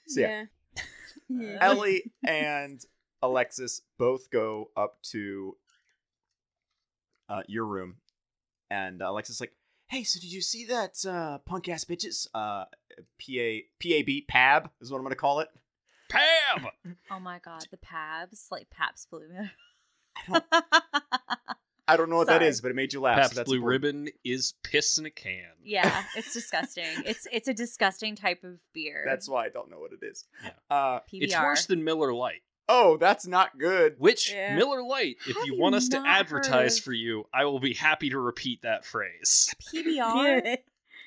So 0.08 0.22
yeah, 0.22 0.46
yeah. 1.28 1.58
Ellie 1.62 2.12
and 2.24 2.80
Alexis 3.24 3.82
both 3.98 4.30
go 4.30 4.70
up 4.78 5.02
to 5.12 5.58
uh, 7.28 7.42
your 7.48 7.66
room, 7.66 7.96
and 8.70 9.02
Alexis 9.02 9.38
is 9.38 9.42
like, 9.42 9.54
"Hey, 9.88 10.04
so 10.04 10.20
did 10.20 10.32
you 10.32 10.42
see 10.42 10.66
that 10.66 11.04
uh, 11.04 11.40
punk 11.40 11.68
ass 11.68 11.84
bitches? 11.84 12.28
Uh, 12.36 12.66
PA 13.20 13.66
PAB 13.82 14.28
PAB 14.28 14.70
is 14.82 14.92
what 14.92 15.00
I'm 15.00 15.04
gonna 15.04 15.16
call 15.16 15.40
it. 15.40 15.50
Pam. 16.10 16.68
oh 17.12 17.20
my 17.20 17.40
god, 17.40 17.66
the 17.72 17.78
Pabs, 17.78 18.48
like 18.52 18.70
Pabst 18.70 19.10
Blue 19.10 19.28
Moon. 19.28 19.50
I 20.28 20.42
I 21.90 21.98
don't 21.98 22.10
know 22.10 22.18
what 22.18 22.28
that 22.28 22.40
Sorry. 22.40 22.48
is, 22.48 22.62
but 22.62 22.72
it 22.72 22.76
made 22.76 22.94
you 22.94 23.02
laugh. 23.02 23.16
Pabst 23.18 23.32
so 23.32 23.36
that's 23.40 23.48
Blue 23.48 23.58
important. 23.58 23.84
Ribbon 23.84 24.10
is 24.24 24.54
piss 24.64 24.98
in 24.98 25.06
a 25.06 25.10
can. 25.10 25.44
yeah, 25.64 26.04
it's 26.16 26.34
disgusting. 26.34 26.86
It's 27.06 27.28
it's 27.32 27.48
a 27.48 27.54
disgusting 27.54 28.16
type 28.16 28.44
of 28.44 28.60
beer. 28.74 29.04
That's 29.08 29.28
why 29.28 29.46
I 29.46 29.50
don't 29.50 29.70
know 29.70 29.80
what 29.80 29.92
it 29.92 30.06
is. 30.06 30.26
Yeah. 30.44 30.52
Uh, 30.70 31.00
PBR. 31.12 31.24
It's 31.24 31.36
worse 31.36 31.66
than 31.66 31.84
Miller 31.84 32.14
Lite. 32.14 32.42
oh, 32.68 32.98
that's 32.98 33.26
not 33.26 33.58
good. 33.58 33.96
Which 33.98 34.32
Yeah. 34.32 34.56
Miller 34.56 34.84
Lite, 34.84 35.18
if 35.28 35.36
Have 35.36 35.46
you 35.46 35.56
you 35.56 35.60
want 35.62 35.76
us 35.76 35.90
to 35.90 35.98
advertise 36.06 36.78
heard 36.78 36.84
for 36.84 36.94
you, 36.94 37.26
I 37.34 37.46
will 37.46 37.60
be 37.60 37.74
happy 37.74 38.10
to 38.12 38.20
repeat 38.20 38.62
that 38.62 38.86
phrase. 38.86 39.54
PBR. 39.74 40.58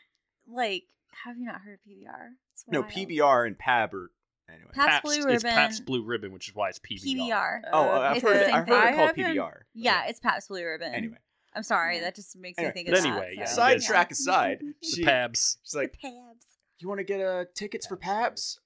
like, 0.48 0.84
have 1.24 1.38
you 1.38 1.46
not 1.46 1.60
heard 1.60 1.74
of 1.74 1.80
PBR? 1.88 2.30
No. 2.68 2.82
PBR 2.82 3.46
and 3.46 3.58
PAB 3.58 3.94
are 3.94 4.10
anyway. 4.53 4.70
Pabst 4.74 5.03
Blue 5.05 5.14
It's 5.16 5.44
Ribbon. 5.44 5.50
Pabst 5.57 5.84
Blue 5.86 6.03
Ribbon, 6.05 6.32
which 6.32 6.48
is 6.48 6.55
why 6.55 6.68
it's 6.68 6.78
PBR. 6.78 7.03
PBR. 7.28 7.61
oh, 7.72 7.88
Uh, 7.88 8.00
I've 8.00 8.16
it's 8.16 8.24
heard 8.26 8.36
the 8.36 8.40
it, 8.42 8.46
same 8.46 8.55
I've 8.55 8.68
heard 8.68 8.80
thing. 8.84 8.92
it 8.92 8.96
called 8.96 9.11
I 9.18 9.20
haven't- 9.22 9.36
PBR. 9.36 9.57
Yeah, 9.74 10.05
it's 10.07 10.20
Pabst 10.20 10.48
Blue 10.48 10.64
Ribbon. 10.64 10.94
Anyway, 10.94 11.16
I'm 11.55 11.62
sorry, 11.62 12.00
that 12.00 12.14
just 12.14 12.36
makes 12.36 12.59
Anyway, 12.59 12.70
me 12.70 12.74
think 12.74 12.88
but 12.90 12.98
of 12.98 13.05
anyway, 13.05 13.34
that. 13.34 13.40
yeah, 13.40 13.44
so- 13.46 13.57
sidetrack 13.57 14.11
aside, 14.11 14.59
The 14.82 14.88
she, 14.88 15.05
Pabs. 15.05 15.59
she's 15.62 15.74
like, 15.74 15.96
Pabs. 16.00 16.46
"You 16.78 16.88
want 16.88 16.98
to 16.98 17.05
get 17.05 17.20
uh, 17.20 17.44
tickets 17.55 17.86
for 17.86 17.96
Pabs?" 17.96 18.59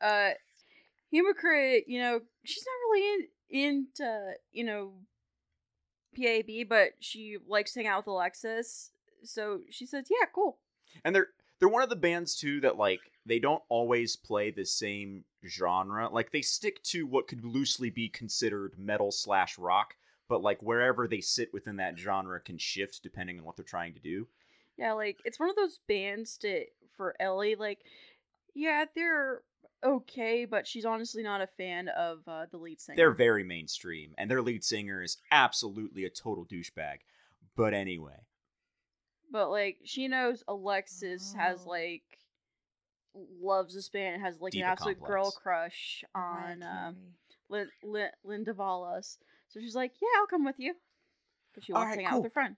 uh 0.00 0.30
Hemocrit, 1.12 1.82
you 1.88 1.98
know, 2.00 2.20
she's 2.44 2.64
not 2.64 2.90
really 2.92 3.14
in 3.14 3.28
into, 3.98 4.32
you 4.52 4.62
know, 4.64 4.92
PAB, 6.16 6.68
but 6.68 6.92
she 7.00 7.36
likes 7.48 7.72
to 7.72 7.80
hang 7.80 7.88
out 7.88 7.98
with 7.98 8.06
Alexis. 8.08 8.92
So 9.24 9.60
she 9.70 9.86
says, 9.86 10.06
Yeah, 10.08 10.26
cool. 10.34 10.58
And 11.04 11.14
they're 11.14 11.28
they're 11.58 11.68
one 11.68 11.82
of 11.82 11.88
the 11.90 11.96
bands 11.96 12.36
too 12.36 12.60
that 12.60 12.76
like 12.76 13.00
they 13.26 13.38
don't 13.38 13.62
always 13.68 14.16
play 14.16 14.50
the 14.50 14.64
same 14.64 15.24
genre. 15.46 16.08
Like 16.08 16.32
they 16.32 16.42
stick 16.42 16.82
to 16.84 17.06
what 17.06 17.28
could 17.28 17.44
loosely 17.44 17.90
be 17.90 18.08
considered 18.08 18.74
metal 18.78 19.12
slash 19.12 19.58
rock, 19.58 19.96
but 20.28 20.42
like 20.42 20.62
wherever 20.62 21.06
they 21.06 21.20
sit 21.20 21.52
within 21.52 21.76
that 21.76 21.98
genre 21.98 22.40
can 22.40 22.58
shift 22.58 23.02
depending 23.02 23.38
on 23.38 23.44
what 23.44 23.56
they're 23.56 23.64
trying 23.64 23.94
to 23.94 24.00
do. 24.00 24.26
Yeah, 24.76 24.92
like 24.92 25.18
it's 25.24 25.38
one 25.38 25.50
of 25.50 25.56
those 25.56 25.80
bands 25.86 26.38
to 26.38 26.64
for 26.96 27.14
Ellie, 27.20 27.54
like 27.56 27.80
yeah, 28.54 28.86
they're 28.94 29.42
okay, 29.84 30.44
but 30.44 30.66
she's 30.66 30.84
honestly 30.84 31.22
not 31.22 31.40
a 31.40 31.46
fan 31.46 31.88
of 31.88 32.20
uh, 32.26 32.46
the 32.50 32.56
lead 32.56 32.80
singer. 32.80 32.96
They're 32.96 33.12
very 33.12 33.44
mainstream, 33.44 34.14
and 34.18 34.30
their 34.30 34.42
lead 34.42 34.64
singer 34.64 35.02
is 35.02 35.18
absolutely 35.30 36.04
a 36.04 36.10
total 36.10 36.44
douchebag. 36.46 36.98
But 37.56 37.74
anyway, 37.74 38.24
but 39.30 39.50
like 39.50 39.78
she 39.84 40.08
knows 40.08 40.42
Alexis 40.48 41.34
has 41.34 41.64
Oh. 41.66 41.70
like 41.70 42.09
loves 43.14 43.74
this 43.74 43.88
band, 43.88 44.14
and 44.16 44.24
has 44.24 44.40
like 44.40 44.52
Diva 44.52 44.66
an 44.66 44.70
absolute 44.72 45.00
girl 45.02 45.30
crush 45.30 46.04
on 46.14 46.62
um, 46.62 46.96
Carey. 47.48 47.68
Lin- 47.82 47.90
Lin- 47.92 48.10
Linda 48.24 48.52
Vallas. 48.52 49.18
So 49.48 49.60
she's 49.60 49.74
like, 49.74 49.92
"Yeah, 50.00 50.08
I'll 50.18 50.26
come 50.26 50.44
with 50.44 50.58
you," 50.58 50.74
because 51.52 51.64
she 51.64 51.72
wants 51.72 51.84
Alright, 51.86 51.98
to 51.98 52.04
hang 52.04 52.12
out 52.12 52.22
with 52.22 52.30
her 52.30 52.30
friend. 52.30 52.56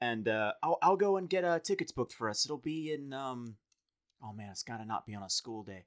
and 0.00 0.28
uh, 0.28 0.52
I'll 0.62 0.78
I'll 0.82 0.96
go 0.96 1.16
and 1.16 1.28
get 1.28 1.44
uh, 1.44 1.58
tickets 1.60 1.92
booked 1.92 2.12
for 2.12 2.28
us. 2.28 2.44
It'll 2.44 2.58
be 2.58 2.92
in 2.92 3.12
um, 3.12 3.56
oh 4.22 4.32
man, 4.32 4.48
it's 4.50 4.62
gotta 4.62 4.84
not 4.84 5.06
be 5.06 5.14
on 5.14 5.22
a 5.22 5.30
school 5.30 5.62
day, 5.62 5.84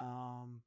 um, 0.00 0.60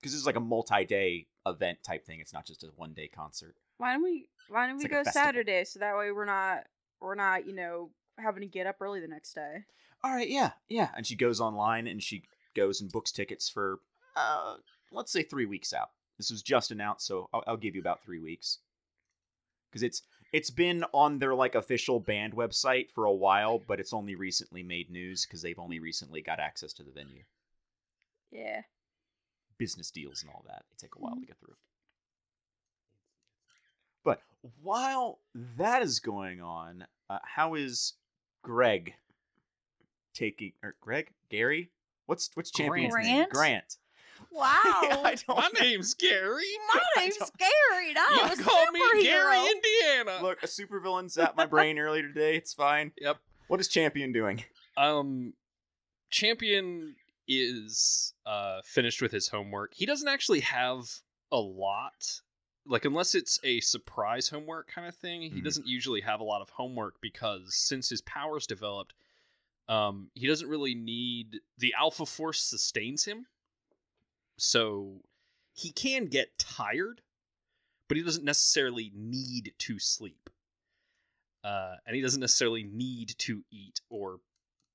because 0.00 0.12
this 0.12 0.20
is 0.20 0.26
like 0.26 0.36
a 0.36 0.40
multi-day 0.40 1.26
event 1.46 1.78
type 1.84 2.06
thing. 2.06 2.20
It's 2.20 2.32
not 2.32 2.46
just 2.46 2.62
a 2.62 2.68
one-day 2.76 3.08
concert. 3.08 3.56
Why 3.78 3.92
don't 3.94 4.04
we? 4.04 4.28
Why 4.48 4.66
don't 4.66 4.76
It's 4.76 4.84
we 4.84 4.94
like 4.94 5.04
go. 5.04 5.10
Saturday 5.10 5.64
so 5.64 5.80
that 5.80 5.96
way 5.96 6.12
we're 6.12 6.24
not 6.24 6.64
we're 7.00 7.14
not 7.16 7.46
you 7.46 7.54
know 7.54 7.90
having 8.18 8.42
to 8.42 8.46
get 8.46 8.66
up 8.66 8.76
early 8.80 9.00
the 9.00 9.08
next 9.08 9.34
day. 9.34 9.64
All 10.04 10.12
right, 10.12 10.28
yeah, 10.28 10.50
yeah. 10.68 10.90
And 10.96 11.06
she 11.06 11.16
goes 11.16 11.40
online 11.40 11.86
and 11.88 12.02
she 12.02 12.24
goes 12.54 12.80
and 12.82 12.92
books 12.92 13.10
tickets 13.10 13.48
for 13.48 13.80
uh, 14.16 14.56
let's 14.92 15.10
say 15.10 15.22
three 15.24 15.46
weeks 15.46 15.72
out. 15.72 15.90
This 16.18 16.30
was 16.30 16.42
just 16.42 16.70
announced, 16.70 17.06
so 17.06 17.28
I'll, 17.32 17.42
I'll 17.48 17.56
give 17.56 17.74
you 17.74 17.80
about 17.80 18.04
three 18.04 18.20
weeks 18.20 18.58
because 19.70 19.82
it's 19.82 20.02
it's 20.32 20.50
been 20.50 20.84
on 20.92 21.18
their 21.18 21.34
like 21.34 21.54
official 21.54 22.00
band 22.00 22.34
website 22.34 22.90
for 22.90 23.06
a 23.06 23.12
while, 23.12 23.58
but 23.66 23.80
it's 23.80 23.92
only 23.94 24.14
recently 24.14 24.62
made 24.62 24.90
news 24.90 25.24
because 25.26 25.42
they've 25.42 25.58
only 25.58 25.80
recently 25.80 26.20
got 26.20 26.38
access 26.38 26.72
to 26.74 26.82
the 26.84 26.92
venue. 26.92 27.24
Yeah. 28.30 28.62
business 29.58 29.90
deals 29.90 30.22
and 30.22 30.30
all 30.30 30.44
that. 30.48 30.64
They 30.70 30.86
take 30.86 30.96
a 30.96 30.98
while 30.98 31.16
to 31.16 31.26
get 31.26 31.38
through. 31.38 31.54
But 34.04 34.22
while 34.62 35.20
that 35.56 35.82
is 35.82 36.00
going 36.00 36.42
on, 36.42 36.86
uh, 37.08 37.18
how 37.24 37.54
is 37.54 37.94
Greg 38.42 38.94
taking 40.14 40.52
or 40.62 40.74
Greg 40.80 41.12
Gary? 41.30 41.70
What's 42.06 42.30
what's 42.34 42.50
champion's 42.50 42.94
name? 42.94 43.26
Grant? 43.28 43.30
Grant. 43.30 43.76
Wow. 44.30 44.52
I 45.04 45.16
don't 45.26 45.36
My 45.36 45.48
know. 45.54 45.60
name's 45.60 45.94
Gary. 45.94 46.42
My 46.72 46.80
I 46.96 47.00
name's 47.02 47.16
don't- 47.18 47.38
Gary. 47.38 47.90
and 47.90 47.98
I'm 47.98 48.28
you 48.30 48.42
a 48.42 48.44
call 48.44 48.66
me. 48.72 48.80
Gary, 49.04 49.38
Indiana. 49.38 50.18
Look, 50.22 50.42
a 50.42 50.46
supervillain 50.46 51.04
zapped 51.14 51.36
my 51.36 51.46
brain 51.46 51.78
earlier 51.78 52.02
today. 52.02 52.36
It's 52.36 52.52
fine. 52.52 52.90
Yep. 53.00 53.18
What 53.48 53.60
is 53.60 53.68
Champion 53.68 54.12
doing? 54.12 54.42
Um, 54.76 55.34
Champion 56.10 56.96
is 57.26 58.12
uh 58.26 58.60
finished 58.64 59.00
with 59.00 59.12
his 59.12 59.28
homework. 59.28 59.72
He 59.74 59.86
doesn't 59.86 60.08
actually 60.08 60.40
have 60.40 60.84
a 61.32 61.38
lot. 61.38 62.20
Like 62.66 62.84
unless 62.84 63.14
it's 63.14 63.38
a 63.44 63.60
surprise 63.60 64.28
homework 64.28 64.68
kind 64.72 64.86
of 64.88 64.94
thing, 64.94 65.22
he 65.22 65.40
Mhm. 65.40 65.44
doesn't 65.44 65.66
usually 65.66 66.00
have 66.02 66.20
a 66.20 66.24
lot 66.24 66.40
of 66.42 66.50
homework 66.50 67.00
because 67.00 67.54
since 67.54 67.88
his 67.88 68.00
powers 68.02 68.46
developed, 68.46 68.94
um 69.68 70.10
he 70.14 70.26
doesn't 70.26 70.48
really 70.48 70.74
need 70.74 71.40
the 71.58 71.74
alpha 71.78 72.06
force 72.06 72.40
sustains 72.40 73.04
him. 73.04 73.26
So 74.36 75.00
he 75.54 75.70
can 75.70 76.06
get 76.06 76.38
tired, 76.38 77.00
but 77.88 77.96
he 77.96 78.02
doesn't 78.02 78.24
necessarily 78.24 78.90
need 78.94 79.52
to 79.58 79.78
sleep. 79.78 80.28
Uh, 81.44 81.76
and 81.86 81.94
he 81.94 82.02
doesn't 82.02 82.20
necessarily 82.20 82.64
need 82.64 83.14
to 83.18 83.44
eat 83.50 83.80
or 83.90 84.18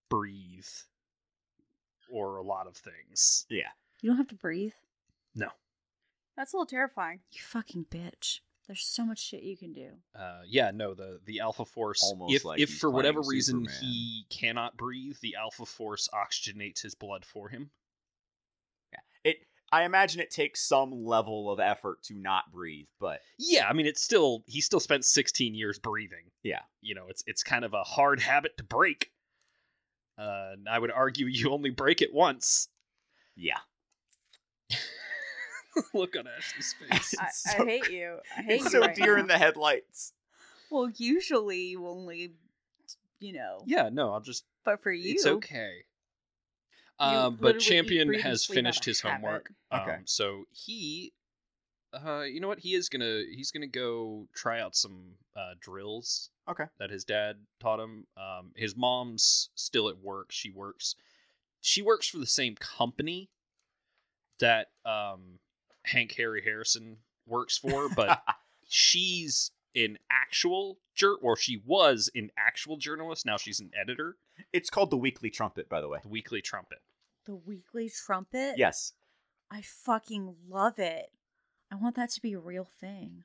breathe 0.09 0.67
or 2.11 2.37
a 2.37 2.43
lot 2.43 2.67
of 2.67 2.77
things. 2.77 3.45
Yeah, 3.49 3.69
you 4.01 4.09
don't 4.09 4.17
have 4.17 4.27
to 4.27 4.35
breathe. 4.35 4.73
No, 5.35 5.49
that's 6.37 6.53
a 6.53 6.55
little 6.55 6.67
terrifying. 6.67 7.19
You 7.31 7.41
fucking 7.41 7.87
bitch. 7.89 8.39
There's 8.69 8.85
so 8.85 9.03
much 9.03 9.17
shit 9.17 9.41
you 9.41 9.57
can 9.57 9.73
do. 9.73 9.89
Uh, 10.13 10.41
yeah, 10.45 10.69
no, 10.71 10.93
the 10.93 11.19
the 11.25 11.39
Alpha 11.39 11.65
Force. 11.65 12.03
Almost 12.03 12.35
if 12.35 12.45
like 12.45 12.59
if 12.59 12.77
for 12.77 12.91
whatever 12.91 13.21
playing 13.21 13.29
reason 13.31 13.55
Superman. 13.65 13.81
he 13.81 14.25
cannot 14.29 14.77
breathe, 14.77 15.17
the 15.23 15.35
Alpha 15.37 15.65
Force 15.65 16.07
oxygenates 16.13 16.83
his 16.83 16.93
blood 16.93 17.25
for 17.25 17.49
him. 17.49 17.71
Yeah, 18.93 18.99
it. 19.23 19.37
I 19.71 19.85
imagine 19.85 20.21
it 20.21 20.29
takes 20.29 20.61
some 20.61 21.03
level 21.03 21.51
of 21.51 21.59
effort 21.59 22.03
to 22.03 22.13
not 22.13 22.51
breathe, 22.51 22.85
but 22.99 23.21
Yeah, 23.39 23.67
I 23.67 23.73
mean 23.73 23.87
it's 23.87 24.03
still 24.03 24.43
he 24.45 24.61
still 24.61 24.79
spent 24.79 25.03
16 25.03 25.55
years 25.55 25.79
breathing. 25.79 26.29
Yeah. 26.43 26.61
you 26.81 26.93
know 26.93 27.05
it's 27.09 27.23
it's 27.25 27.41
kind 27.41 27.65
of 27.65 27.73
a 27.73 27.81
hard 27.83 28.19
habit 28.19 28.55
to 28.57 28.63
break. 28.63 29.09
Uh, 30.15 30.51
and 30.53 30.69
I 30.69 30.77
would 30.77 30.91
argue 30.91 31.25
you 31.29 31.49
only 31.49 31.71
break 31.71 32.03
it 32.03 32.13
once. 32.13 32.67
yeah. 33.35 33.57
Look 35.93 36.15
on 36.17 36.25
Ashley's 36.27 36.73
face. 36.89 37.15
I, 37.19 37.25
It's 37.27 37.47
I 37.47 37.65
hate 37.65 37.83
cr- 37.83 37.91
you. 37.91 38.17
I 38.37 38.41
hate 38.41 38.55
It's 38.61 38.63
you. 38.65 38.69
so 38.71 38.79
right 38.81 38.95
deer 38.95 39.15
now. 39.15 39.21
in 39.21 39.27
the 39.27 39.37
headlights. 39.37 40.13
Well, 40.71 40.89
usually 40.95 41.61
you 41.69 41.87
only, 41.87 42.33
you 43.19 43.33
know, 43.33 43.63
yeah, 43.65 43.89
no, 43.91 44.13
I'll 44.13 44.19
just 44.21 44.45
but 44.63 44.81
for 44.81 44.91
you, 44.91 45.13
It's 45.13 45.25
okay. 45.25 45.83
You 47.01 47.05
Um, 47.07 47.37
but 47.39 47.59
Champion 47.59 48.13
has 48.15 48.45
finished 48.45 48.83
his 48.85 49.01
habit. 49.01 49.15
homework. 49.21 49.51
Okay. 49.73 49.91
Um, 49.95 50.01
so 50.05 50.43
he, 50.51 51.13
uh, 51.93 52.21
you 52.21 52.39
know 52.39 52.47
what? 52.47 52.59
He 52.59 52.75
is 52.75 52.89
gonna 52.89 53.23
he's 53.33 53.51
gonna 53.51 53.67
go 53.67 54.27
try 54.35 54.59
out 54.61 54.75
some 54.75 55.13
uh, 55.35 55.53
drills. 55.59 56.29
Okay. 56.47 56.65
That 56.77 56.89
his 56.89 57.03
dad 57.05 57.37
taught 57.59 57.79
him. 57.79 58.05
Um, 58.17 58.51
his 58.55 58.75
mom's 58.75 59.49
still 59.55 59.87
at 59.89 59.97
work. 59.99 60.31
She 60.31 60.51
works. 60.51 60.95
She 61.61 61.81
works 61.81 62.07
for 62.07 62.17
the 62.17 62.25
same 62.27 62.55
company 62.55 63.29
that 64.39 64.67
um 64.85 65.39
Hank 65.91 66.13
Harry 66.17 66.41
Harrison 66.43 66.97
works 67.25 67.57
for, 67.57 67.89
but 67.95 68.21
she's 68.67 69.51
an 69.75 69.97
actual 70.11 70.77
jur 70.95 71.15
or 71.21 71.35
she 71.37 71.61
was 71.65 72.09
an 72.15 72.29
actual 72.37 72.77
journalist. 72.77 73.25
Now 73.25 73.37
she's 73.37 73.59
an 73.59 73.71
editor. 73.79 74.17
It's 74.53 74.69
called 74.69 74.89
the 74.91 74.97
Weekly 74.97 75.29
Trumpet, 75.29 75.69
by 75.69 75.81
the 75.81 75.87
way. 75.87 75.99
The 76.01 76.09
Weekly 76.09 76.41
Trumpet. 76.41 76.79
The 77.25 77.35
Weekly 77.35 77.89
Trumpet? 77.89 78.55
Yes. 78.57 78.93
I 79.51 79.61
fucking 79.61 80.35
love 80.49 80.79
it. 80.79 81.11
I 81.71 81.75
want 81.75 81.95
that 81.95 82.09
to 82.11 82.21
be 82.21 82.33
a 82.33 82.39
real 82.39 82.65
thing. 82.79 83.23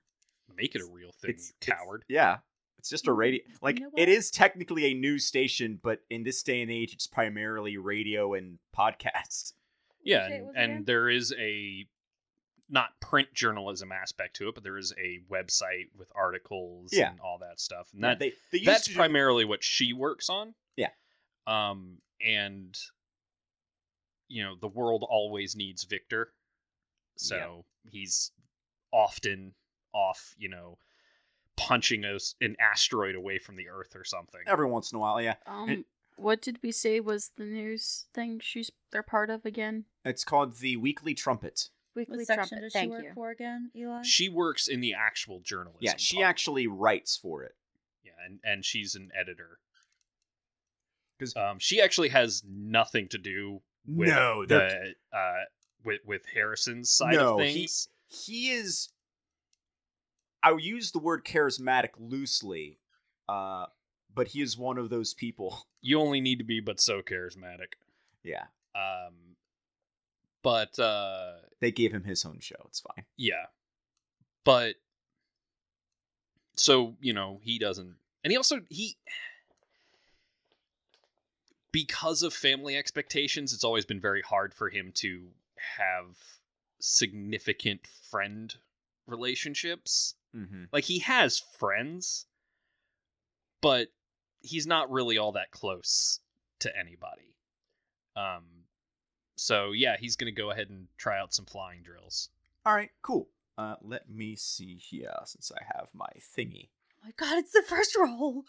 Make 0.55 0.75
it 0.75 0.83
a 0.83 0.87
real 0.87 1.13
thing, 1.13 1.31
It's- 1.31 1.49
you 1.49 1.55
it's- 1.61 1.79
coward. 1.79 2.05
Yeah. 2.09 2.39
It's 2.79 2.91
just 2.91 3.09
a 3.09 3.13
radio. 3.13 3.41
you 3.47 3.55
Like 3.63 3.79
know 3.81 3.89
it 3.97 4.01
what? 4.01 4.09
is 4.11 4.31
technically 4.31 4.85
a 4.87 4.95
news 4.95 5.25
station, 5.25 5.81
but 5.83 6.01
in 6.11 6.23
this 6.23 6.43
day 6.43 6.61
and 6.61 6.71
age, 6.71 6.93
it's 6.93 7.07
primarily 7.07 7.79
radio 7.79 8.35
and 8.35 8.59
podcast. 8.77 9.55
Yeah, 10.03 10.27
and, 10.27 10.55
and 10.55 10.87
there 10.87 11.09
is 11.09 11.33
a 11.39 11.87
not 12.69 12.99
print 13.01 13.29
journalism 13.35 13.93
aspect 13.93 14.37
to 14.37 14.49
it, 14.49 14.55
but 14.55 14.65
there 14.65 14.79
is 14.79 14.93
a 14.99 15.21
website 15.31 15.89
with 15.97 16.11
articles 16.15 16.91
Yeah. 16.93 17.11
and 17.11 17.21
all 17.21 17.39
that 17.39 17.61
stuff. 17.61 17.89
And 17.93 18.03
Yeah, 18.03 18.09
that 18.11 18.19
they, 18.19 18.33
they 18.53 18.65
that's 18.65 18.85
to 18.85 18.91
do- 18.91 18.97
primarily 18.97 19.45
what 19.45 19.63
she 19.63 19.93
works 19.93 20.29
on. 20.31 20.55
Yeah. 20.77 20.89
Um, 21.47 21.99
and 22.25 22.75
you 24.29 24.43
know, 24.43 24.55
the 24.59 24.69
world 24.69 25.05
always 25.09 25.55
needs 25.55 25.85
Victor, 25.85 26.33
so 27.17 27.65
he's 27.91 28.33
often 28.93 29.53
off. 29.93 30.35
You 30.39 30.49
know, 30.49 30.79
punching 31.57 32.05
us 32.05 32.35
an 32.41 32.57
asteroid 32.59 33.15
away 33.15 33.39
from 33.39 33.57
the 33.57 33.69
Earth 33.69 33.95
or 33.95 34.05
something. 34.05 34.41
every 34.47 34.67
once 34.67 34.91
in 34.93 34.97
a 34.97 35.01
while. 35.01 35.21
Yeah, 35.21 35.35
Um, 35.47 35.85
what 36.17 36.41
did 36.41 36.59
we 36.63 36.73
say 36.73 37.01
was 37.01 37.33
the 37.37 37.45
news 37.45 38.07
thing 38.15 38.41
she's 38.43 38.71
they're 38.91 39.03
part 39.03 39.29
of 39.31 39.45
again? 39.45 39.85
it's 40.05 40.25
called 40.25 40.57
the 40.57 40.77
Weekly 40.79 41.13
Trumpet. 41.15 41.69
Weekly 41.95 42.19
What 42.19 42.27
section 42.27 42.59
Trumpet. 42.59 42.73
does 42.73 42.81
she 42.83 42.89
work 42.89 43.05
you. 43.05 43.13
for 43.15 43.31
again, 43.31 43.71
Eli? 43.77 44.03
She 44.03 44.29
works 44.29 44.67
in 44.69 44.81
the 44.81 44.95
actual 44.95 45.41
journalism. 45.41 45.79
Yeah, 45.81 45.95
she 45.97 46.17
part. 46.17 46.29
actually 46.29 46.67
writes 46.67 47.17
for 47.17 47.43
it. 47.45 47.55
Yeah, 48.05 48.13
and 48.27 48.41
and 48.45 48.65
she's 48.65 48.95
an 48.95 49.11
editor. 49.19 49.59
'Cause- 51.19 51.37
um, 51.37 51.59
she 51.61 51.81
actually 51.81 52.09
has 52.09 52.43
nothing 52.45 53.09
to 53.11 53.19
do 53.19 53.63
with 53.87 54.09
No, 54.09 54.45
the 54.45 54.95
uh 55.13 55.45
with 55.85 56.01
with 56.05 56.27
Harrison's 56.35 56.91
side 56.91 57.15
No, 57.15 57.35
of 57.35 57.41
things. 57.41 57.89
he 58.09 58.51
is 58.51 58.89
i 60.43 60.51
will 60.53 60.61
use 60.61 60.91
the 60.93 60.99
word 60.99 61.25
charismatic 61.25 61.91
loosely 61.99 62.79
uh 63.29 63.67
but 64.15 64.29
he 64.29 64.41
is 64.41 64.57
one 64.59 64.79
of 64.79 64.89
those 64.91 65.13
people 65.15 65.67
You 65.83 66.01
only 66.01 66.21
need 66.23 66.39
to 66.39 66.45
be 66.45 66.61
but 66.61 66.81
so 66.81 67.03
charismatic. 67.03 67.75
yeah 68.23 68.45
Um, 68.75 69.37
but 70.43 70.79
uh, 70.79 71.37
they 71.61 71.71
gave 71.71 71.93
him 71.93 72.05
his 72.05 72.25
own 72.25 72.39
show 72.41 72.57
it's 72.67 72.81
fine 72.81 73.05
yeah, 73.17 73.47
but 74.45 74.77
so 76.57 76.95
you 77.01 77.13
know 77.13 77.41
he 77.43 77.59
doesn't, 77.59 77.97
and 78.23 78.31
he 78.31 78.37
also 78.37 78.61
he 78.69 78.97
because 81.73 82.23
of 82.23 82.33
family 82.33 82.77
expectations, 82.77 83.53
it's 83.53 83.65
always 83.65 83.85
been 83.85 84.01
very 84.01 84.23
hard 84.23 84.55
for 84.55 84.69
him 84.69 84.93
to 84.95 85.27
have 85.77 86.17
significant 86.79 87.81
friend 88.09 88.55
relationships. 89.09 90.15
mm-hmm. 90.35 90.65
Like 90.73 90.85
he 90.85 91.01
has 91.01 91.43
friends, 91.59 92.27
but 93.61 93.89
he's 94.41 94.69
not 94.69 94.91
really 94.93 95.19
all 95.19 95.33
that 95.33 95.51
close 95.51 96.21
to 96.61 96.71
anybody. 96.79 97.35
Um 98.15 98.64
so 99.37 99.73
yeah, 99.73 99.97
he's 99.99 100.17
going 100.17 100.33
to 100.33 100.41
go 100.43 100.51
ahead 100.51 100.69
and 100.71 100.87
try 100.97 101.19
out 101.19 101.35
some 101.35 101.45
flying 101.47 101.83
drills. 101.83 102.31
all 102.65 102.75
right 102.75 102.91
cool. 103.03 103.29
Uh 103.57 103.77
let 103.83 104.09
me 104.11 104.35
see 104.37 104.77
here 104.77 105.13
since 105.27 105.53
i 105.57 105.63
have 105.77 105.89
my 105.93 106.09
thingy. 106.37 106.69
Oh 106.97 107.07
my 107.07 107.13
god, 107.17 107.39
it's 107.39 107.53
the 107.53 107.63
first 107.63 107.97
roll. 107.97 108.45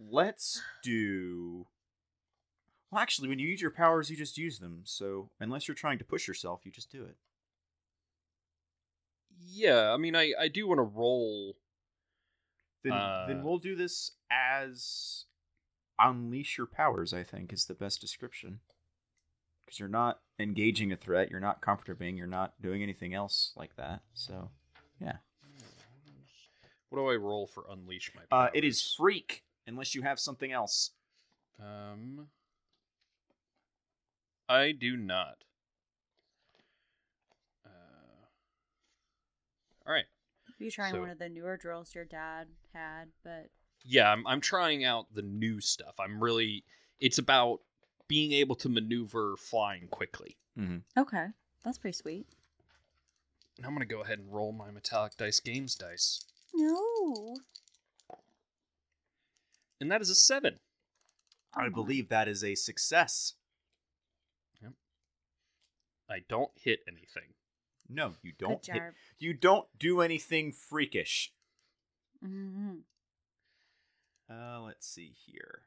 let's 0.00 0.60
do 0.82 1.66
well 2.90 3.00
actually 3.02 3.28
when 3.28 3.38
you 3.38 3.46
use 3.48 3.60
your 3.62 3.70
powers 3.70 4.10
you 4.10 4.16
just 4.16 4.36
use 4.38 4.58
them. 4.58 4.82
So 4.84 5.30
unless 5.40 5.68
you're 5.68 5.74
trying 5.74 5.98
to 5.98 6.04
push 6.04 6.26
yourself 6.28 6.60
you 6.64 6.72
just 6.72 6.90
do 6.90 7.04
it. 7.04 7.16
Yeah, 9.46 9.92
I 9.92 9.96
mean 9.98 10.16
I 10.16 10.32
I 10.38 10.48
do 10.48 10.66
want 10.66 10.78
to 10.78 10.82
roll 10.82 11.56
then, 12.82 12.92
Uh, 12.92 13.26
then 13.28 13.42
we'll 13.42 13.58
do 13.58 13.74
this 13.76 14.12
as 14.30 15.24
unleash 15.98 16.58
your 16.58 16.66
powers 16.66 17.14
i 17.14 17.22
think 17.22 17.52
is 17.52 17.66
the 17.66 17.74
best 17.74 18.00
description 18.00 18.58
because 19.74 19.80
you're 19.80 19.88
not 19.88 20.20
engaging 20.38 20.92
a 20.92 20.96
threat 20.96 21.30
you're 21.30 21.40
not 21.40 21.60
comforting 21.60 22.16
you're 22.16 22.26
not 22.26 22.52
doing 22.62 22.82
anything 22.82 23.14
else 23.14 23.52
like 23.56 23.74
that 23.76 24.00
so 24.12 24.48
yeah 25.00 25.16
What 26.90 26.98
do 26.98 27.08
I 27.08 27.16
roll 27.16 27.46
for 27.46 27.64
unleash 27.70 28.12
my 28.14 28.22
uh, 28.36 28.50
it 28.54 28.64
is 28.64 28.94
freak 28.96 29.42
unless 29.66 29.94
you 29.94 30.02
have 30.02 30.18
something 30.18 30.52
else 30.52 30.90
Um 31.60 32.28
I 34.46 34.72
do 34.72 34.94
not. 34.98 35.38
Uh, 37.64 37.70
all 39.86 39.92
right. 39.94 40.04
You 40.58 40.70
trying 40.70 40.92
So- 40.92 41.00
one 41.00 41.08
of 41.08 41.18
the 41.18 41.30
newer 41.30 41.56
drills 41.56 41.94
your 41.94 42.04
dad 42.04 42.48
had, 42.74 43.06
but 43.24 43.48
Yeah, 43.86 44.12
I'm 44.12 44.26
I'm 44.26 44.42
trying 44.42 44.84
out 44.84 45.06
the 45.14 45.22
new 45.22 45.62
stuff. 45.62 45.94
I'm 45.98 46.22
really 46.22 46.62
it's 47.00 47.16
about 47.16 47.60
being 48.08 48.32
able 48.32 48.54
to 48.56 48.68
maneuver 48.68 49.36
flying 49.36 49.88
quickly. 49.88 50.36
okay, 50.96 51.26
that's 51.62 51.78
pretty 51.78 51.96
sweet. 51.96 52.26
And 53.56 53.66
I'm 53.66 53.72
gonna 53.72 53.84
go 53.86 54.02
ahead 54.02 54.18
and 54.18 54.32
roll 54.32 54.52
my 54.52 54.70
metallic 54.70 55.16
dice 55.16 55.40
games 55.40 55.74
dice. 55.74 56.20
No, 56.52 57.36
And 59.80 59.90
that 59.90 60.00
is 60.00 60.10
a 60.10 60.14
seven. 60.14 60.60
i 61.54 61.66
Oh. 61.66 61.70
believe 61.70 62.08
that 62.08 62.28
is 62.28 62.42
a 62.44 62.54
success 62.54 63.34
I 66.06 66.18
don't 66.28 66.50
hit 66.56 66.80
anything. 66.86 67.32
no 67.88 68.14
you 68.22 68.32
Good 68.32 68.44
don't 68.46 68.66
hit, 68.66 68.74
job. 68.74 68.92
you 69.18 69.32
don't 69.32 69.66
do 69.78 70.00
anything 70.02 70.52
freakish 70.52 71.32
hmm 72.22 72.80
Uh, 74.30 74.60
let's 74.60 74.86
see 74.86 75.14
here. 75.26 75.62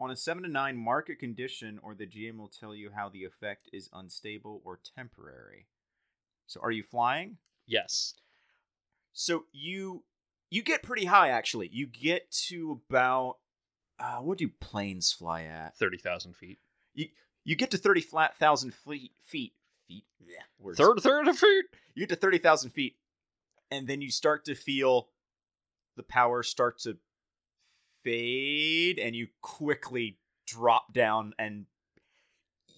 On 0.00 0.10
a 0.10 0.16
7 0.16 0.42
to 0.44 0.48
9, 0.48 0.76
market 0.76 1.18
condition, 1.18 1.78
or 1.82 1.94
the 1.94 2.06
GM 2.06 2.38
will 2.38 2.48
tell 2.48 2.74
you 2.74 2.90
how 2.94 3.10
the 3.10 3.24
effect 3.24 3.68
is 3.72 3.90
unstable 3.92 4.62
or 4.64 4.80
temporary. 4.96 5.66
So, 6.46 6.60
are 6.62 6.70
you 6.70 6.82
flying? 6.82 7.36
Yes. 7.66 8.14
So, 9.12 9.44
you 9.52 10.02
you 10.48 10.62
get 10.62 10.82
pretty 10.82 11.04
high, 11.04 11.28
actually. 11.28 11.68
You 11.72 11.86
get 11.86 12.30
to 12.48 12.80
about. 12.88 13.36
Uh, 13.98 14.16
what 14.16 14.38
do 14.38 14.48
planes 14.48 15.12
fly 15.12 15.42
at? 15.42 15.76
Thirty 15.76 15.98
thousand 15.98 16.34
feet. 16.34 16.58
You 16.94 17.08
you 17.44 17.54
get 17.54 17.70
to 17.72 17.76
30 17.76 18.00
flat 18.00 18.36
thousand 18.38 18.72
feet. 18.72 19.12
Feet. 19.20 19.52
Feet. 19.86 20.04
Yeah, 20.18 20.42
words. 20.58 20.78
Third 20.78 20.98
third 21.00 21.28
of 21.28 21.38
feet. 21.38 21.66
You 21.94 22.06
get 22.06 22.14
to 22.14 22.16
30,000 22.16 22.70
feet, 22.70 22.96
and 23.70 23.86
then 23.86 24.00
you 24.00 24.10
start 24.10 24.44
to 24.46 24.54
feel 24.54 25.08
the 25.96 26.02
power 26.02 26.42
start 26.42 26.78
to 26.80 26.96
fade, 28.02 28.98
and 28.98 29.14
you 29.14 29.28
quickly 29.40 30.18
drop 30.46 30.92
down. 30.92 31.34
And 31.38 31.66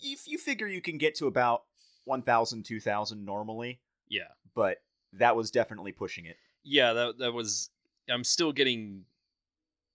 if 0.03 0.27
you 0.27 0.39
figure 0.39 0.67
you 0.67 0.81
can 0.81 0.99
get 0.99 1.15
to 1.17 1.27
about 1.27 1.65
1,000, 2.05 2.65
2,000 2.65 3.25
normally, 3.25 3.81
Yeah. 4.09 4.29
but 4.55 4.83
that 5.15 5.37
was 5.37 5.51
definitely 5.51 5.93
pushing 5.93 6.27
it. 6.27 6.37
Yeah, 6.65 6.93
that 6.93 7.19
that 7.19 7.33
was 7.33 7.71
I'm 8.09 8.25
still 8.25 8.53
getting 8.53 9.05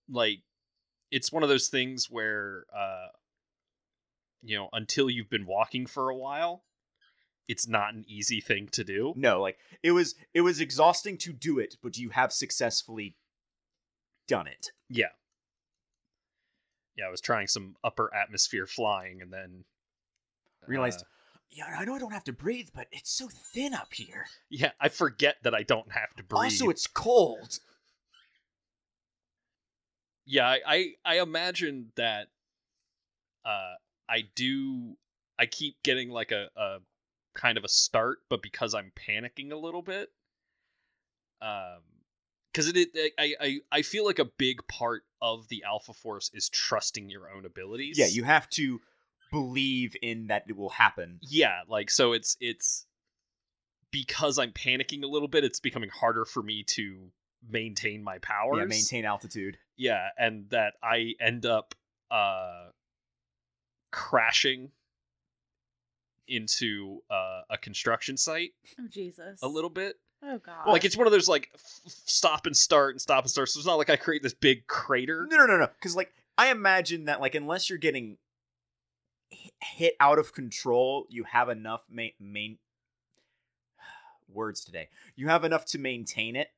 like 0.10 0.40
it's 1.12 1.32
one 1.32 1.44
of 1.44 1.50
those 1.50 1.70
things 1.70 2.10
where 2.10 2.66
uh 2.76 3.08
you 4.44 4.56
know, 4.56 4.70
until 4.74 5.10
you've 5.10 5.30
been 5.30 5.46
walking 5.46 5.88
for 5.88 6.10
a 6.10 6.16
while, 6.16 6.64
it's 7.48 7.68
not 7.68 7.94
an 7.94 8.06
easy 8.08 8.40
thing 8.42 8.68
to 8.74 8.84
do. 8.84 9.14
No, 9.16 9.42
like 9.42 9.58
it 9.82 9.92
was 9.92 10.16
it 10.34 10.42
was 10.42 10.60
exhausting 10.62 11.18
to 11.20 11.34
do 11.34 11.58
it, 11.60 11.76
but 11.82 11.98
you 11.98 12.10
have 12.10 12.32
successfully 12.32 13.16
done 14.28 14.48
it. 14.48 14.72
Yeah. 14.90 15.08
Yeah, 16.96 17.06
I 17.08 17.12
was 17.12 17.22
trying 17.22 17.48
some 17.48 17.76
upper 17.84 18.14
atmosphere 18.14 18.66
flying 18.66 19.22
and 19.22 19.32
then 19.32 19.66
Realized, 20.66 21.02
uh, 21.02 21.04
yeah, 21.52 21.66
I 21.80 21.86
know 21.86 21.96
I 21.96 22.00
don't 22.00 22.12
have 22.12 22.26
to 22.26 22.34
breathe, 22.34 22.70
but 22.76 22.88
it's 22.92 23.10
so 23.12 23.30
thin 23.30 23.74
up 23.74 23.94
here. 23.94 24.26
yeah, 24.50 24.72
I 24.82 24.90
forget 24.90 25.38
that 25.44 25.54
I 25.56 25.64
don't 25.64 25.92
have 25.92 26.14
to 26.18 26.24
breathe. 26.24 26.44
Also, 26.44 26.70
it's 26.70 26.88
cold. 26.88 27.60
yeah 30.26 30.46
I, 30.46 30.60
I 30.68 30.94
i 31.06 31.22
imagine 31.22 31.94
that 31.96 32.28
uh 33.46 33.76
i 34.10 34.24
do 34.36 34.98
i 35.40 35.46
keep 35.46 35.82
getting 35.84 36.10
like 36.10 36.34
a, 36.34 36.50
a 36.58 36.80
kind 37.34 37.58
of 37.58 37.64
a 37.64 37.70
start 37.70 38.18
but 38.30 38.42
because 38.42 38.76
i'm 38.76 38.92
panicking 38.94 39.54
a 39.54 39.56
little 39.56 39.82
bit 39.82 40.10
um 41.42 41.80
because 42.58 42.68
it, 42.70 42.90
it 42.96 43.14
I, 43.20 43.36
I 43.40 43.60
i 43.72 43.82
feel 43.84 44.04
like 44.06 44.18
a 44.20 44.26
big 44.26 44.68
part 44.68 45.04
of 45.22 45.48
the 45.50 45.64
alpha 45.64 45.94
force 45.94 46.32
is 46.34 46.50
trusting 46.50 47.10
your 47.10 47.30
own 47.30 47.46
abilities 47.46 47.98
Yeah, 48.00 48.08
you 48.08 48.24
have 48.24 48.50
to 48.52 48.82
believe 49.32 49.96
in 50.02 50.28
that 50.28 50.46
it 50.48 50.58
will 50.58 50.70
happen. 50.70 51.20
yeah 51.22 51.62
like 51.68 51.92
so 51.92 52.14
it's 52.14 52.36
it's 52.40 52.86
because 53.92 54.38
I'm 54.38 54.52
panicking 54.52 55.04
a 55.04 55.08
little 55.08 55.30
bit, 55.30 55.44
it's 55.46 55.60
becoming 55.62 55.90
harder 55.90 56.26
for 56.26 56.44
me 56.44 56.64
to 56.64 57.10
maintain 57.50 58.04
my 58.04 58.18
powers. 58.18 58.58
Yeah, 58.60 58.66
maintain 58.66 59.06
altitude. 59.06 59.58
Yeah, 59.78 60.10
and 60.18 60.50
that 60.50 60.74
I 60.84 61.14
end 61.22 61.46
up 61.46 61.74
uh 62.12 62.70
crashing 63.92 64.72
into 66.28 67.02
uh, 67.10 67.42
a 67.50 67.58
construction 67.58 68.18
site 68.18 68.52
Oh 68.80 68.88
Jesus. 68.90 69.42
a 69.42 69.48
little 69.48 69.70
bit. 69.70 69.96
Oh 70.24 70.40
God. 70.40 70.68
Like 70.68 70.84
it's 70.86 70.98
one 70.98 71.08
of 71.08 71.14
those 71.14 71.28
like 71.28 71.50
f- 71.54 71.82
f- 71.86 71.94
stop 72.06 72.46
and 72.46 72.56
start 72.56 72.96
and 72.96 73.02
stop 73.02 73.24
and 73.24 73.32
start. 73.32 73.50
So 73.50 73.60
it's 73.60 73.68
not 73.68 73.76
like 73.76 73.90
I 73.90 73.96
create 73.96 74.24
this 74.24 74.34
big 74.34 74.68
crater. 74.68 75.28
No, 75.30 75.38
no, 75.38 75.46
no, 75.46 75.58
no. 75.58 75.68
Because 75.68 75.96
like 75.96 76.12
I 76.38 76.50
imagine 76.50 77.06
that 77.06 77.22
like 77.22 77.36
unless 77.36 77.70
you're 77.70 77.80
getting 77.80 78.18
hit 79.62 79.96
out 80.00 80.20
of 80.20 80.34
control, 80.34 81.06
you 81.10 81.24
have 81.26 81.50
enough 81.50 81.82
main 81.90 82.14
main 82.20 82.58
words 84.30 84.64
today. 84.66 84.90
You 85.16 85.28
have 85.28 85.44
enough 85.44 85.66
to 85.66 85.78
maintain 85.80 86.36
it, 86.36 86.50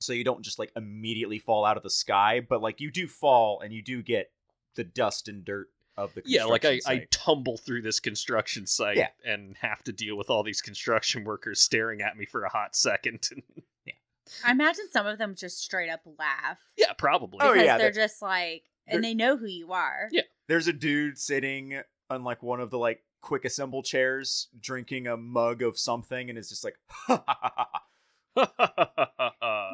so 0.00 0.12
you 0.12 0.24
don't 0.24 0.42
just 0.42 0.58
like 0.58 0.72
immediately 0.76 1.38
fall 1.38 1.64
out 1.64 1.76
of 1.76 1.82
the 1.82 1.90
sky. 1.90 2.40
But 2.40 2.60
like 2.60 2.80
you 2.80 2.90
do 2.90 3.06
fall, 3.06 3.60
and 3.60 3.72
you 3.72 3.82
do 3.82 4.02
get 4.02 4.30
the 4.74 4.84
dust 4.84 5.28
and 5.28 5.44
dirt 5.44 5.68
of 5.98 6.14
the 6.14 6.22
Yeah, 6.24 6.44
like 6.44 6.64
I, 6.64 6.74
construction 6.76 7.02
I 7.02 7.06
tumble 7.10 7.56
through 7.58 7.82
this 7.82 8.00
construction 8.00 8.66
site 8.66 8.96
Yeah. 8.96 9.08
and 9.24 9.56
have 9.58 9.82
to 9.84 9.92
deal 9.92 10.16
with 10.16 10.30
all 10.30 10.42
these 10.42 10.60
construction 10.62 11.24
workers 11.24 11.60
staring 11.60 12.00
at 12.00 12.16
me 12.16 12.24
for 12.26 12.44
a 12.44 12.48
hot 12.50 12.74
second. 12.76 13.28
I 14.46 14.52
imagine 14.52 14.84
some 14.90 15.06
of 15.06 15.16
them 15.18 15.34
just 15.34 15.58
straight 15.62 15.88
up 15.88 16.02
laugh. 16.18 16.58
yeah, 16.76 16.92
probably. 16.92 17.38
Oh, 17.42 17.54
yeah, 17.54 17.78
they're 17.78 17.90
they're- 17.90 18.02
just 18.04 18.20
like, 18.22 18.64
they're- 18.86 18.96
and 18.96 19.04
they 19.04 19.14
know 19.14 19.36
who 19.36 19.46
you 19.46 19.72
are. 19.72 20.08
Yeah. 20.12 20.22
There's 20.48 20.68
a 20.68 20.72
dude 20.72 21.18
sitting 21.18 21.80
on 22.10 22.24
like 22.24 22.42
one 22.42 22.60
of 22.60 22.70
the 22.70 22.78
like 22.78 23.02
quick 23.20 23.44
assemble 23.44 23.82
chairs, 23.82 24.48
drinking 24.60 25.06
a 25.06 25.16
mug 25.16 25.62
of 25.62 25.78
something, 25.78 26.28
and 26.30 26.38
is 26.38 26.48
just 26.50 26.62
like, 26.64 26.76
ha, 26.88 27.22
ha, 27.26 27.38
ha, 27.42 27.50
ha, 27.56 27.66
ha. 27.72 27.82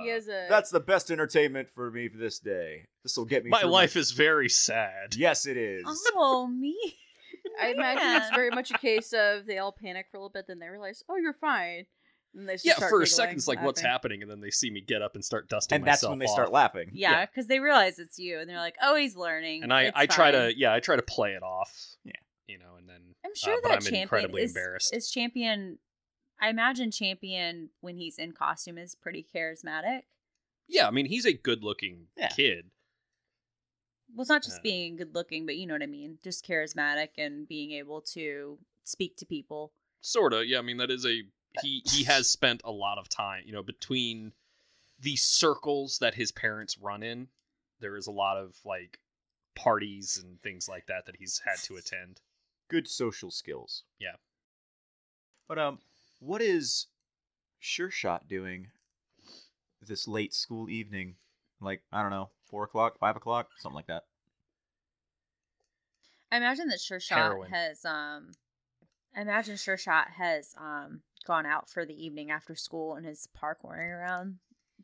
He 0.02 0.08
has 0.10 0.28
a 0.28 0.46
That's 0.48 0.70
the 0.70 0.80
best 0.80 1.10
entertainment 1.10 1.68
for 1.70 1.90
me 1.90 2.08
for 2.08 2.18
this 2.18 2.38
day. 2.38 2.86
This 3.02 3.16
will 3.16 3.24
get 3.24 3.44
me. 3.44 3.50
My 3.50 3.60
through 3.60 3.70
life 3.70 3.96
is 3.96 4.10
very 4.12 4.48
sad. 4.48 5.14
Yes, 5.16 5.46
it 5.46 5.56
is. 5.56 5.84
Oh 6.14 6.46
me. 6.46 6.76
I 7.60 7.68
imagine 7.68 8.22
it's 8.22 8.34
very 8.34 8.50
much 8.50 8.70
a 8.70 8.78
case 8.78 9.12
of 9.12 9.46
they 9.46 9.58
all 9.58 9.72
panic 9.72 10.06
for 10.10 10.16
a 10.16 10.20
little 10.20 10.30
bit, 10.30 10.46
then 10.48 10.58
they 10.58 10.68
realize, 10.68 11.02
oh, 11.08 11.16
you're 11.16 11.34
fine. 11.34 11.84
And 12.34 12.48
they 12.48 12.56
Yeah, 12.64 12.74
start 12.74 12.90
for 12.90 13.02
a 13.02 13.06
second, 13.06 13.36
it's 13.36 13.46
like, 13.46 13.62
what's 13.62 13.80
happening? 13.80 14.22
And 14.22 14.30
then 14.30 14.40
they 14.40 14.50
see 14.50 14.70
me 14.70 14.80
get 14.80 15.02
up 15.02 15.14
and 15.14 15.24
start 15.24 15.48
dusting 15.48 15.76
and 15.76 15.84
that's 15.86 16.06
when 16.06 16.18
they 16.18 16.24
off. 16.24 16.32
start 16.32 16.50
laughing. 16.50 16.90
Yeah, 16.92 17.24
because 17.26 17.46
they 17.46 17.60
realize 17.60 17.98
it's 17.98 18.18
you, 18.18 18.40
and 18.40 18.50
they're 18.50 18.58
like, 18.58 18.74
"Oh, 18.82 18.96
he's 18.96 19.14
learning." 19.14 19.62
And 19.62 19.72
I, 19.72 19.82
It's 19.82 19.96
I 19.96 20.06
try 20.06 20.32
fine." 20.32 20.48
to, 20.50 20.58
yeah, 20.58 20.72
I 20.74 20.80
try 20.80 20.96
to 20.96 21.02
play 21.02 21.32
it 21.32 21.42
off. 21.44 21.72
Yeah. 22.04 22.12
You 22.48 22.58
know, 22.58 22.74
and 22.78 22.88
then 22.88 23.00
I'm 23.24 23.34
sure 23.36 23.54
uh, 23.54 23.56
but 23.62 23.68
that 23.68 23.74
I'm 23.76 23.80
champion 23.82 24.02
incredibly 24.02 24.42
is, 24.42 24.50
embarrassed. 24.50 24.94
is 24.94 25.10
champion. 25.10 25.78
I 26.44 26.50
imagine 26.50 26.90
champion 26.90 27.70
when 27.80 27.96
he's 27.96 28.18
in 28.18 28.32
costume 28.32 28.76
is 28.76 28.94
pretty 28.94 29.24
charismatic. 29.34 30.02
Yeah, 30.68 30.86
I 30.86 30.90
mean, 30.90 31.06
he's 31.06 31.24
a 31.24 31.32
good-looking 31.32 32.08
Yeah. 32.18 32.28
kid. 32.28 32.70
Well, 34.14 34.22
it's 34.22 34.28
not 34.28 34.42
just 34.42 34.58
Uh, 34.58 34.62
being 34.62 34.96
good 34.96 35.14
looking, 35.14 35.46
but 35.46 35.56
you 35.56 35.66
know 35.66 35.72
what 35.74 35.82
I 35.82 35.86
mean. 35.86 36.18
Just 36.22 36.44
charismatic 36.46 37.10
and 37.16 37.48
being 37.48 37.72
able 37.72 38.02
to 38.02 38.58
speak 38.84 39.16
to 39.16 39.26
people. 39.26 39.72
Sorta. 40.02 40.44
Yeah, 40.46 40.58
I 40.58 40.62
mean, 40.62 40.76
that 40.76 40.90
is 40.90 41.06
a 41.06 41.22
he. 41.62 41.82
He 41.86 42.04
has 42.04 42.30
spent 42.30 42.60
a 42.62 42.70
lot 42.70 42.98
of 42.98 43.08
time, 43.08 43.44
you 43.46 43.52
know, 43.52 43.62
between 43.62 44.34
the 44.98 45.16
circles 45.16 45.98
that 46.00 46.14
his 46.14 46.30
parents 46.30 46.76
run 46.76 47.02
in. 47.02 47.30
There 47.80 47.96
is 47.96 48.06
a 48.06 48.12
lot 48.12 48.36
of 48.36 48.58
like 48.66 49.00
parties 49.54 50.18
and 50.18 50.42
things 50.42 50.68
like 50.68 50.86
that 50.86 51.06
that 51.06 51.16
he's 51.16 51.38
had 51.38 51.56
to 51.64 51.76
attend. 51.76 52.20
Good 52.68 52.86
social 52.86 53.30
skills. 53.30 53.84
Yeah. 53.98 54.16
But 55.48 55.58
um, 55.58 55.78
what 56.24 56.40
is 56.40 56.86
Sure 57.58 57.90
Shot 57.90 58.28
doing 58.28 58.68
this 59.82 60.08
late 60.08 60.32
school 60.34 60.68
evening? 60.70 61.16
Like 61.60 61.82
I 61.92 62.02
don't 62.02 62.10
know, 62.10 62.30
four 62.48 62.64
o'clock, 62.64 62.98
five 62.98 63.16
o'clock, 63.16 63.50
something 63.58 63.76
like 63.76 63.86
that. 63.86 64.04
I 66.32 66.38
imagine 66.38 66.68
that 66.68 66.80
Sure 66.80 67.00
Shot 67.00 67.18
Heroin. 67.18 67.50
has 67.50 67.84
um 67.84 68.32
I 69.16 69.20
imagine 69.22 69.56
Sure 69.56 69.76
Shot 69.76 70.08
has 70.16 70.54
um 70.58 71.02
gone 71.26 71.46
out 71.46 71.68
for 71.70 71.84
the 71.86 71.94
evening 71.94 72.30
after 72.30 72.54
school 72.54 72.94
and 72.94 73.06
is 73.06 73.28
parkouring 73.40 73.90
around 73.90 74.38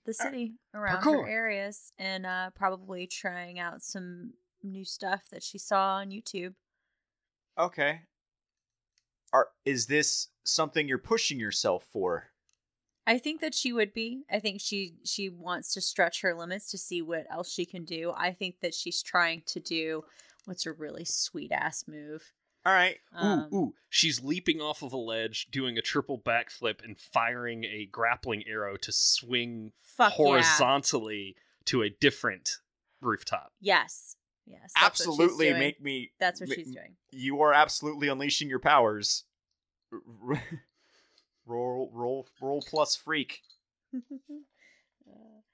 the 0.06 0.14
city, 0.14 0.54
around 0.74 1.02
parkour. 1.02 1.24
her 1.24 1.28
areas, 1.28 1.92
and 1.98 2.24
uh 2.26 2.50
probably 2.54 3.06
trying 3.06 3.58
out 3.58 3.82
some 3.82 4.34
new 4.62 4.84
stuff 4.84 5.22
that 5.30 5.42
she 5.42 5.58
saw 5.58 5.96
on 5.96 6.10
YouTube. 6.10 6.54
Okay. 7.58 8.02
Are 9.32 9.48
is 9.64 9.86
this 9.86 10.28
something 10.44 10.88
you're 10.88 10.98
pushing 10.98 11.38
yourself 11.38 11.84
for? 11.92 12.30
I 13.06 13.18
think 13.18 13.40
that 13.40 13.54
she 13.54 13.72
would 13.72 13.92
be. 13.92 14.22
I 14.30 14.38
think 14.38 14.60
she 14.60 14.94
she 15.04 15.28
wants 15.28 15.74
to 15.74 15.80
stretch 15.80 16.20
her 16.22 16.34
limits 16.34 16.70
to 16.70 16.78
see 16.78 17.02
what 17.02 17.26
else 17.30 17.52
she 17.52 17.64
can 17.64 17.84
do. 17.84 18.12
I 18.16 18.32
think 18.32 18.60
that 18.60 18.74
she's 18.74 19.02
trying 19.02 19.42
to 19.46 19.60
do 19.60 20.04
what's 20.44 20.66
a 20.66 20.72
really 20.72 21.04
sweet 21.04 21.52
ass 21.52 21.84
move. 21.88 22.32
All 22.66 22.72
right. 22.72 22.98
Um, 23.14 23.48
ooh, 23.52 23.56
ooh! 23.56 23.74
She's 23.88 24.22
leaping 24.22 24.60
off 24.60 24.82
of 24.82 24.92
a 24.92 24.98
ledge, 24.98 25.48
doing 25.50 25.78
a 25.78 25.82
triple 25.82 26.18
backflip, 26.18 26.84
and 26.84 26.98
firing 26.98 27.64
a 27.64 27.88
grappling 27.90 28.44
arrow 28.46 28.76
to 28.76 28.92
swing 28.92 29.72
Fuck 29.80 30.12
yeah. 30.12 30.16
horizontally 30.16 31.36
to 31.66 31.82
a 31.82 31.90
different 31.90 32.58
rooftop. 33.00 33.52
Yes. 33.60 34.16
Yes. 34.50 34.72
that's 34.74 35.06
what 35.06 35.14
she's 35.14 35.20
absolutely 35.20 35.52
make 35.54 35.80
me. 35.82 36.10
That's 36.18 36.40
what 36.40 36.48
ma- 36.48 36.54
she's 36.54 36.70
doing. 36.72 36.96
You 37.12 37.40
are 37.42 37.52
absolutely 37.52 38.08
unleashing 38.08 38.48
your 38.48 38.58
powers. 38.58 39.24
R- 39.92 40.00
r- 40.30 40.42
roll, 41.46 41.90
roll, 41.92 42.26
roll 42.40 42.62
plus 42.68 42.96
freak. 42.96 43.40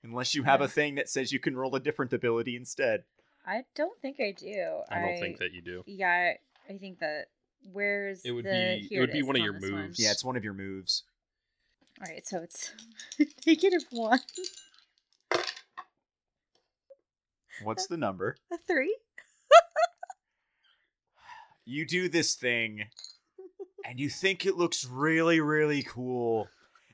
Unless 0.05 0.35
you 0.35 0.45
have 0.45 0.61
a 0.61 0.69
thing 0.69 0.95
that 0.97 1.09
says 1.09 1.33
you 1.33 1.41
can 1.41 1.57
roll 1.57 1.75
a 1.75 1.81
different 1.81 2.13
ability 2.13 2.55
instead. 2.55 3.05
I 3.45 3.65
don't 3.75 3.99
think 4.01 4.21
I 4.21 4.33
do. 4.33 4.81
I 4.89 5.01
don't 5.01 5.19
think 5.19 5.39
that 5.39 5.53
you 5.53 5.63
do. 5.63 5.83
Yeah, 5.87 6.09
I, 6.69 6.73
I 6.73 6.79
think 6.79 7.01
that. 7.01 7.27
Where's 7.73 8.25
It 8.25 8.31
would 8.31 8.45
the? 8.45 8.51
be- 8.51 8.85
it 8.85 8.89
here 8.89 9.01
would 9.01 9.11
be 9.11 9.19
is, 9.21 9.27
one 9.27 9.35
of 9.37 9.43
your 9.43 9.59
this 9.59 9.71
one. 9.71 9.83
moves. 9.83 9.99
Yeah, 9.99 10.13
it's 10.13 10.25
one 10.25 10.37
of 10.37 10.45
your 10.45 10.53
moves. 10.55 11.03
All 12.01 12.07
right, 12.13 12.25
so 12.27 12.39
it's 12.43 12.73
negative 13.47 13.85
one, 13.91 14.21
What's 17.63 17.87
the 17.87 17.97
number? 17.97 18.37
a 18.53 18.59
three. 18.67 18.97
You 21.65 21.85
do 21.87 22.09
this 22.09 22.35
thing, 22.37 22.85
and 23.85 23.99
you 23.99 24.09
think 24.09 24.47
it 24.47 24.57
looks 24.57 24.85
really, 24.85 25.41
really 25.41 25.83
cool. 25.83 26.49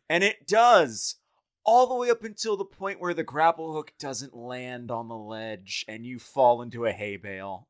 And 0.08 0.24
it 0.24 0.46
does. 0.46 1.16
All 1.64 1.86
the 1.86 1.94
way 1.94 2.10
up 2.10 2.24
until 2.24 2.56
the 2.56 2.64
point 2.64 3.00
where 3.00 3.14
the 3.14 3.22
grapple 3.22 3.72
hook 3.72 3.92
doesn't 3.98 4.34
land 4.34 4.90
on 4.90 5.06
the 5.08 5.16
ledge 5.16 5.84
and 5.86 6.04
you 6.04 6.18
fall 6.18 6.60
into 6.60 6.86
a 6.86 6.92
hay 6.92 7.16
bale. 7.16 7.68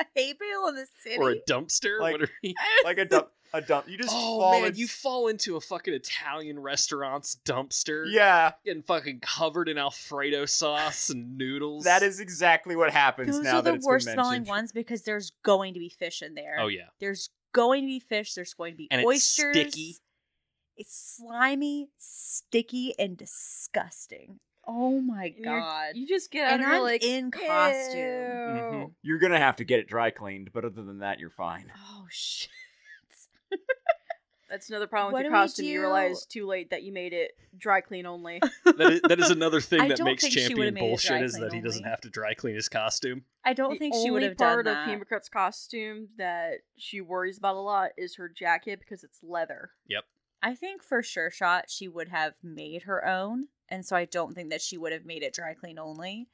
A 0.00 0.04
hay 0.14 0.32
bale 0.32 0.68
in 0.68 0.76
the 0.76 0.86
city. 1.02 1.18
Or 1.18 1.30
a 1.32 1.40
dumpster. 1.48 2.00
Like- 2.00 2.12
what 2.12 2.22
are 2.22 2.30
you? 2.42 2.54
Like 2.84 2.98
a 2.98 3.04
dump. 3.04 3.28
A 3.54 3.60
dump. 3.60 3.88
You 3.88 3.98
just 3.98 4.10
Oh 4.12 4.40
fall 4.40 4.52
man, 4.60 4.70
in- 4.70 4.76
you 4.76 4.88
fall 4.88 5.28
into 5.28 5.56
a 5.56 5.60
fucking 5.60 5.92
Italian 5.92 6.58
restaurant's 6.58 7.36
dumpster. 7.44 8.04
Yeah, 8.08 8.52
getting 8.64 8.82
fucking 8.82 9.20
covered 9.20 9.68
in 9.68 9.76
Alfredo 9.78 10.46
sauce 10.46 11.10
and 11.10 11.36
noodles. 11.36 11.84
that 11.84 12.02
is 12.02 12.18
exactly 12.20 12.76
what 12.76 12.90
happens 12.92 13.36
Those 13.36 13.44
now 13.44 13.58
are 13.58 13.62
that 13.62 13.80
the 13.80 13.86
worst 13.86 14.10
smelling 14.10 14.44
ones 14.44 14.72
because 14.72 15.02
there's 15.02 15.32
going 15.42 15.74
to 15.74 15.80
be 15.80 15.90
fish 15.90 16.22
in 16.22 16.34
there. 16.34 16.56
Oh 16.60 16.68
yeah, 16.68 16.86
There's 16.98 17.28
going 17.52 17.82
to 17.82 17.86
be 17.86 18.00
fish. 18.00 18.32
There's 18.34 18.54
going 18.54 18.72
to 18.72 18.76
be 18.78 18.88
And 18.90 19.00
it's 19.02 19.06
oysters. 19.08 19.54
sticky. 19.54 19.96
It's 20.78 21.16
slimy, 21.18 21.90
sticky, 21.98 22.94
and 22.98 23.14
disgusting. 23.18 24.40
Oh 24.66 25.00
my 25.00 25.26
And 25.26 25.34
you're- 25.44 25.60
god! 25.60 25.96
You 25.96 26.06
just 26.06 26.30
get 26.30 26.46
out 26.46 26.52
And 26.54 26.62
and 26.62 26.70
you're 26.70 26.76
I'm 26.78 26.82
like 26.84 27.04
in 27.04 27.30
costume. 27.30 27.98
"Ew." 27.98 28.62
Mhm. 28.62 28.94
You're 29.02 29.18
gonna 29.18 29.38
have 29.38 29.56
to 29.56 29.64
get 29.64 29.80
it 29.80 29.88
dry 29.88 30.10
cleaned, 30.10 30.52
but 30.52 30.64
other 30.64 30.82
than 30.82 31.00
that, 31.00 31.18
you're 31.18 31.30
fine. 31.30 31.70
Oh 31.76 32.06
shit! 32.08 32.48
That's 34.52 34.68
another 34.68 34.86
problem 34.86 35.14
What 35.14 35.20
with 35.20 35.30
do 35.30 35.30
your 35.30 35.40
we 35.40 35.44
costume. 35.44 35.64
You 35.64 35.78
do? 35.78 35.80
realize 35.80 36.26
too 36.26 36.46
late 36.46 36.68
that 36.70 36.82
you 36.82 36.92
made 36.92 37.14
it 37.14 37.32
dry 37.56 37.80
clean 37.80 38.04
only. 38.04 38.38
that 38.66 38.92
is, 38.92 39.00
that 39.08 39.18
is 39.18 39.30
another 39.30 39.62
thing 39.62 39.88
that 39.88 39.96
don't 39.96 40.04
makes 40.04 40.22
think 40.22 40.34
she 40.34 40.40
champion 40.40 40.58
would've 40.58 40.74
made 40.74 40.80
it 40.80 40.88
bullshit 40.88 41.22
is 41.22 41.32
clean 41.32 41.42
that 41.44 41.54
he 41.54 41.60
doesn't 41.62 41.80
only. 41.80 41.90
have 41.90 42.02
to 42.02 42.10
dry 42.10 42.34
clean 42.34 42.54
his 42.54 42.68
costume. 42.68 43.24
I 43.46 43.54
don't 43.54 43.72
the 43.72 43.78
think 43.78 43.94
she 43.94 44.10
would 44.10 44.22
have 44.22 44.36
done 44.36 44.56
part 44.56 44.66
done 44.66 44.72
of 44.82 44.86
that. 44.86 44.88
Hemocrit's 44.88 45.30
costume 45.30 46.08
that 46.18 46.58
she 46.76 47.00
worries 47.00 47.38
about 47.38 47.56
a 47.56 47.60
lot 47.60 47.92
is 47.96 48.16
her 48.16 48.28
jacket 48.28 48.78
because 48.78 49.02
it's 49.04 49.20
leather. 49.22 49.70
Yep. 49.88 50.04
I 50.42 50.54
think 50.54 50.82
for 50.82 51.02
sure 51.02 51.30
shot 51.30 51.70
she 51.70 51.88
would 51.88 52.08
have 52.08 52.34
made 52.42 52.82
her 52.82 53.06
own, 53.08 53.46
and 53.70 53.86
so 53.86 53.96
I 53.96 54.04
don't 54.04 54.34
think 54.34 54.50
that 54.50 54.60
she 54.60 54.76
would 54.76 54.92
have 54.92 55.06
made 55.06 55.22
it 55.22 55.32
dry 55.32 55.54
clean 55.54 55.78
only, 55.78 56.28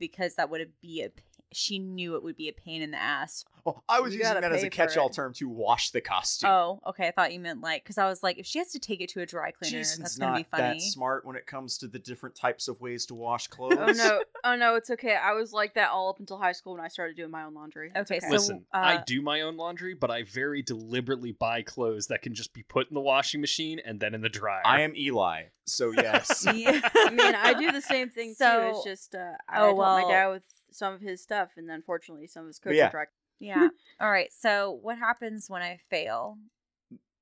because 0.00 0.34
that 0.34 0.50
would 0.50 0.60
have 0.60 0.80
be 0.80 1.02
a 1.02 1.10
she 1.52 1.78
knew 1.78 2.14
it 2.16 2.22
would 2.22 2.36
be 2.36 2.48
a 2.48 2.52
pain 2.52 2.82
in 2.82 2.90
the 2.92 3.00
ass. 3.00 3.44
Well, 3.64 3.84
I 3.88 4.00
was 4.00 4.14
You 4.14 4.20
using 4.20 4.40
that 4.40 4.52
as 4.52 4.62
a 4.62 4.70
catch-all 4.70 5.10
term 5.10 5.34
to 5.34 5.48
wash 5.48 5.90
the 5.90 6.00
costume. 6.00 6.48
Oh, 6.50 6.80
okay. 6.86 7.08
I 7.08 7.10
thought 7.10 7.32
you 7.32 7.40
meant 7.40 7.60
like 7.60 7.82
because 7.84 7.98
I 7.98 8.06
was 8.06 8.22
like, 8.22 8.38
if 8.38 8.46
she 8.46 8.58
has 8.58 8.70
to 8.72 8.78
take 8.78 9.00
it 9.02 9.10
to 9.10 9.20
a 9.20 9.26
dry 9.26 9.50
cleaner, 9.50 9.78
Jason's 9.78 9.98
that's 10.00 10.16
gonna 10.18 10.30
not 10.32 10.36
be 10.38 10.46
funny. 10.50 10.78
that 10.78 10.82
smart 10.82 11.26
when 11.26 11.36
it 11.36 11.46
comes 11.46 11.76
to 11.78 11.88
the 11.88 11.98
different 11.98 12.34
types 12.34 12.68
of 12.68 12.80
ways 12.80 13.04
to 13.06 13.14
wash 13.14 13.46
clothes. 13.48 13.76
Oh 13.78 13.92
no, 13.92 14.22
oh 14.44 14.56
no, 14.56 14.76
it's 14.76 14.88
okay. 14.90 15.14
I 15.14 15.32
was 15.34 15.52
like 15.52 15.74
that 15.74 15.90
all 15.90 16.08
up 16.08 16.18
until 16.20 16.38
high 16.38 16.52
school 16.52 16.72
when 16.74 16.82
I 16.82 16.88
started 16.88 17.16
doing 17.16 17.30
my 17.30 17.42
own 17.42 17.52
laundry. 17.54 17.92
It's 17.94 18.10
Okay, 18.10 18.20
so- 18.20 18.30
Listen, 18.30 18.64
I 18.72 18.96
uh, 18.96 19.02
do 19.06 19.20
my 19.20 19.42
own 19.42 19.56
laundry, 19.58 19.92
but 19.94 20.10
I 20.10 20.22
very 20.22 20.62
deliberately 20.62 21.32
buy 21.32 21.60
clothes 21.62 22.06
that 22.06 22.22
can 22.22 22.32
just 22.34 22.54
be 22.54 22.62
put 22.62 22.88
in 22.88 22.94
the 22.94 23.00
washing 23.00 23.40
machine 23.42 23.78
and 23.84 24.00
then 24.00 24.14
in 24.14 24.22
the 24.22 24.28
dryer. 24.30 24.62
I 24.64 24.80
am 24.82 24.96
Eli, 24.96 25.44
so 25.66 25.90
yes. 25.94 26.46
Yeah. 26.54 26.80
I 26.94 27.10
mean, 27.10 27.34
I 27.34 27.52
do 27.54 27.70
the 27.72 27.82
same 27.82 28.08
thing 28.08 28.30
too. 28.30 28.34
So- 28.38 28.68
It's 28.70 28.84
just 28.84 29.14
uh, 29.14 29.32
I 29.48 29.60
Oh, 29.60 29.64
help 29.66 29.78
my 29.78 30.06
dad 30.08 30.28
with 30.28 30.44
some 30.72 30.94
of 30.94 31.00
his 31.00 31.22
stuff, 31.22 31.50
and 31.56 31.68
then 31.68 31.76
unfortunately, 31.76 32.26
some 32.26 32.42
of 32.42 32.46
his 32.48 32.58
coats 32.58 32.76
yeah. 32.76 32.88
are 32.88 32.90
dry. 32.90 33.04
yeah. 33.40 33.68
All 34.00 34.10
right. 34.10 34.32
So 34.32 34.78
what 34.82 34.98
happens 34.98 35.48
when 35.48 35.62
I 35.62 35.78
fail? 35.88 36.36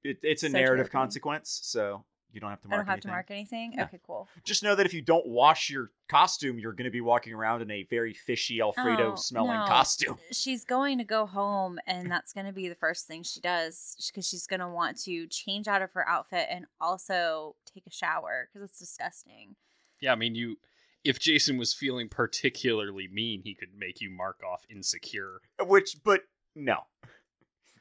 It, 0.04 0.18
it's 0.22 0.42
a 0.42 0.48
So 0.48 0.52
narrative 0.52 0.86
terrifying. 0.86 1.02
consequence, 1.04 1.60
so 1.64 2.04
you 2.32 2.40
don't 2.40 2.50
have 2.50 2.60
to 2.62 2.68
I 2.68 2.70
mark 2.70 2.80
don't 2.80 2.86
have 2.86 2.94
anything. 2.94 3.08
to 3.08 3.12
mark 3.12 3.30
anything. 3.30 3.72
No. 3.76 3.82
Okay, 3.84 4.00
cool. 4.06 4.28
Just 4.44 4.62
know 4.62 4.74
that 4.74 4.86
if 4.86 4.94
you 4.94 5.02
don't 5.02 5.26
wash 5.26 5.70
your 5.70 5.90
costume, 6.08 6.58
you're 6.58 6.72
going 6.72 6.84
to 6.84 6.90
be 6.90 7.00
walking 7.00 7.32
around 7.32 7.62
in 7.62 7.70
a 7.70 7.84
very 7.84 8.14
fishy 8.14 8.60
Alfredo 8.60 9.12
Oh, 9.12 9.16
smelling 9.16 9.58
no. 9.58 9.66
costume. 9.66 10.18
She's 10.30 10.64
going 10.64 10.98
to 10.98 11.04
go 11.04 11.26
home, 11.26 11.78
and 11.86 12.10
that's 12.10 12.32
going 12.32 12.46
to 12.46 12.52
be 12.52 12.68
the 12.68 12.74
first 12.74 13.06
thing 13.06 13.22
she 13.22 13.40
does 13.40 13.96
because 14.12 14.26
she's 14.28 14.46
going 14.46 14.60
to 14.60 14.68
want 14.68 14.98
to 15.04 15.26
change 15.26 15.66
out 15.68 15.82
of 15.82 15.92
her 15.92 16.06
outfit 16.08 16.46
and 16.50 16.66
also 16.80 17.56
take 17.66 17.86
a 17.86 17.90
shower 17.92 18.48
because 18.52 18.68
it's 18.70 18.78
disgusting. 18.78 19.56
yeah, 20.00 20.12
I 20.12 20.16
mean, 20.16 20.34
you. 20.34 20.56
If 21.04 21.18
Jason 21.18 21.56
was 21.56 21.72
feeling 21.74 22.08
particularly 22.08 23.08
mean, 23.10 23.42
he 23.42 23.54
could 23.54 23.70
make 23.76 24.00
you 24.00 24.10
mark 24.10 24.40
off 24.42 24.64
insecure. 24.70 25.40
Which, 25.60 25.96
but 26.04 26.22
no. 26.54 26.78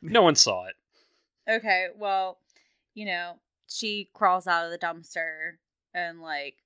No 0.01 0.21
one 0.21 0.35
saw 0.35 0.67
it. 0.67 0.75
Okay, 1.49 1.87
well, 1.97 2.39
you 2.93 3.05
know, 3.05 3.33
she 3.67 4.09
crawls 4.13 4.47
out 4.47 4.65
of 4.65 4.71
the 4.71 4.77
dumpster 4.77 5.53
and 5.93 6.21
like 6.21 6.57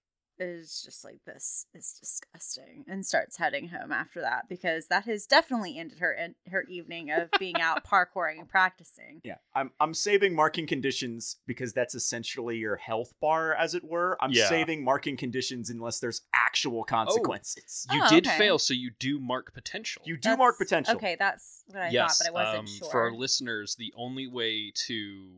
is 0.41 0.81
just 0.83 1.05
like 1.05 1.19
this 1.25 1.65
is 1.75 1.95
disgusting 1.99 2.83
and 2.87 3.05
starts 3.05 3.37
heading 3.37 3.69
home 3.69 3.91
after 3.91 4.21
that 4.21 4.49
because 4.49 4.87
that 4.87 5.05
has 5.05 5.25
definitely 5.27 5.77
ended 5.77 5.99
her 5.99 6.13
en- 6.15 6.35
her 6.49 6.63
evening 6.63 7.11
of 7.11 7.29
being 7.39 7.61
out 7.61 7.85
parkouring 7.87 8.39
and 8.39 8.49
practicing. 8.49 9.21
Yeah, 9.23 9.35
I'm 9.55 9.71
I'm 9.79 9.93
saving 9.93 10.35
marking 10.35 10.65
conditions 10.65 11.37
because 11.45 11.73
that's 11.73 11.93
essentially 11.95 12.57
your 12.57 12.75
health 12.75 13.13
bar, 13.21 13.53
as 13.53 13.75
it 13.75 13.83
were. 13.83 14.17
I'm 14.19 14.31
Yeah. 14.31 14.49
saving 14.49 14.83
marking 14.83 15.15
conditions 15.15 15.69
unless 15.69 15.99
there's 15.99 16.21
actual 16.33 16.83
consequences. 16.83 17.85
You 17.91 18.01
Oh, 18.03 18.09
did 18.09 18.25
okay. 18.25 18.37
fail, 18.37 18.57
so 18.57 18.73
you 18.73 18.91
do 18.99 19.19
mark 19.19 19.53
potential. 19.53 20.01
You 20.05 20.17
do 20.17 20.35
mark 20.35 20.57
potential. 20.57 20.95
Okay, 20.95 21.15
that's 21.19 21.63
what 21.67 21.83
I 21.83 21.89
yes, 21.89 22.17
thought, 22.17 22.25
but 22.25 22.39
I 22.39 22.43
wasn't 22.43 22.59
um, 22.61 22.67
sure. 22.67 22.89
For 22.91 23.01
our 23.01 23.11
listeners, 23.11 23.75
the 23.75 23.93
only 23.95 24.25
way 24.25 24.71
to 24.87 25.29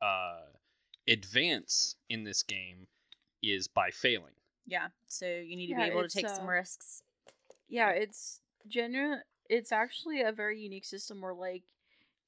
uh, 0.00 0.40
advance 1.06 1.96
in 2.08 2.24
this 2.24 2.42
game 2.42 2.86
is 3.42 3.68
by 3.68 3.90
failing. 3.90 4.32
Yeah, 4.66 4.88
so 5.06 5.26
you 5.26 5.56
need 5.56 5.68
to 5.68 5.74
Yeah, 5.74 5.86
be 5.86 5.90
able 5.90 6.02
to 6.02 6.04
it's, 6.06 6.14
take 6.14 6.28
some 6.28 6.46
uh, 6.46 6.50
risks. 6.50 7.02
Yeah, 7.68 7.90
it's 7.90 8.40
genuine. 8.68 9.20
It's 9.48 9.72
actually 9.72 10.22
a 10.22 10.32
very 10.32 10.60
unique 10.60 10.84
system 10.84 11.20
where 11.20 11.34
like 11.34 11.62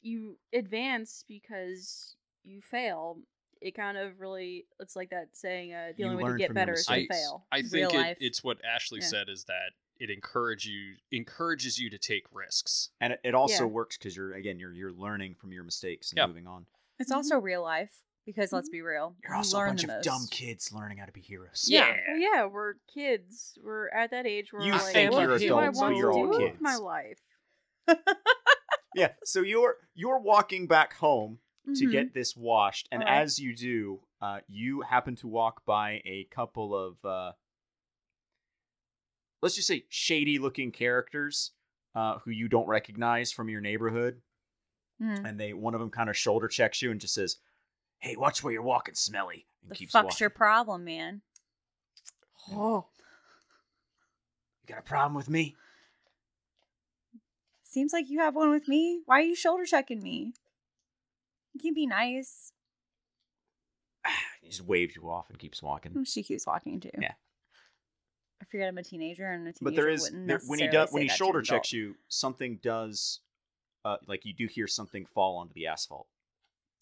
you 0.02 0.38
advance 0.52 1.24
because 1.26 2.16
you 2.44 2.60
fail. 2.62 3.18
It 3.60 3.74
kind 3.74 3.98
of 3.98 4.20
really 4.20 4.66
it's 4.78 4.94
like 4.94 5.10
that 5.10 5.36
saying 5.36 5.74
uh 5.74 5.92
the 5.96 6.04
You 6.04 6.10
only 6.10 6.24
way 6.24 6.30
to 6.32 6.38
get 6.38 6.54
better 6.54 6.74
is 6.74 6.86
to 6.86 6.92
I, 6.92 7.06
fail. 7.08 7.44
I 7.50 7.62
Real 7.72 7.90
think 7.90 7.94
it, 7.94 8.16
it's 8.20 8.44
what 8.44 8.64
Ashley 8.64 9.00
Yeah. 9.00 9.08
said 9.08 9.28
is 9.28 9.44
that 9.44 9.72
it 9.98 10.10
encourage 10.10 10.64
you 10.64 10.94
encourages 11.10 11.76
you 11.78 11.90
to 11.90 11.98
take 11.98 12.24
risks. 12.32 12.90
and 13.00 13.14
it, 13.14 13.20
it 13.24 13.34
also 13.34 13.64
Yeah. 13.64 13.66
works 13.66 13.98
because 13.98 14.16
you're 14.16 14.34
again 14.34 14.60
you're 14.60 14.72
you're 14.72 14.92
learning 14.92 15.34
from 15.34 15.52
your 15.52 15.64
mistakes 15.64 16.12
and 16.12 16.18
Yeah. 16.18 16.26
moving 16.28 16.46
on. 16.46 16.66
It's 17.00 17.10
also 17.10 17.38
real 17.38 17.62
life 17.62 18.04
because 18.28 18.52
let's 18.52 18.68
be 18.68 18.82
real, 18.82 19.16
You're 19.22 19.32
you 19.32 19.36
also 19.38 19.58
a 19.58 19.66
bunch 19.66 19.84
the 19.84 19.96
of 19.98 20.02
dumb 20.04 20.26
kids 20.30 20.70
learning 20.70 20.98
how 20.98 21.06
to 21.06 21.12
be 21.12 21.22
heroes. 21.22 21.64
Yeah. 21.66 21.96
Well, 22.08 22.18
yeah, 22.18 22.44
we're 22.46 22.74
kids. 22.92 23.58
We're 23.64 23.88
at 23.88 24.10
that 24.10 24.26
age 24.26 24.52
where 24.52 24.62
You 24.62 24.72
we're 24.72 24.78
like, 24.78 24.92
think 24.92 25.12
what 25.12 25.22
you're 25.22 25.38
do 25.38 25.54
I 25.56 25.62
adults, 25.62 25.78
but 25.80 25.84
want 25.84 25.96
you're 25.96 26.10
to 26.12 26.16
all 26.18 26.24
do 26.24 26.28
with 26.30 26.38
kids. 26.50 26.58
my 26.60 26.76
life? 26.76 27.18
Yeah. 28.94 29.12
So 29.24 29.40
you're 29.40 29.76
you're 29.94 30.18
walking 30.20 30.66
back 30.66 30.92
home 30.94 31.38
to 31.74 31.86
Mhm. 31.86 31.90
get 31.92 32.14
this 32.14 32.36
washed, 32.36 32.88
and 32.92 33.02
Alright. 33.02 33.22
as 33.22 33.38
you 33.38 33.54
do, 33.56 34.00
uh, 34.20 34.40
you 34.48 34.80
happen 34.82 35.16
to 35.16 35.26
walk 35.28 35.64
by 35.64 36.02
a 36.04 36.24
couple 36.30 36.74
of 36.76 37.02
uh, 37.04 37.32
let's 39.42 39.54
just 39.54 39.68
say 39.68 39.84
shady 39.88 40.38
looking 40.38 40.72
characters 40.72 41.52
uh, 41.94 42.18
who 42.24 42.30
you 42.30 42.48
don't 42.48 42.66
recognize 42.68 43.32
from 43.32 43.48
your 43.48 43.60
neighborhood, 43.60 44.20
Mhm. 45.00 45.24
and 45.28 45.40
they 45.40 45.52
one 45.52 45.74
of 45.74 45.80
them 45.80 45.90
kind 45.90 46.10
of 46.10 46.16
shoulder 46.16 46.48
checks 46.48 46.80
you 46.82 46.90
and 46.90 47.00
just 47.00 47.14
says, 47.14 47.36
"Hey, 47.98 48.16
watch 48.16 48.42
where 48.42 48.52
you're 48.52 48.62
walking, 48.62 48.94
Smelly," 48.94 49.46
and 49.62 49.70
The 49.70 49.74
keeps 49.74 49.92
fuck's 49.92 50.04
walking. 50.04 50.16
your 50.20 50.30
problem, 50.30 50.84
man? 50.84 51.22
Oh, 52.50 52.86
You 54.62 54.74
got 54.74 54.78
a 54.78 54.82
problem 54.82 55.14
with 55.14 55.28
me? 55.28 55.56
Seems 57.64 57.92
like 57.92 58.08
you 58.08 58.20
have 58.20 58.34
one 58.34 58.50
with 58.50 58.66
me. 58.68 59.02
Why 59.04 59.18
are 59.20 59.24
you 59.24 59.36
shoulder 59.36 59.64
checking 59.66 60.02
me? 60.02 60.32
You 61.52 61.60
can 61.60 61.74
be 61.74 61.86
nice. 61.86 62.52
He 64.40 64.48
just 64.48 64.62
waves 64.62 64.96
you 64.96 65.10
off 65.10 65.28
and 65.28 65.38
keeps 65.38 65.62
walking. 65.62 66.04
She 66.06 66.22
keeps 66.22 66.46
walking 66.46 66.80
too. 66.80 66.90
Yeah. 66.98 67.12
I 68.40 68.44
forget 68.46 68.68
I'm 68.68 68.78
a 68.78 68.82
teenager 68.82 69.30
and 69.30 69.46
a 69.46 69.52
teenager 69.52 69.64
but 69.64 69.74
there 69.74 69.88
is 69.90 70.10
there, 70.10 70.40
when 70.46 70.58
he 70.58 70.68
does 70.68 70.90
when 70.90 71.02
he 71.02 71.08
shoulder 71.08 71.42
checks 71.42 71.70
you 71.72 71.96
something 72.08 72.58
does 72.62 73.20
uh 73.84 73.96
like 74.06 74.24
you 74.24 74.32
do 74.32 74.46
hear 74.46 74.66
something 74.66 75.04
fall 75.04 75.36
onto 75.36 75.52
the 75.52 75.66
asphalt 75.66 76.06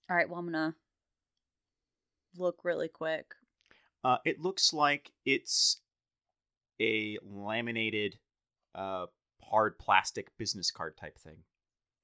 All 0.09 0.14
right, 0.17 0.29
well 0.29 0.39
I'm 0.39 0.45
gonna 0.47 0.77
look 2.39 2.61
really 2.64 2.89
quick. 2.89 3.26
uh 4.05 4.18
it 4.24 4.41
looks 4.41 4.72
like 4.72 5.11
it's 5.24 5.80
a 6.80 7.18
laminated 7.22 8.18
uh 8.74 9.07
hard 9.43 9.78
plastic 9.78 10.28
business 10.39 10.70
card 10.70 10.97
type 10.97 11.18
thing 11.18 11.37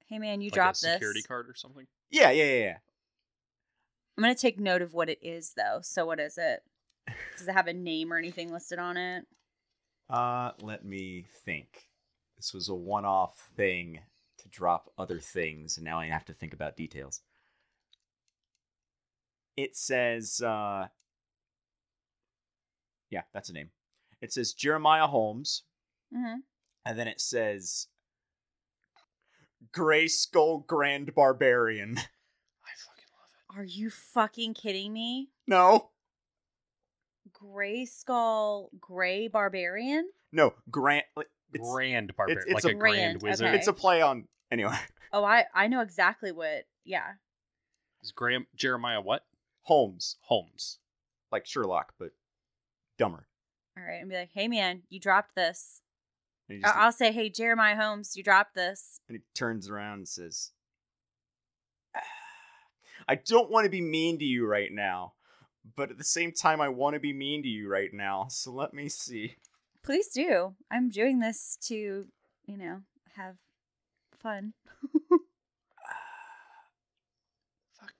Hey 0.07 0.19
man, 0.19 0.41
you 0.41 0.49
like 0.49 0.55
dropped 0.55 0.77
a 0.83 0.91
security 0.93 1.19
this. 1.21 1.27
card 1.27 1.49
or 1.49 1.55
something. 1.55 1.87
yeah 2.11 2.29
yeah 2.31 2.43
yeah, 2.43 2.63
yeah. 2.65 2.77
I'm 4.17 4.23
gonna 4.23 4.35
take 4.35 4.59
note 4.59 4.81
of 4.81 4.93
what 4.93 5.09
it 5.09 5.19
is 5.23 5.53
though. 5.57 5.79
So 5.81 6.05
what 6.05 6.19
is 6.19 6.37
it? 6.37 6.61
Does 7.37 7.47
it 7.47 7.53
have 7.53 7.67
a 7.67 7.73
name 7.73 8.13
or 8.13 8.17
anything 8.17 8.51
listed 8.51 8.79
on 8.79 8.95
it? 8.97 9.25
uh 10.09 10.51
let 10.61 10.83
me 10.85 11.25
think 11.45 11.87
this 12.37 12.53
was 12.53 12.67
a 12.69 12.75
one-off 12.75 13.49
thing 13.55 13.99
to 14.37 14.49
drop 14.49 14.89
other 14.97 15.17
things 15.19 15.77
and 15.77 15.85
now 15.85 15.97
i 15.97 16.05
have 16.07 16.25
to 16.25 16.33
think 16.33 16.53
about 16.53 16.75
details 16.75 17.21
it 19.57 19.75
says 19.75 20.41
uh 20.41 20.87
yeah 23.09 23.21
that's 23.33 23.49
a 23.49 23.53
name 23.53 23.69
it 24.21 24.31
says 24.33 24.53
jeremiah 24.53 25.07
holmes 25.07 25.63
Mm-hmm. 26.15 26.39
and 26.85 26.99
then 26.99 27.07
it 27.07 27.19
says 27.19 27.87
Gray 29.71 30.07
Skull 30.07 30.59
Grand 30.67 31.15
Barbarian. 31.15 31.97
I 31.97 32.71
fucking 32.77 33.05
love 33.17 33.29
it. 33.55 33.59
Are 33.59 33.63
you 33.63 33.89
fucking 33.89 34.53
kidding 34.53 34.93
me? 34.93 35.29
No, 35.47 35.89
Gray 37.31 37.85
Skull, 37.85 38.69
Gray 38.79 39.27
Barbarian? 39.27 40.09
no, 40.31 40.53
Grant. 40.69 41.05
like. 41.15 41.27
It's, 41.55 41.67
Grand 41.71 42.15
barbarian, 42.15 42.43
it's 42.47 42.63
like 42.65 42.73
a 42.73 42.75
a 42.75 42.79
grand, 42.79 43.19
grand, 43.19 43.21
wizard. 43.21 43.47
okay. 43.47 43.57
it's 43.57 43.67
a 43.67 43.73
play 43.73 44.01
on. 44.01 44.27
Anyway, 44.51 44.73
Oh, 45.13 45.23
I 45.23 45.45
I 45.53 45.67
know 45.67 45.81
exactly 45.81 46.31
what. 46.31 46.65
Yeah. 46.83 47.05
Is 48.01 48.11
Graham 48.11 48.47
Jeremiah 48.55 49.01
what? 49.01 49.23
Holmes, 49.63 50.17
Holmes. 50.21 50.79
like 51.31 51.45
Sherlock, 51.45 51.93
but 51.97 52.11
dumber. 52.97 53.27
All 53.77 53.83
right, 53.83 53.99
and 54.01 54.09
be 54.09 54.15
like, 54.15 54.29
hey 54.33 54.47
man, 54.47 54.83
you 54.89 54.99
dropped 54.99 55.35
this. 55.35 55.81
And 56.47 56.57
he, 56.57 56.61
just, 56.61 56.75
I'll 56.75 56.91
say, 56.91 57.11
hey 57.11 57.29
Jeremiah 57.29 57.75
Holmes, 57.75 58.15
you 58.15 58.23
dropped 58.23 58.55
this. 58.55 58.99
and 59.07 59.17
he 59.17 59.23
turns 59.33 59.69
around 59.69 59.93
and 59.99 60.07
says, 60.07 60.51
ah, 61.95 62.01
"I 63.07 63.15
don't 63.15 63.49
want 63.49 63.65
to 63.65 63.69
be 63.71 63.81
mean 63.81 64.19
to 64.19 64.25
you 64.25 64.45
right 64.45 64.71
now, 64.71 65.13
but 65.75 65.89
at 65.89 65.97
the 65.97 66.03
same 66.03 66.31
time, 66.31 66.61
I 66.61 66.69
want 66.69 66.93
to 66.95 66.99
be 66.99 67.13
mean 67.13 67.41
to 67.43 67.49
you 67.49 67.67
right 67.69 67.91
now. 67.93 68.27
So 68.29 68.51
let 68.51 68.73
me 68.73 68.89
see." 68.89 69.35
Please 69.83 70.07
do. 70.09 70.55
I'm 70.71 70.89
doing 70.89 71.19
this 71.19 71.57
to, 71.63 72.05
you 72.45 72.57
know, 72.57 72.81
have 73.15 73.35
fun. 74.17 74.53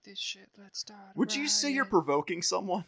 Fuck 0.04 0.10
this 0.12 0.20
shit. 0.20 0.50
Let's 0.58 0.80
start. 0.80 1.00
Would 1.16 1.36
you 1.36 1.48
say 1.48 1.72
you're 1.72 1.86
provoking 1.86 2.42
someone? 2.42 2.86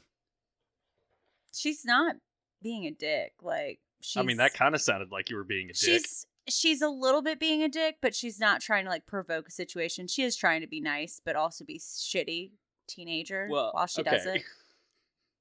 She's 1.53 1.85
not 1.85 2.15
being 2.61 2.85
a 2.85 2.91
dick. 2.91 3.33
Like 3.41 3.79
she's. 4.01 4.17
I 4.17 4.23
mean, 4.23 4.37
that 4.37 4.53
kind 4.53 4.75
of 4.75 4.81
sounded 4.81 5.11
like 5.11 5.29
you 5.29 5.35
were 5.35 5.43
being 5.43 5.69
a 5.69 5.73
dick. 5.73 5.77
She's 5.77 6.25
she's 6.47 6.81
a 6.81 6.89
little 6.89 7.21
bit 7.21 7.39
being 7.39 7.63
a 7.63 7.69
dick, 7.69 7.97
but 8.01 8.15
she's 8.15 8.39
not 8.39 8.61
trying 8.61 8.85
to 8.85 8.89
like 8.89 9.05
provoke 9.05 9.47
a 9.47 9.51
situation. 9.51 10.07
She 10.07 10.23
is 10.23 10.35
trying 10.35 10.61
to 10.61 10.67
be 10.67 10.81
nice, 10.81 11.21
but 11.23 11.35
also 11.35 11.63
be 11.63 11.79
shitty 11.79 12.51
teenager 12.87 13.47
well, 13.49 13.71
while 13.73 13.87
she 13.87 14.01
okay. 14.01 14.11
does 14.11 14.25
it. 14.25 14.43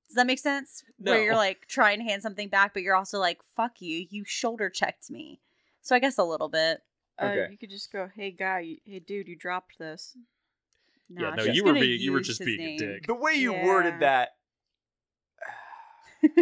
Does 0.08 0.16
that 0.16 0.26
make 0.26 0.38
sense? 0.38 0.84
Where 0.98 1.22
you're 1.22 1.34
like 1.34 1.66
trying 1.66 1.98
to 1.98 2.04
hand 2.04 2.22
something 2.22 2.48
back, 2.48 2.74
but 2.74 2.82
you're 2.82 2.96
also 2.96 3.18
like, 3.18 3.40
"Fuck 3.56 3.80
you! 3.80 4.06
You 4.10 4.24
shoulder 4.24 4.70
checked 4.70 5.10
me." 5.10 5.40
So 5.82 5.96
I 5.96 5.98
guess 5.98 6.18
a 6.18 6.24
little 6.24 6.48
bit. 6.48 6.82
Uh, 7.20 7.46
You 7.50 7.58
could 7.58 7.70
just 7.70 7.92
go, 7.92 8.08
hey 8.14 8.30
guy, 8.32 8.76
hey 8.84 8.98
dude, 8.98 9.28
you 9.28 9.36
dropped 9.36 9.78
this. 9.78 10.16
Yeah, 11.08 11.34
no, 11.34 11.44
you 11.44 11.64
were 11.64 11.74
being- 11.74 12.00
you 12.00 12.12
were 12.12 12.20
just 12.20 12.38
his 12.40 12.46
being 12.46 12.60
a 12.74 12.76
dick. 12.78 13.06
The 13.06 13.14
way 13.14 13.34
you 13.34 13.52
Yeah. 13.52 13.64
worded 13.66 14.00
that. 14.00 14.30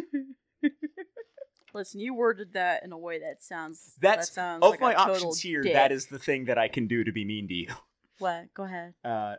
Listen, 1.74 2.00
you 2.00 2.12
worded 2.14 2.52
that 2.52 2.82
in 2.84 2.92
a 2.92 2.98
way 2.98 3.18
that 3.20 3.42
sounds. 3.42 3.94
That's 4.00 4.28
that 4.28 4.34
sounds 4.34 4.62
of 4.62 4.70
like 4.70 4.80
my 4.80 4.92
a 4.92 4.96
total 4.96 5.14
options 5.14 5.40
here. 5.40 5.62
dick. 5.62 5.72
That 5.72 5.90
is 5.90 6.06
the 6.06 6.18
thing 6.18 6.44
that 6.44 6.58
I 6.58 6.68
can 6.68 6.86
do 6.86 7.02
to 7.02 7.10
be 7.12 7.24
mean 7.24 7.48
to 7.48 7.54
you. 7.54 7.68
What? 8.18 8.52
Go 8.54 8.64
ahead. 8.64 8.94
Uh, 9.04 9.36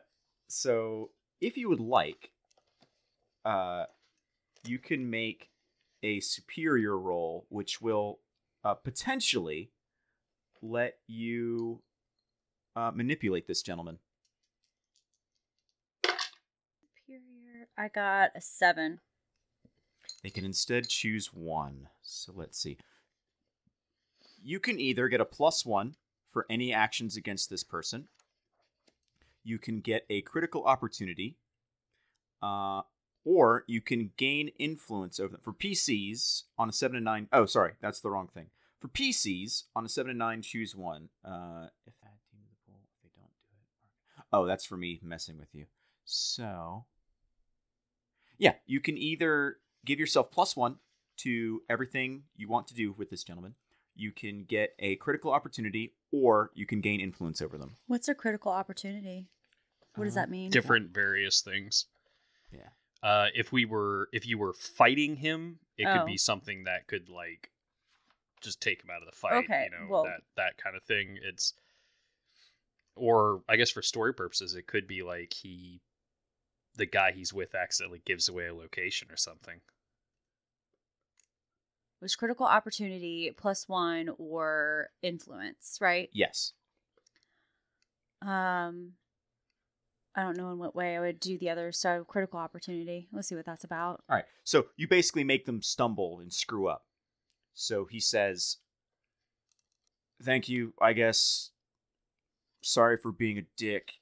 so 0.48 1.12
if 1.40 1.58
you 1.58 1.70
would 1.70 1.80
like, 1.80 2.32
uh, 3.46 3.86
you 4.66 4.78
can 4.80 5.10
make 5.10 5.50
a 6.02 6.20
superior 6.20 6.98
roll, 6.98 7.46
which 7.50 7.82
will 7.82 8.20
uh, 8.64 8.74
potentially 8.74 9.72
let 10.62 10.98
you 11.08 11.82
uh, 12.76 12.92
manipulate 12.94 13.48
this 13.48 13.62
gentleman. 13.62 14.00
Superior. 17.06 17.63
I 17.78 17.88
got 17.88 18.32
a 18.36 18.42
seven. 18.42 19.00
They 20.22 20.30
can 20.30 20.46
instead 20.46 20.88
choose 20.88 21.28
one. 21.34 21.90
So 22.02 22.34
let's 22.36 22.58
see. 22.58 22.78
You 24.44 24.60
can 24.60 24.80
either 24.80 25.08
get 25.08 25.22
a 25.22 25.26
plus 25.26 25.66
one 25.66 25.96
for 26.30 26.46
any 26.50 26.74
actions 26.74 27.16
against 27.16 27.50
this 27.50 27.64
person. 27.64 28.08
You 29.44 29.58
can 29.58 29.80
get 29.80 30.06
a 30.10 30.22
critical 30.22 30.66
opportunity. 30.66 31.38
Uh, 32.42 32.82
or 33.26 33.64
you 33.68 33.82
can 33.82 34.12
gain 34.18 34.50
influence 34.60 35.20
over 35.20 35.34
them. 35.34 35.42
For 35.42 35.54
PCs, 35.54 36.44
on 36.58 36.70
a 36.70 36.74
7 36.74 36.96
to 36.96 37.02
9. 37.02 37.28
Oh, 37.32 37.46
sorry, 37.46 37.74
that's 37.82 38.02
the 38.02 38.10
wrong 38.10 38.28
thing. 38.28 38.48
For 38.80 38.90
PCs, 38.90 39.64
on 39.76 39.86
a 39.86 39.90
7 39.90 40.12
to 40.12 40.18
9, 40.18 40.42
choose 40.42 40.76
one. 40.76 41.10
Uh, 41.24 41.68
if 41.88 41.94
that 42.02 42.18
team 42.30 42.42
the 42.50 42.58
pool, 42.68 42.82
they 43.02 43.10
don't 43.16 43.32
do 43.40 43.48
it. 43.56 44.26
Oh, 44.34 44.46
that's 44.46 44.66
for 44.66 44.76
me 44.76 45.00
messing 45.02 45.38
with 45.38 45.54
you. 45.54 45.66
So. 46.04 46.86
Yeah, 48.38 48.54
you 48.66 48.80
can 48.80 48.98
either 48.98 49.58
give 49.86 50.00
yourself 50.00 50.32
plus 50.32 50.56
one 50.56 50.78
to 51.18 51.62
everything 51.70 52.24
you 52.36 52.48
want 52.48 52.68
to 52.68 52.74
do 52.74 52.92
with 52.92 53.10
this 53.10 53.24
gentleman. 53.24 53.56
You 53.96 54.12
can 54.12 54.44
get 54.46 54.74
a 54.80 54.96
critical 54.96 55.32
opportunity, 55.32 55.94
or 56.12 56.52
you 56.56 56.66
can 56.66 56.82
gain 56.82 57.00
influence 57.00 57.42
over 57.42 57.58
them. 57.58 57.76
What's 57.88 58.08
a 58.08 58.16
critical 58.16 58.52
opportunity? 58.52 59.28
What 59.96 60.06
does 60.06 60.18
Uh, 60.18 60.22
that 60.22 60.30
mean? 60.32 60.50
Different 60.50 60.92
various 60.92 61.42
things. 61.42 61.86
Yeah. 62.52 62.70
Uh, 63.04 63.28
if 63.36 63.52
we 63.52 63.66
were 63.66 64.10
if 64.12 64.26
you 64.26 64.38
were 64.40 64.54
fighting 64.54 65.18
him, 65.18 65.60
it 65.78 65.86
Oh. 65.86 66.00
could 66.00 66.06
be 66.08 66.18
something 66.18 66.64
that 66.64 66.88
could 66.88 67.10
like 67.10 67.52
just 68.42 68.62
take 68.62 68.84
him 68.84 68.90
out 68.90 69.02
of 69.02 69.06
the 69.10 69.16
fight. 69.16 69.44
Okay, 69.46 69.70
You 69.72 69.80
know 69.80 69.88
well- 69.90 70.04
that 70.06 70.22
that 70.36 70.58
kind 70.58 70.76
of 70.76 70.84
thing. 70.84 71.20
It's 71.22 71.54
or 72.96 73.44
I 73.50 73.56
guess 73.56 73.70
for 73.72 73.82
story 73.82 74.14
purposes, 74.14 74.56
it 74.56 74.68
could 74.68 74.88
be 74.88 75.02
like 75.04 75.34
he 75.34 75.82
the 76.76 76.86
guy 76.86 77.12
he's 77.12 77.34
with 77.34 77.56
accidentally 77.56 78.02
gives 78.06 78.28
away 78.28 78.48
a 78.48 78.54
location 78.54 79.10
or 79.12 79.18
something. 79.18 79.62
was 82.02 82.16
critical 82.16 82.46
opportunity 82.46 83.32
plus 83.36 83.68
one 83.68 84.10
or 84.18 84.90
influence, 85.02 85.78
right? 85.80 86.10
Yes. 86.12 86.52
Um, 88.22 88.94
I 90.16 90.22
don't 90.22 90.38
know 90.38 90.52
in 90.52 90.60
what 90.60 90.76
way 90.76 90.96
I 90.96 91.00
would 91.00 91.20
do 91.20 91.38
the 91.38 91.50
other. 91.50 91.72
So 91.72 92.04
critical 92.04 92.40
opportunity. 92.40 93.08
Let's 93.12 93.30
see 93.30 93.36
what 93.36 93.46
that's 93.46 93.64
about. 93.64 94.04
All 94.10 94.18
right. 94.18 94.26
So 94.44 94.68
you 94.76 94.88
basically 94.88 95.24
make 95.24 95.46
them 95.46 95.62
stumble 95.62 96.20
and 96.20 96.32
screw 96.32 96.68
up. 96.68 96.86
So 97.54 97.86
he 97.86 98.00
says, 98.00 98.58
"Thank 100.22 100.50
you, 100.50 100.74
I 100.82 100.94
guess. 100.94 101.52
Sorry 102.62 102.98
for 102.98 103.12
being 103.12 103.38
a 103.38 103.46
dick." 103.58 103.94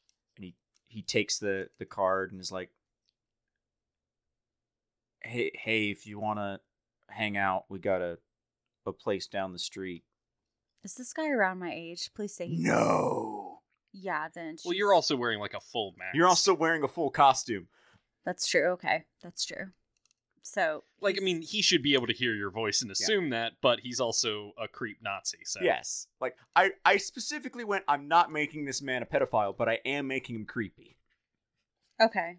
And 0.91 0.97
he 0.97 0.99
he 0.99 1.01
takes 1.03 1.39
the 1.39 1.69
the 1.79 1.85
card 1.85 2.31
and 2.31 2.41
is 2.41 2.51
like, 2.51 2.71
"Hey, 5.21 5.51
hey, 5.55 5.89
if 5.91 6.05
you 6.07 6.19
want 6.19 6.39
to 6.39 6.59
hang 7.09 7.37
out, 7.37 7.65
we 7.69 7.79
got 7.79 8.01
a 8.01 8.17
a 8.85 8.91
place 8.91 9.27
down 9.27 9.53
the 9.53 9.59
street." 9.59 10.03
Is 10.83 10.95
this 10.95 11.13
guy 11.13 11.29
around 11.29 11.59
my 11.59 11.71
age? 11.73 12.09
Please 12.15 12.35
say 12.35 12.47
he's 12.47 12.59
No. 12.65 13.61
Yeah, 13.93 14.29
then. 14.33 14.57
Well, 14.65 14.71
she's- 14.73 14.77
you're 14.79 14.93
also 14.93 15.15
wearing 15.15 15.39
like 15.39 15.53
a 15.53 15.59
full 15.59 15.93
mask. 15.97 16.15
You're 16.15 16.27
also 16.27 16.53
wearing 16.55 16.83
a 16.83 16.87
full 16.87 17.11
costume. 17.11 17.67
That's 18.25 18.47
true. 18.47 18.69
Okay, 18.71 19.05
that's 19.21 19.45
true. 19.45 19.71
So, 20.43 20.83
like 21.01 21.17
I 21.19 21.23
mean, 21.23 21.41
he 21.41 21.61
should 21.61 21.83
be 21.83 21.93
able 21.93 22.07
to 22.07 22.13
hear 22.13 22.33
your 22.33 22.49
voice 22.51 22.81
and 22.81 22.89
assume 22.91 23.29
that, 23.29 23.53
but 23.61 23.79
he's 23.81 23.99
also 23.99 24.53
a 24.61 24.67
creep 24.67 24.97
Nazi. 25.01 25.39
So 25.45 25.59
Yes. 25.61 26.07
Like 26.19 26.35
I 26.55 26.71
I 26.83 26.97
specifically 26.97 27.63
went 27.63 27.83
I'm 27.87 28.07
not 28.07 28.31
making 28.31 28.65
this 28.65 28.81
man 28.81 29.03
a 29.03 29.05
pedophile, 29.05 29.55
but 29.55 29.69
I 29.69 29.79
am 29.85 30.07
making 30.07 30.35
him 30.35 30.45
creepy. 30.45 30.97
okay. 32.01 32.37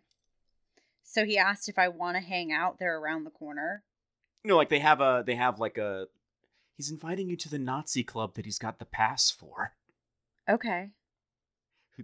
So 1.05 1.25
he 1.25 1.37
asked 1.39 1.69
if 1.69 1.79
I 1.79 1.89
want 1.89 2.17
to 2.17 2.23
hang 2.23 2.53
out 2.53 2.79
there 2.79 2.99
around 2.99 3.25
the 3.25 3.31
corner. 3.31 3.85
you 4.45 4.49
know, 4.51 4.57
like 4.57 4.69
they 4.71 4.79
have 4.81 5.01
a 5.01 5.23
they 5.27 5.35
have 5.37 5.61
like 5.61 5.79
a 5.79 6.07
he's 6.77 6.91
inviting 6.91 7.29
you 7.29 7.37
to 7.37 7.49
the 7.51 7.59
Nazi 7.59 8.03
club 8.03 8.35
that 8.35 8.45
he's 8.47 8.59
got 8.59 8.79
the 8.79 8.85
pass 8.85 9.31
for, 9.31 9.75
Okay. 10.49 10.91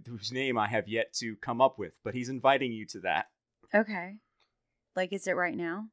whose 0.07 0.31
name 0.31 0.57
I 0.57 0.67
have 0.69 0.87
yet 0.87 1.11
to 1.15 1.35
come 1.37 1.59
up 1.59 1.77
with, 1.79 1.99
but 2.03 2.13
he's 2.13 2.29
inviting 2.29 2.71
you 2.71 2.85
to 2.87 2.99
that. 3.01 3.27
Okay. 3.75 4.15
Like, 4.95 5.13
is 5.13 5.27
it 5.27 5.35
right 5.35 5.55
now? 5.55 5.85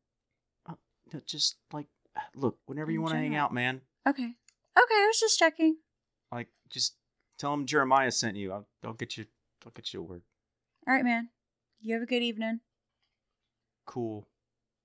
Uh, 0.69 0.75
no, 1.13 1.21
Just 1.27 1.57
like 1.73 1.87
look, 2.35 2.59
whenever 2.67 2.91
you 2.91 3.01
want 3.01 3.13
to 3.13 3.19
hang 3.19 3.37
out, 3.37 3.53
man, 3.53 3.81
Okay. 4.07 4.25
Okay, 4.25 4.95
I 4.95 5.07
was 5.07 5.19
just 5.21 5.39
checking. 5.39 5.77
like 6.33 6.49
just 6.71 6.95
tell 7.39 7.53
him 7.55 7.67
Jeremiah 7.67 8.11
sent 8.11 8.37
you. 8.37 8.53
I'll, 8.53 8.67
I'll 8.85 8.93
get 8.95 9.17
you 9.17 9.27
I'll 9.65 9.73
get 9.73 9.93
you 9.93 10.01
a 10.01 10.03
word. 10.05 10.23
All 10.87 10.95
right, 10.95 11.05
man. 11.05 11.29
You 11.81 11.95
have 11.95 12.03
a 12.03 12.07
good 12.07 12.23
evening. 12.23 12.61
Cool. 13.87 14.27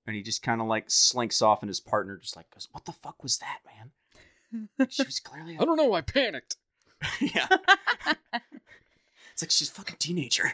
And 0.06 0.16
he 0.16 0.22
just 0.22 0.42
kind 0.42 0.60
of 0.60 0.66
like 0.66 0.90
slinks 0.90 1.40
off, 1.42 1.62
and 1.62 1.68
his 1.68 1.80
partner 1.80 2.16
just 2.16 2.36
like 2.36 2.50
goes, 2.50 2.68
"What 2.72 2.84
the 2.84 2.92
fuck 2.92 3.22
was 3.22 3.38
that, 3.38 3.58
man?" 3.64 4.88
She 4.90 5.04
was 5.04 5.20
clearly, 5.20 5.56
I 5.60 5.64
don't 5.64 5.76
know. 5.76 5.92
I 5.94 6.00
panicked. 6.00 6.56
yeah. 7.20 7.46
It's 9.32 9.42
like 9.42 9.50
she's 9.50 9.70
a 9.70 9.72
fucking 9.72 9.96
teenager. 9.98 10.44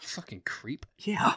You 0.00 0.08
fucking 0.08 0.42
creep. 0.46 0.86
Yeah. 0.98 1.34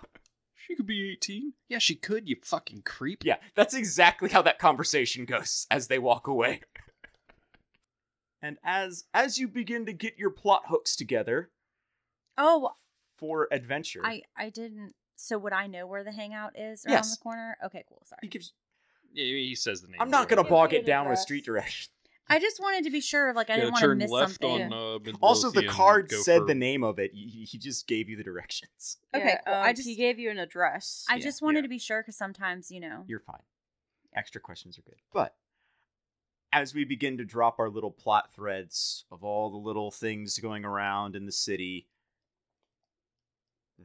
She 0.67 0.75
could 0.75 0.85
be 0.87 1.11
18. 1.11 1.53
Yeah, 1.69 1.79
she 1.79 1.95
could. 1.95 2.27
You 2.29 2.37
fucking 2.43 2.83
creep. 2.83 3.23
Yeah, 3.25 3.37
that's 3.55 3.73
exactly 3.73 4.29
how 4.29 4.41
that 4.43 4.59
conversation 4.59 5.25
goes 5.25 5.67
as 5.71 5.87
they 5.87 5.99
walk 5.99 6.27
away. 6.27 6.61
and 8.41 8.57
as 8.63 9.05
as 9.13 9.37
you 9.37 9.47
begin 9.47 9.85
to 9.85 9.93
get 9.93 10.17
your 10.17 10.29
plot 10.29 10.63
hooks 10.67 10.95
together 10.95 11.49
oh, 12.37 12.71
for 13.17 13.47
adventure, 13.51 14.01
I 14.03 14.21
I 14.37 14.49
didn't. 14.49 14.93
So 15.15 15.37
would 15.37 15.53
I 15.53 15.67
know 15.67 15.85
where 15.87 16.03
the 16.03 16.11
hangout 16.11 16.57
is 16.57 16.85
around 16.85 16.93
Yes. 16.93 17.17
the 17.17 17.21
corner? 17.23 17.57
Okay, 17.65 17.83
cool. 17.87 18.01
Sorry. 18.05 18.19
he 18.23 18.27
gives. 18.27 18.51
Yeah, 19.13 19.25
he 19.25 19.55
says 19.55 19.81
the 19.81 19.87
name. 19.89 20.01
I'm 20.01 20.09
not 20.09 20.27
gonna 20.27 20.41
road. 20.41 20.49
bog 20.49 20.73
it 20.73 20.85
down 20.85 21.05
the 21.05 21.11
with 21.11 21.19
street 21.19 21.45
direction. 21.45 21.92
I 22.29 22.39
just 22.39 22.59
wanted 22.59 22.85
to 22.85 22.89
be 22.89 23.01
sure. 23.01 23.33
Like 23.33 23.49
I 23.49 23.55
didn't 23.55 23.71
want 23.73 23.83
to 23.83 23.95
miss 23.95 24.09
left 24.09 24.41
something. 24.41 24.71
on. 24.73 24.99
Uh, 25.07 25.11
Also, 25.21 25.51
the 25.51 25.67
card 25.67 26.09
said 26.11 26.39
for- 26.39 26.45
the 26.47 26.55
name 26.55 26.83
of 26.83 26.97
it. 26.99 27.11
He, 27.13 27.45
he 27.49 27.57
just 27.57 27.85
gave 27.87 28.09
you 28.09 28.15
the 28.15 28.23
directions. 28.23 28.97
Okay, 29.15 29.25
Yeah, 29.25 29.41
cool. 29.45 29.53
um, 29.53 29.63
I 29.63 29.73
just 29.73 29.87
he 29.87 29.95
gave 29.95 30.17
you 30.19 30.31
an 30.31 30.39
address. 30.39 31.05
I 31.09 31.15
Yeah, 31.15 31.21
just 31.23 31.41
wanted 31.41 31.57
yeah. 31.59 31.61
to 31.63 31.69
be 31.69 31.79
sure 31.79 32.01
because 32.01 32.15
sometimes 32.17 32.71
you 32.71 32.79
know. 32.79 33.03
You're 33.07 33.19
fine. 33.19 33.43
Extra 34.15 34.41
questions 34.41 34.77
are 34.79 34.81
good. 34.83 34.99
But 35.13 35.35
as 36.51 36.73
we 36.73 36.85
begin 36.85 37.17
to 37.17 37.25
drop 37.25 37.59
our 37.59 37.69
little 37.69 37.91
plot 37.91 38.31
threads 38.33 39.05
of 39.11 39.23
all 39.23 39.49
the 39.51 39.57
little 39.57 39.91
things 39.91 40.37
going 40.39 40.63
around 40.65 41.15
in 41.15 41.25
the 41.25 41.31
city, 41.31 41.87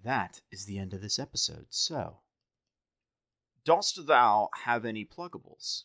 that 0.05 0.41
is 0.53 0.65
the 0.67 0.79
end 0.79 0.93
of 0.95 1.01
this 1.01 1.19
episode. 1.19 1.67
So, 1.71 2.19
dost 3.65 4.07
thou 4.07 4.49
have 4.65 4.85
any 4.85 5.05
pluggables? 5.05 5.85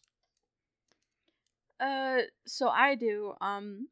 Uh, 1.80 2.22
so 2.46 2.70
I 2.70 2.96
do. 2.96 3.34
Um, 3.42 3.88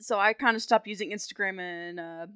so 0.00 0.18
I 0.18 0.32
kind 0.32 0.56
of 0.56 0.62
stopped 0.62 0.86
using 0.86 1.10
Instagram 1.10 1.60
and 1.60 2.00
uh, 2.00 2.26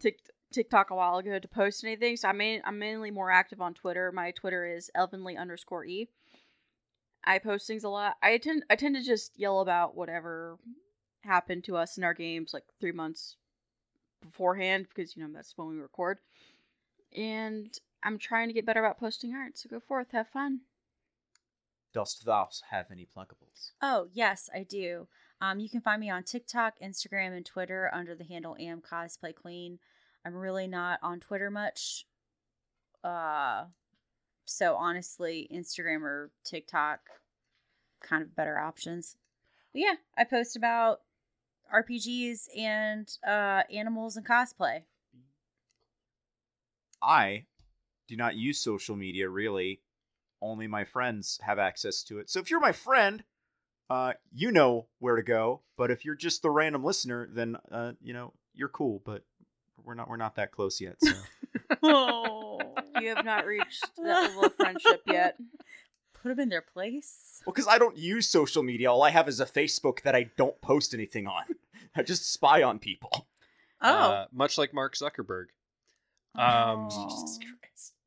Tik 0.00 0.18
TikTok 0.52 0.90
a 0.90 0.94
while 0.94 1.16
ago 1.16 1.38
to 1.38 1.48
post 1.48 1.84
anything. 1.84 2.16
So 2.16 2.28
I 2.28 2.32
main 2.32 2.62
I'm 2.64 2.78
mainly 2.78 3.10
more 3.10 3.30
active 3.30 3.60
on 3.60 3.74
Twitter. 3.74 4.12
My 4.12 4.30
Twitter 4.32 4.66
is 4.66 4.90
elvenly 4.96 5.38
underscore 5.38 5.84
e. 5.84 6.08
I 7.24 7.38
post 7.38 7.66
things 7.66 7.84
a 7.84 7.88
lot. 7.88 8.16
I 8.22 8.38
tend 8.38 8.64
I 8.68 8.76
tend 8.76 8.96
to 8.96 9.02
just 9.02 9.38
yell 9.38 9.60
about 9.60 9.96
whatever 9.96 10.58
happened 11.22 11.64
to 11.64 11.76
us 11.76 11.96
in 11.96 12.04
our 12.04 12.14
games 12.14 12.52
like 12.52 12.64
three 12.80 12.92
months 12.92 13.36
beforehand 14.20 14.86
because 14.88 15.16
you 15.16 15.22
know 15.22 15.32
that's 15.32 15.56
when 15.56 15.68
we 15.68 15.76
record. 15.76 16.18
And 17.16 17.70
I'm 18.02 18.18
trying 18.18 18.48
to 18.48 18.54
get 18.54 18.66
better 18.66 18.84
about 18.84 18.98
posting 18.98 19.34
art. 19.34 19.58
So 19.58 19.68
go 19.68 19.80
forth, 19.80 20.08
have 20.12 20.28
fun. 20.28 20.60
Dost 21.92 22.24
thou 22.24 22.48
have 22.70 22.86
any 22.90 23.06
pluggables? 23.06 23.72
Oh 23.82 24.08
yes, 24.12 24.48
I 24.54 24.62
do. 24.62 25.08
Um, 25.40 25.58
you 25.58 25.68
can 25.68 25.80
find 25.80 26.00
me 26.00 26.08
on 26.08 26.22
TikTok, 26.22 26.74
Instagram, 26.82 27.36
and 27.36 27.44
Twitter 27.44 27.90
under 27.92 28.14
the 28.14 28.24
handle 28.24 28.56
am 28.58 28.80
cosplay 28.80 29.34
queen. 29.34 29.78
I'm 30.24 30.34
really 30.34 30.66
not 30.66 31.00
on 31.02 31.20
Twitter 31.20 31.50
much. 31.50 32.06
Uh, 33.02 33.64
so 34.44 34.76
honestly, 34.76 35.48
Instagram 35.52 36.02
or 36.02 36.30
TikTok, 36.44 37.00
kind 38.02 38.22
of 38.22 38.36
better 38.36 38.58
options. 38.58 39.16
But 39.72 39.80
yeah, 39.80 39.94
I 40.16 40.24
post 40.24 40.56
about 40.56 41.00
RPGs 41.74 42.56
and 42.56 43.08
uh, 43.26 43.62
animals 43.72 44.16
and 44.16 44.26
cosplay. 44.26 44.82
I 47.02 47.46
do 48.06 48.16
not 48.16 48.36
use 48.36 48.58
social 48.60 48.94
media 48.94 49.28
really. 49.28 49.80
Only 50.42 50.66
my 50.66 50.84
friends 50.84 51.38
have 51.42 51.58
access 51.58 52.02
to 52.04 52.18
it. 52.18 52.28
So 52.28 52.40
if 52.40 52.50
you're 52.50 52.60
my 52.60 52.72
friend, 52.72 53.22
uh, 53.88 54.14
you 54.34 54.50
know 54.50 54.86
where 54.98 55.16
to 55.16 55.22
go. 55.22 55.60
But 55.78 55.90
if 55.92 56.04
you're 56.04 56.16
just 56.16 56.42
the 56.42 56.50
random 56.50 56.82
listener, 56.84 57.28
then 57.32 57.56
uh, 57.70 57.92
you 58.02 58.12
know 58.12 58.32
you're 58.54 58.68
cool. 58.68 59.00
But 59.06 59.24
we're 59.84 59.94
not 59.94 60.08
we're 60.08 60.16
not 60.16 60.34
that 60.36 60.50
close 60.52 60.80
yet. 60.80 60.96
So 61.00 61.12
Oh, 61.82 62.60
You 63.00 63.14
have 63.14 63.24
not 63.24 63.46
reached 63.46 63.86
that 63.96 64.02
level 64.22 64.44
of 64.46 64.54
friendship 64.56 65.02
yet. 65.06 65.36
Put 66.14 66.28
them 66.30 66.40
in 66.40 66.48
their 66.48 66.62
place. 66.62 67.40
well, 67.46 67.52
because 67.52 67.66
I 67.68 67.78
don't 67.78 67.96
use 67.96 68.28
social 68.28 68.62
media. 68.62 68.90
All 68.92 69.02
I 69.02 69.10
have 69.10 69.28
is 69.28 69.40
a 69.40 69.46
Facebook 69.46 70.02
that 70.02 70.14
I 70.14 70.30
don't 70.36 70.60
post 70.60 70.94
anything 70.94 71.26
on. 71.26 71.44
I 71.96 72.02
just 72.02 72.32
spy 72.32 72.62
on 72.62 72.78
people. 72.78 73.26
Oh, 73.80 73.88
Uh, 73.88 74.26
much 74.32 74.56
like 74.58 74.72
Mark 74.72 74.94
Zuckerberg. 74.94 75.46
Um, 76.36 76.88
Oh. 76.92 77.26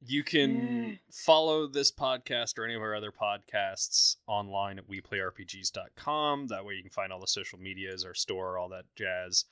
You 0.08 0.24
can 0.24 1.00
follow 1.12 1.66
this 1.66 1.92
podcast 1.92 2.60
or 2.60 2.66
any 2.66 2.76
of 2.76 2.82
our 2.82 2.94
other 2.94 3.12
podcasts 3.12 4.18
online 4.28 4.78
at 4.78 4.88
weplayRPGs.com. 4.88 6.48
That 6.48 6.64
way 6.64 6.76
you 6.76 6.84
can 6.84 6.92
find 6.92 7.12
all 7.12 7.20
the 7.20 7.26
social 7.28 7.60
medias, 7.60 8.06
our 8.06 8.14
store, 8.14 8.60
all 8.60 8.70
that 8.70 8.86
jazz. 8.96 9.46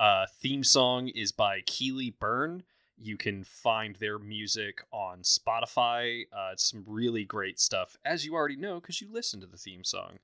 Uh, 0.00 0.26
theme 0.40 0.64
song 0.64 1.06
is 1.08 1.30
by 1.30 1.60
Keely 1.66 2.10
Byrne. 2.10 2.64
You 2.98 3.16
can 3.16 3.44
find 3.44 3.94
their 3.96 4.18
music 4.18 4.82
on 4.92 5.20
Spotify. 5.20 6.24
Uh, 6.32 6.50
it's 6.52 6.68
some 6.68 6.82
really 6.86 7.24
great 7.24 7.60
stuff, 7.60 7.96
as 8.04 8.26
you 8.26 8.34
already 8.34 8.56
know 8.56 8.80
because 8.80 9.00
you 9.00 9.08
listen 9.08 9.40
to 9.40 9.46
the 9.46 9.56
theme 9.56 9.84
song. 9.84 10.18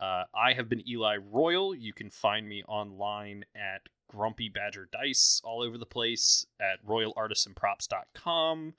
Uh, 0.00 0.24
I 0.34 0.52
have 0.54 0.68
been 0.68 0.86
Eli 0.88 1.16
Royal. 1.16 1.74
You 1.74 1.92
can 1.92 2.10
find 2.10 2.48
me 2.48 2.64
online 2.64 3.44
at 3.54 3.82
Grumpy 4.08 4.48
Badger 4.48 4.88
Dice 4.90 5.40
all 5.44 5.62
over 5.62 5.78
the 5.78 5.86
place 5.86 6.44
at 6.60 6.84
royalartisanprops.com. 6.84 8.74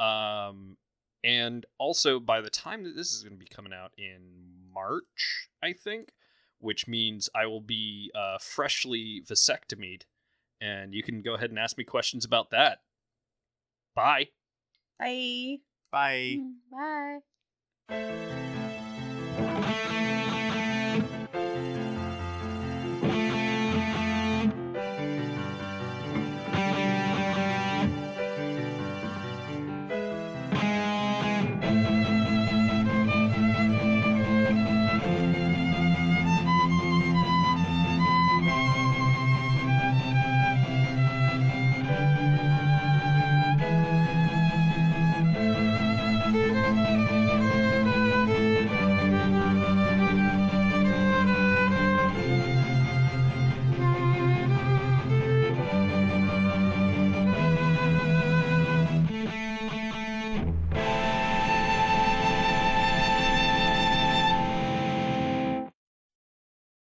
Um, 0.00 0.76
and 1.22 1.66
also, 1.78 2.18
by 2.18 2.40
the 2.40 2.50
time 2.50 2.84
that 2.84 2.96
this 2.96 3.12
is 3.12 3.22
going 3.22 3.34
to 3.34 3.38
be 3.38 3.46
coming 3.46 3.72
out 3.72 3.92
in 3.98 4.22
March, 4.72 5.48
I 5.62 5.74
think, 5.74 6.12
which 6.58 6.88
means 6.88 7.28
I 7.34 7.46
will 7.46 7.60
be 7.60 8.10
uh, 8.14 8.38
freshly 8.38 9.22
vasectomied, 9.28 10.02
and 10.60 10.94
you 10.94 11.02
can 11.02 11.20
go 11.20 11.34
ahead 11.34 11.50
and 11.50 11.58
ask 11.58 11.76
me 11.76 11.84
questions 11.84 12.24
about 12.24 12.50
that. 12.50 12.78
Bye. 13.94 14.28
bye. 14.98 15.58
Bye. 16.70 17.20
Bye. 17.88 18.56